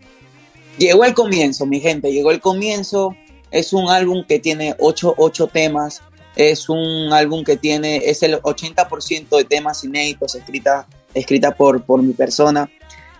[0.77, 3.15] Llegó el comienzo, mi gente, llegó el comienzo.
[3.53, 6.01] Es un álbum que tiene ocho, ocho temas.
[6.35, 12.01] Es un álbum que tiene, es el 80% de temas inéditos escrita, escrita por, por
[12.01, 12.67] mi persona.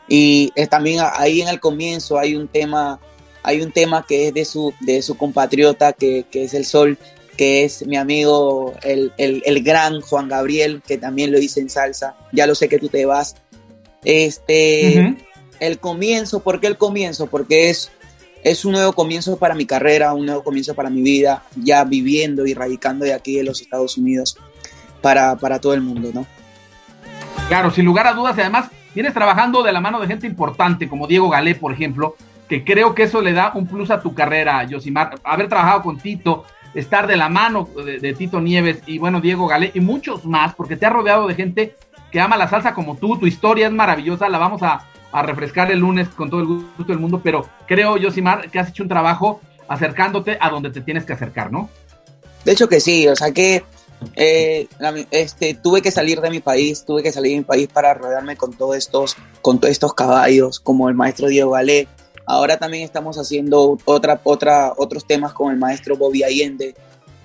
[0.07, 2.99] Y es también ahí en el comienzo hay un tema,
[3.43, 6.97] hay un tema que es de su, de su compatriota, que, que es el sol,
[7.37, 11.69] que es mi amigo, el, el, el gran Juan Gabriel, que también lo hice en
[11.69, 12.15] salsa.
[12.31, 13.35] Ya lo sé que tú te vas.
[14.03, 15.15] Este,
[15.59, 17.27] el comienzo, ¿por qué el comienzo?
[17.27, 17.91] Porque es,
[18.43, 22.45] es un nuevo comienzo para mi carrera, un nuevo comienzo para mi vida, ya viviendo
[22.45, 24.37] y radicando de aquí de los Estados Unidos
[25.01, 26.25] para, para todo el mundo, ¿no?
[27.47, 30.89] Claro, sin lugar a dudas, y además vienes trabajando de la mano de gente importante,
[30.89, 32.15] como Diego Galé, por ejemplo,
[32.49, 35.15] que creo que eso le da un plus a tu carrera, Yosimar.
[35.23, 39.47] Haber trabajado con Tito, estar de la mano de, de Tito Nieves y bueno, Diego
[39.47, 41.75] Galé y muchos más, porque te has rodeado de gente
[42.11, 45.71] que ama la salsa como tú, tu historia es maravillosa, la vamos a, a refrescar
[45.71, 48.89] el lunes con todo el gusto del mundo, pero creo, Yosimar, que has hecho un
[48.89, 51.69] trabajo acercándote a donde te tienes que acercar, ¿no?
[52.43, 53.63] De hecho que sí, o sea que
[54.15, 54.67] eh,
[55.11, 58.35] este, tuve que salir de mi país, tuve que salir de mi país para rodearme
[58.35, 61.87] con todos estos, con todos estos caballos, como el maestro Diego Galé.
[62.25, 66.75] Ahora también estamos haciendo otra, otra, otros temas con el maestro Bobby Allende.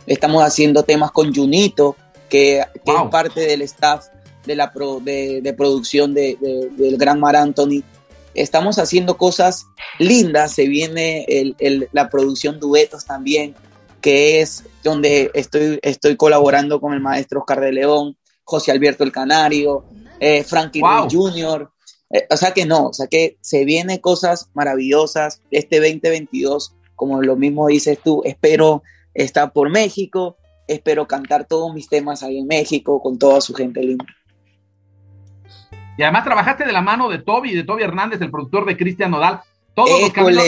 [0.07, 1.97] Estamos haciendo temas con Junito,
[2.29, 4.07] que, que es parte del staff
[4.49, 7.85] de la pro- de, de producción de- de- del gran Mar Anthony.
[8.35, 9.67] Estamos haciendo cosas
[10.01, 13.55] lindas, se viene el- el- la producción duetos también,
[14.01, 19.13] que es donde estoy, estoy colaborando con el maestro Oscar de León, José Alberto el
[19.13, 19.85] Canario,
[20.21, 21.09] eh, Frankie Wow.
[21.11, 21.71] Jr.,
[22.11, 25.43] eh, o sea que no, o sea que se vienen cosas maravillosas.
[25.51, 28.83] Este 2022, como lo mismo dices tú, espero
[29.15, 30.37] estar por México,
[30.69, 34.05] espero cantar todos mis temas ahí en México con toda su gente linda.
[35.99, 39.11] Y además trabajaste de la mano de Toby, de Toby Hernández, el productor de Cristian
[39.11, 39.41] Nodal.
[39.75, 40.45] Todos los caminos,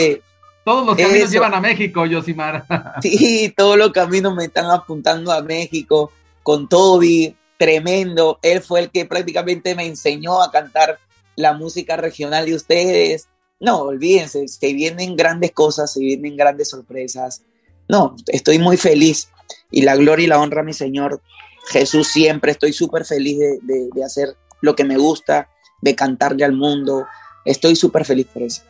[0.63, 1.31] todos los caminos eso.
[1.33, 2.65] llevan a México, Yosimar.
[3.01, 8.39] Sí, todos los caminos me están apuntando a México con Toby, tremendo.
[8.41, 10.99] Él fue el que prácticamente me enseñó a cantar
[11.35, 13.27] la música regional de ustedes.
[13.59, 17.43] No, olvídense, se vienen grandes cosas, se vienen grandes sorpresas.
[17.89, 19.29] No, estoy muy feliz
[19.69, 21.21] y la gloria y la honra a mi Señor
[21.69, 22.53] Jesús siempre.
[22.53, 25.49] Estoy súper feliz de, de- de hacer lo que me gusta,
[25.81, 27.05] de cantarle al mundo.
[27.43, 28.63] Estoy súper feliz por eso.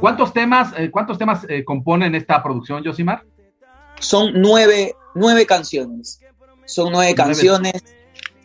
[0.00, 3.24] ¿Cuántos temas, eh, cuántos temas eh, componen esta producción, Yosimar?
[4.00, 6.20] son nueve, nueve canciones.
[6.66, 7.82] Son nueve canciones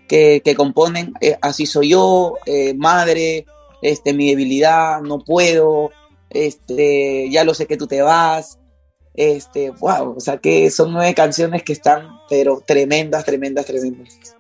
[0.08, 2.38] que, que componen eh, Así soy yo,
[2.75, 3.45] Madre,
[3.82, 5.92] este, Mi debilidad, No puedo,
[6.30, 8.59] este, Ya lo sé que tú te vas.
[9.14, 14.35] Este, wow, o sea que son nueve canciones que están, pero tremendas, tremendas, tremendas.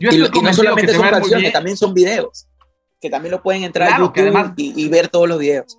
[0.00, 2.46] Yo y, y no solamente son canciones, también son videos,
[3.00, 5.38] que también lo pueden entrar Claro, a que YouTube además- y, y ver todos los
[5.38, 5.78] videos.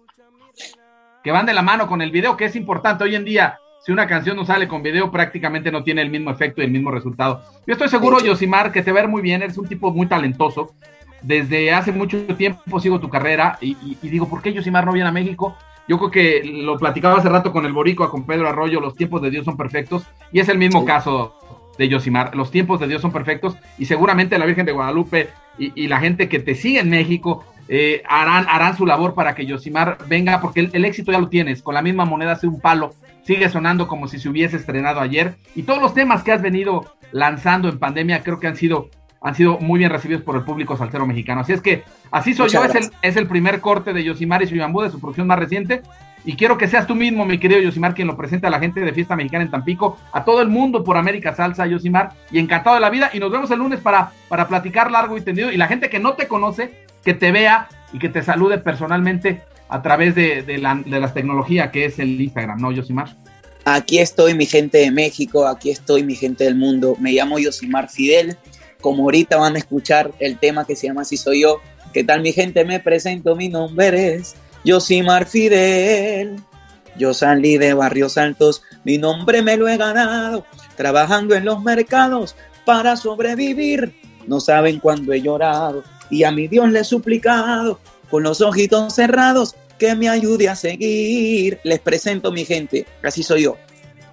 [1.23, 3.03] que van de la mano con el video, que es importante.
[3.03, 6.31] Hoy en día, si una canción no sale con video, prácticamente no tiene el mismo
[6.31, 7.41] efecto y el mismo resultado.
[7.67, 9.41] Yo estoy seguro, Yosimar, que te va a ir muy bien.
[9.41, 10.73] Eres un tipo muy talentoso.
[11.21, 14.93] Desde hace mucho tiempo sigo tu carrera y, y- y digo, ¿por qué Yosimar no
[14.93, 15.57] viene a México?
[15.87, 19.21] Yo creo que lo platicaba hace rato con el Boricua, con Pedro Arroyo, los tiempos
[19.21, 21.35] de Dios son perfectos y es el mismo caso
[21.79, 22.35] de Yosimar.
[22.35, 25.99] Los tiempos de Dios son perfectos y seguramente la Virgen de Guadalupe y, y la
[25.99, 30.41] gente que te sigue en México eh, harán, harán su labor para que Yosimar venga,
[30.41, 32.93] porque el, el éxito ya lo tienes, con la misma moneda hace un palo,
[33.23, 36.93] sigue sonando como si se hubiese estrenado ayer y todos los temas que has venido
[37.13, 38.89] lanzando en pandemia creo que han sido
[39.21, 41.41] han sido muy bien recibidos por el público salsero mexicano.
[41.41, 44.41] Así es que así soy Muchas yo, es el, es el primer corte de Yosimar
[44.43, 45.81] y su bambú de su producción más reciente.
[46.25, 48.81] Y quiero que seas tú mismo, mi querido Yosimar, quien lo presente a la gente
[48.81, 52.75] de Fiesta Mexicana en Tampico, a todo el mundo por América Salsa, Yosimar, y encantado
[52.75, 53.09] de la vida.
[53.13, 55.51] Y nos vemos el lunes para, para platicar largo y tendido.
[55.51, 56.71] Y la gente que no te conoce,
[57.03, 61.13] que te vea y que te salude personalmente a través de, de la, de las
[61.13, 63.15] tecnologías que es el Instagram, ¿no, Yosimar?
[63.65, 66.95] Aquí estoy, mi gente de México, aquí estoy, mi gente del mundo.
[66.99, 68.37] Me llamo Yosimar Fidel.
[68.81, 71.61] Como ahorita van a escuchar el tema que se llama Así soy yo.
[71.93, 72.63] ¿Qué tal, mi gente?
[72.65, 76.41] Me presento, mi nombre es Yosimar Fidel.
[76.97, 82.35] Yo salí de barrios altos, mi nombre me lo he ganado, trabajando en los mercados
[82.65, 83.95] para sobrevivir.
[84.27, 87.79] No saben cuándo he llorado y a mi Dios le he suplicado,
[88.09, 91.59] con los ojitos cerrados, que me ayude a seguir.
[91.63, 93.57] Les presento, mi gente, así soy yo,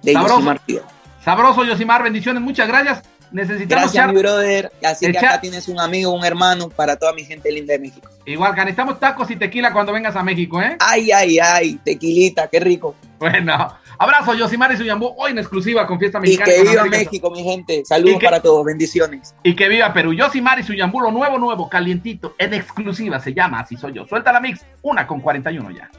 [0.01, 0.35] de Sabroso.
[0.35, 0.83] Yosimar Fidel.
[1.23, 3.03] Sabroso, Yosimar, bendiciones, muchas gracias.
[3.31, 4.71] Necesitamos Gracias, mi brother.
[4.83, 8.09] Así que acá tienes un amigo, un hermano para toda mi gente linda de México.
[8.25, 10.75] Igual, que necesitamos tacos y tequila cuando vengas a México, ¿eh?
[10.79, 12.95] Ay, ay, ay, tequilita, qué rico.
[13.19, 16.51] Bueno, abrazo, Yosimar y su Yambú, hoy en exclusiva con Fiesta Y Mexicana.
[16.51, 17.83] que con viva México, mi gente.
[17.85, 19.33] Saludos Y que- para todos, bendiciones.
[19.43, 20.13] Y que viva Perú.
[20.13, 24.05] Yosimar y su Yambú, lo nuevo, nuevo, calientito, en exclusiva, se llama Así Soy Yo.
[24.05, 25.89] Suelta la mix, una con 41 ya.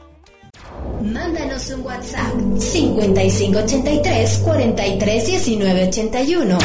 [1.03, 6.59] Mándanos un WhatsApp 5583 43 19 81.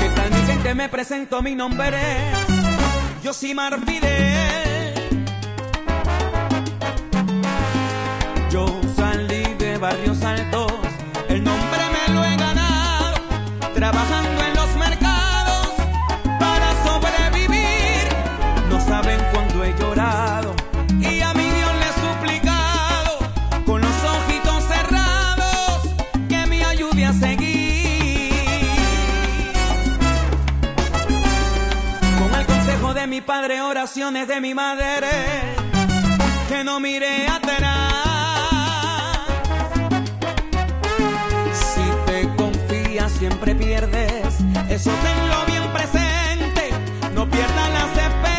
[0.00, 0.74] ¿Qué tal mi gente?
[0.74, 4.94] Me presento, mi nombre es Yosimar Fidel.
[8.50, 10.72] Yo salí de barrios altos,
[11.28, 13.16] el nombre me lo he ganado,
[13.74, 14.25] trabajando
[33.94, 35.06] de mi madre
[36.48, 37.62] que no miré atrás.
[41.52, 46.70] Si te confías siempre pierdes, eso tenlo bien presente,
[47.14, 48.35] no pierdas las esperanzas.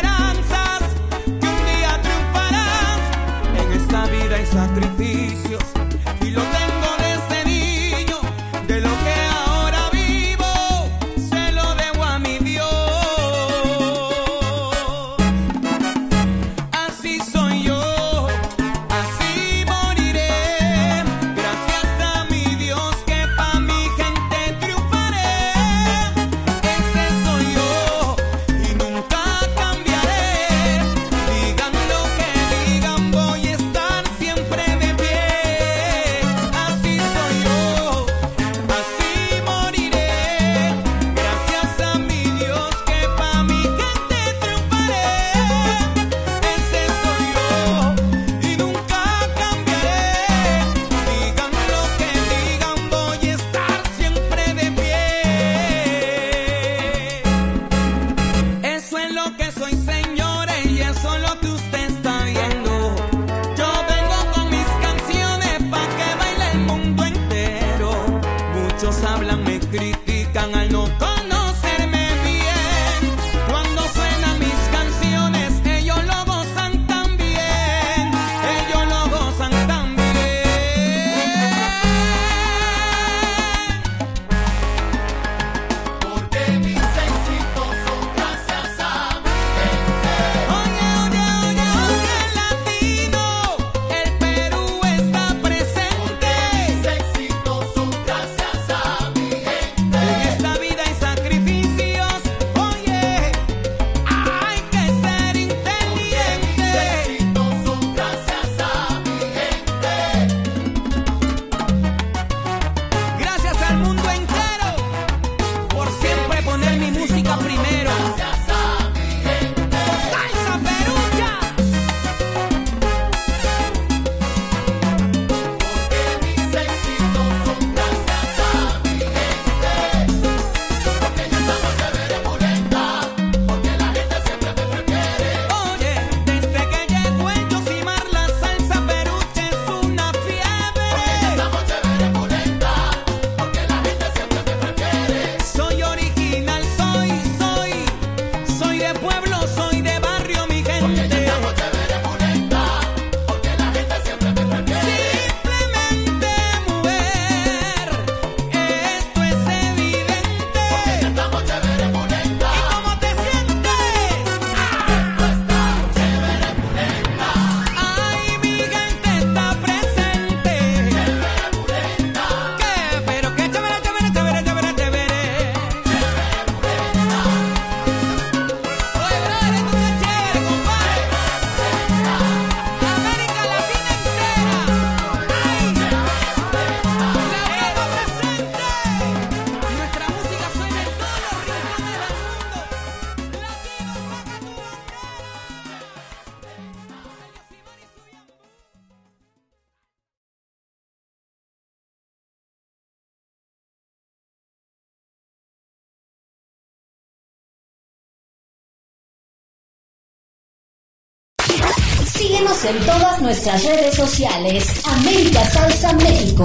[212.38, 214.80] Síguenos en todas nuestras redes sociales.
[214.84, 216.44] América Salsa México.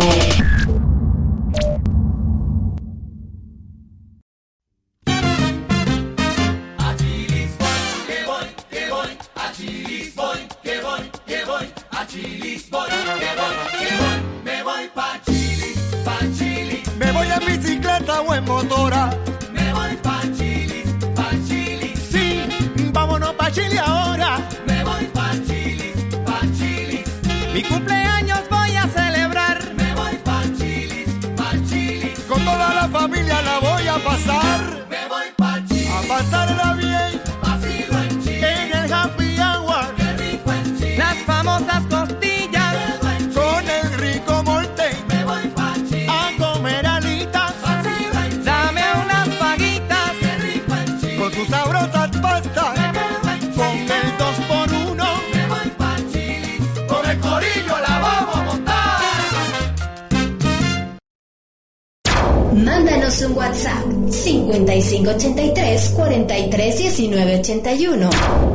[66.93, 68.52] 1981.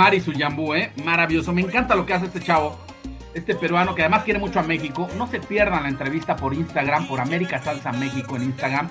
[0.00, 0.92] Yosimar y su Yambú, eh?
[1.04, 2.78] Maravilloso, me encanta lo que hace este chavo,
[3.34, 5.08] este peruano que además quiere mucho a México.
[5.18, 8.88] No se pierdan la entrevista por Instagram, por América Salsa México en Instagram.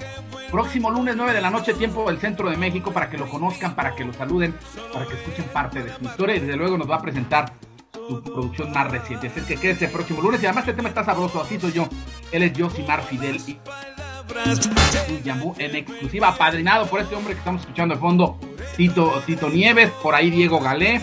[0.51, 3.75] Próximo lunes 9 de la noche, tiempo del centro de México, para que lo conozcan,
[3.75, 4.53] para que lo saluden,
[4.93, 7.53] para que escuchen parte de su historia y desde luego nos va a presentar
[7.91, 9.27] su producción más reciente.
[9.27, 11.89] Así que quédese el próximo lunes y además este tema está sabroso, así soy yo.
[12.31, 17.95] Él es Yosimar Fidel y Yambú en exclusiva, apadrinado por este hombre que estamos escuchando
[17.95, 18.39] de fondo,
[18.79, 21.01] Tito, Tito Nieves, por ahí Diego Galé.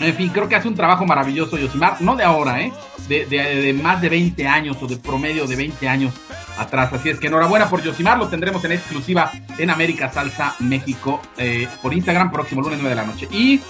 [0.00, 2.70] En fin, creo que hace un trabajo maravilloso Yosimar, no de ahora, ¿eh?
[3.08, 6.12] De, de- más de 20 años o de promedio de 20 años
[6.58, 6.92] atrás.
[6.92, 11.66] Así es que enhorabuena por Yosimar, lo tendremos en exclusiva en América Salsa México eh,
[11.80, 13.28] por Instagram próximo lunes 9 de la noche.
[13.30, 13.62] Y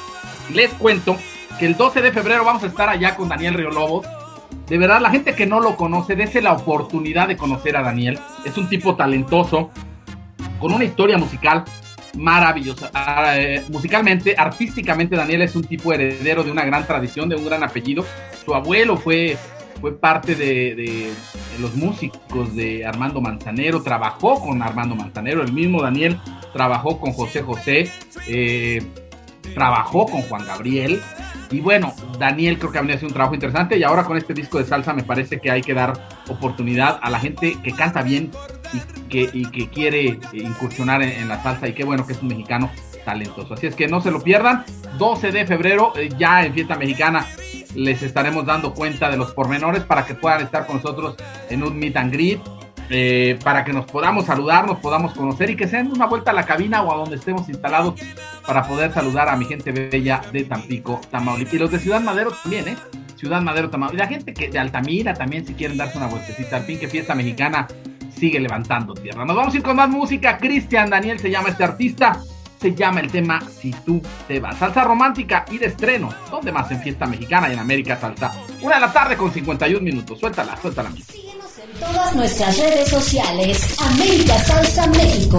[0.53, 1.17] les cuento
[1.61, 4.05] que el 12 de febrero vamos a estar allá con Daniel Río Lobos.
[4.67, 8.19] De verdad, la gente que no lo conoce, dése la oportunidad de conocer a Daniel.
[8.45, 9.71] Es un tipo talentoso,
[10.59, 11.63] con una historia musical
[12.17, 12.91] maravillosa.
[12.95, 17.45] Ah, eh, musicalmente, artísticamente, Daniel es un tipo heredero de una gran tradición, de un
[17.45, 18.05] gran apellido.
[18.45, 19.37] Su abuelo fue,
[19.81, 21.13] fue parte de, de-
[21.61, 26.19] los músicos de Armando Manzanero, trabajó con Armando Manzanero, el mismo Daniel
[26.53, 27.91] trabajó con José José,
[28.29, 28.83] eh,
[29.55, 31.01] trabajó con Juan Gabriel.
[31.51, 34.17] Y bueno, Daniel creo que ha venido a hacer un trabajo interesante y ahora con
[34.17, 35.93] este disco de salsa me parece que hay que dar
[36.29, 38.31] oportunidad a la gente que canta bien
[38.73, 42.23] y que, y que quiere eh, incursionar en, la salsa y qué bueno que es
[42.23, 42.71] un mexicano
[43.05, 43.55] talentoso.
[43.55, 44.65] Así es que no se lo pierdan.
[44.99, 47.27] 12 de febrero, eh, ya en Fiesta Mexicana,
[47.75, 51.17] les estaremos dando cuenta de los pormenores para que puedan estar con nosotros
[51.51, 52.41] en un meet and greet.
[52.89, 56.31] eh, para que nos podamos saludar, nos podamos conocer y que se den una vuelta
[56.31, 57.95] a la cabina o a donde estemos instalados
[58.47, 61.55] para poder saludar a mi gente bella de Tampico, Tamaulipas.
[61.55, 62.77] Y los de Ciudad Madero también, ¿eh?
[63.17, 63.95] Ciudad Madero, Tamaulipas.
[63.95, 66.57] Y la gente que de Altamira también, si quieren darse una vueltecita.
[66.57, 67.67] Al fin que Fiesta Mexicana
[68.17, 69.25] sigue levantando tierra.
[69.25, 70.39] Nos vamos a ir con más música.
[70.39, 72.21] Cristian Daniel se llama este artista.
[72.61, 74.57] Se llama el tema Si tú te vas.
[74.57, 76.09] Salsa romántica y de estreno.
[76.31, 78.33] ¿Dónde más en Fiesta Mexicana y en América Salsa?
[78.63, 80.19] Una de la tarde con 51 minutos.
[80.19, 80.91] Suéltala, suéltala.
[81.79, 83.77] Todas nuestras redes sociales.
[83.79, 85.39] América Salsa México.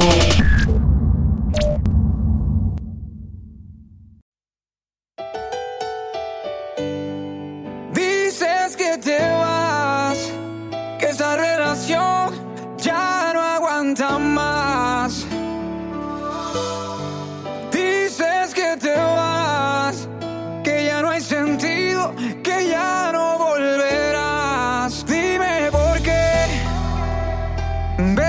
[27.97, 28.26] Dime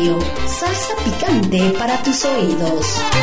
[0.00, 3.19] Salsa picante para tus oídos.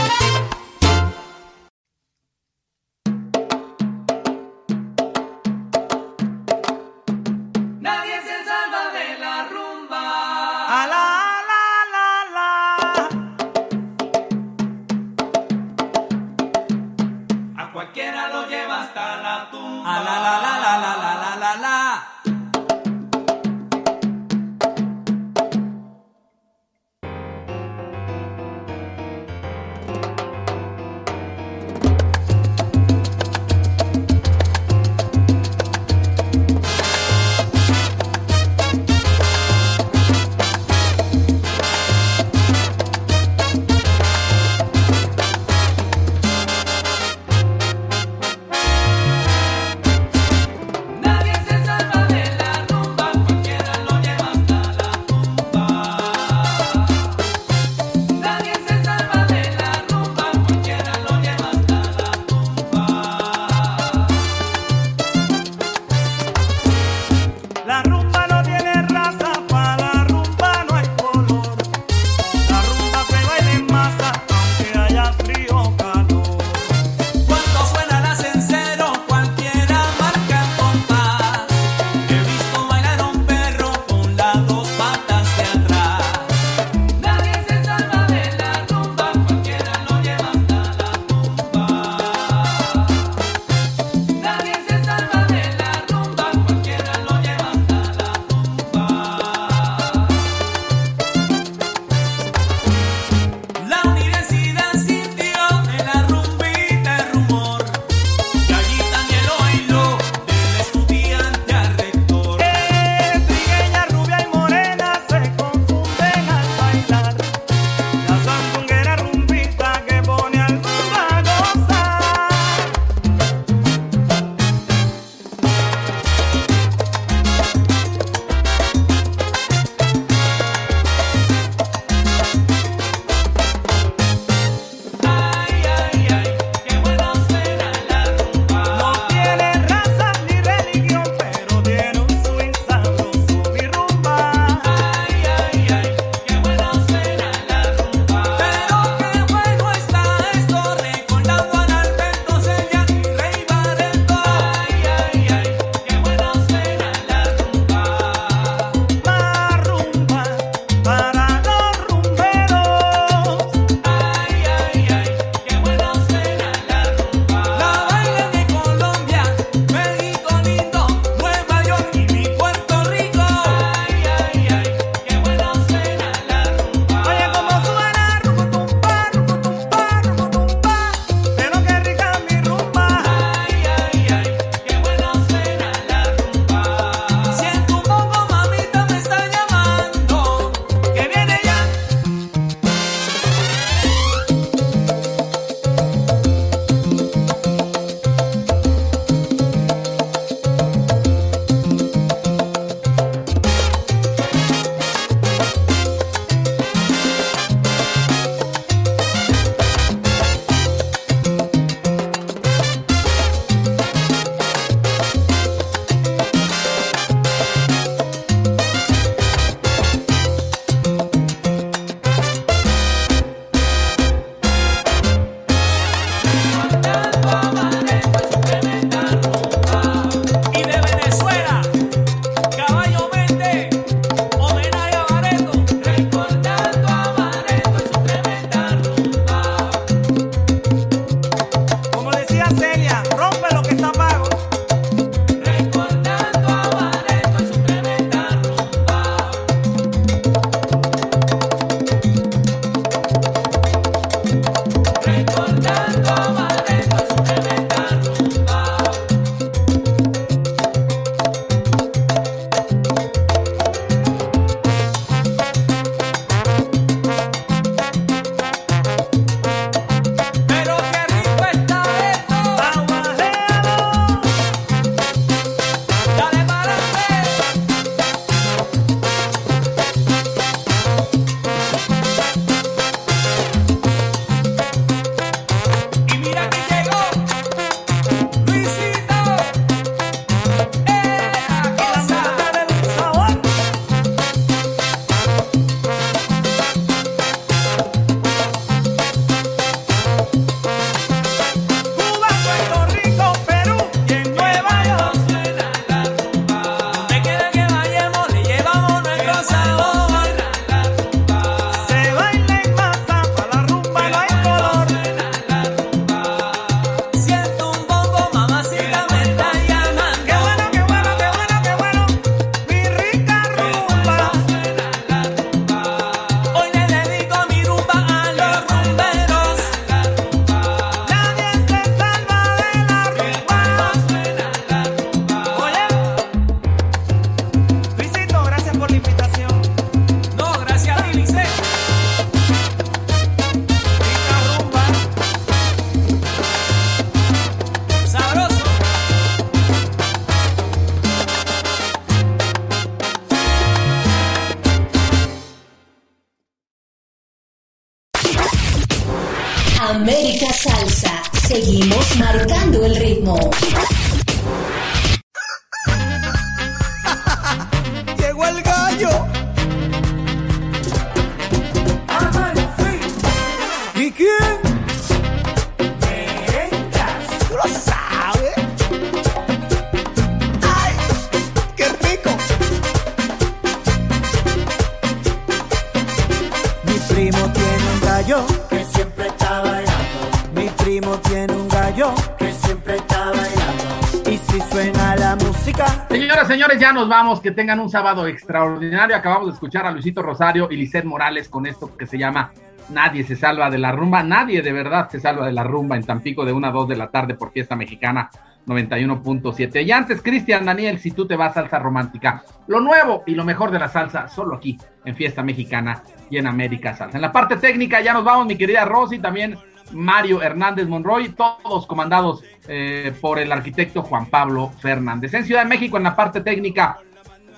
[397.41, 399.15] Que tengan un sábado extraordinario.
[399.15, 402.51] Acabamos de escuchar a Luisito Rosario y Lisset Morales con esto que se llama
[402.89, 404.23] Nadie se salva de la rumba.
[404.23, 406.97] Nadie de verdad se salva de la rumba en Tampico de 1 a 2 de
[406.97, 408.29] la tarde por fiesta mexicana
[408.65, 409.85] 91.7.
[409.85, 413.71] Y antes, Cristian Daniel, si tú te vas salsa romántica, lo nuevo y lo mejor
[413.71, 417.17] de la salsa, solo aquí en Fiesta Mexicana y en América Salsa.
[417.17, 419.57] En la parte técnica ya nos vamos, mi querida Rosy, también
[419.93, 425.33] Mario Hernández Monroy, todos comandados eh, por el arquitecto Juan Pablo Fernández.
[425.33, 426.99] En Ciudad de México, en la parte técnica,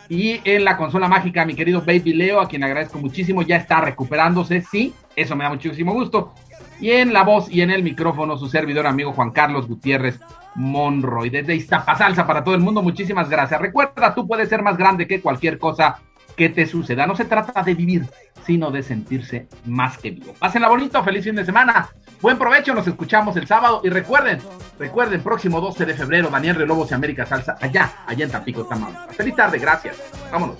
[0.09, 3.79] y en la consola mágica, mi querido Baby Leo, a quien agradezco muchísimo, ya está
[3.79, 6.33] recuperándose, sí, eso me da muchísimo gusto.
[6.81, 10.19] Y en la voz y en el micrófono, su servidor amigo Juan Carlos Gutiérrez
[10.55, 11.29] Monroy.
[11.29, 13.61] Desde Iztapasalsa para todo el mundo, muchísimas gracias.
[13.61, 15.99] Recuerda, tú puedes ser más grande que cualquier cosa
[16.39, 17.05] que te suceda.
[17.05, 18.05] No se trata de vivir,
[18.45, 20.33] sino de sentirse más que vivo.
[20.39, 21.89] Pásenla bonito, feliz fin de semana.
[22.21, 23.81] Buen provecho, nos escuchamos el sábado.
[23.83, 24.39] Y recuerden,
[24.79, 29.17] recuerden, próximo 12 de febrero, Daniel Relobos y América Salsa, allá, allá en Tampico, Tamaulipas.
[29.17, 29.97] Feliz tarde, gracias.
[30.31, 30.55] Vámonos.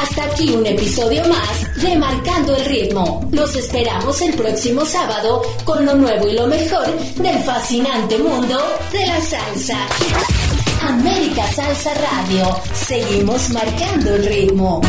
[0.00, 3.28] Hasta aquí un episodio más de Marcando el Ritmo.
[3.32, 6.86] Los esperamos el próximo sábado con lo nuevo y lo mejor
[7.16, 8.60] del fascinante mundo
[8.92, 10.43] de la salsa.
[10.88, 12.60] América Salsa Radio.
[12.72, 14.80] Seguimos marcando el ritmo.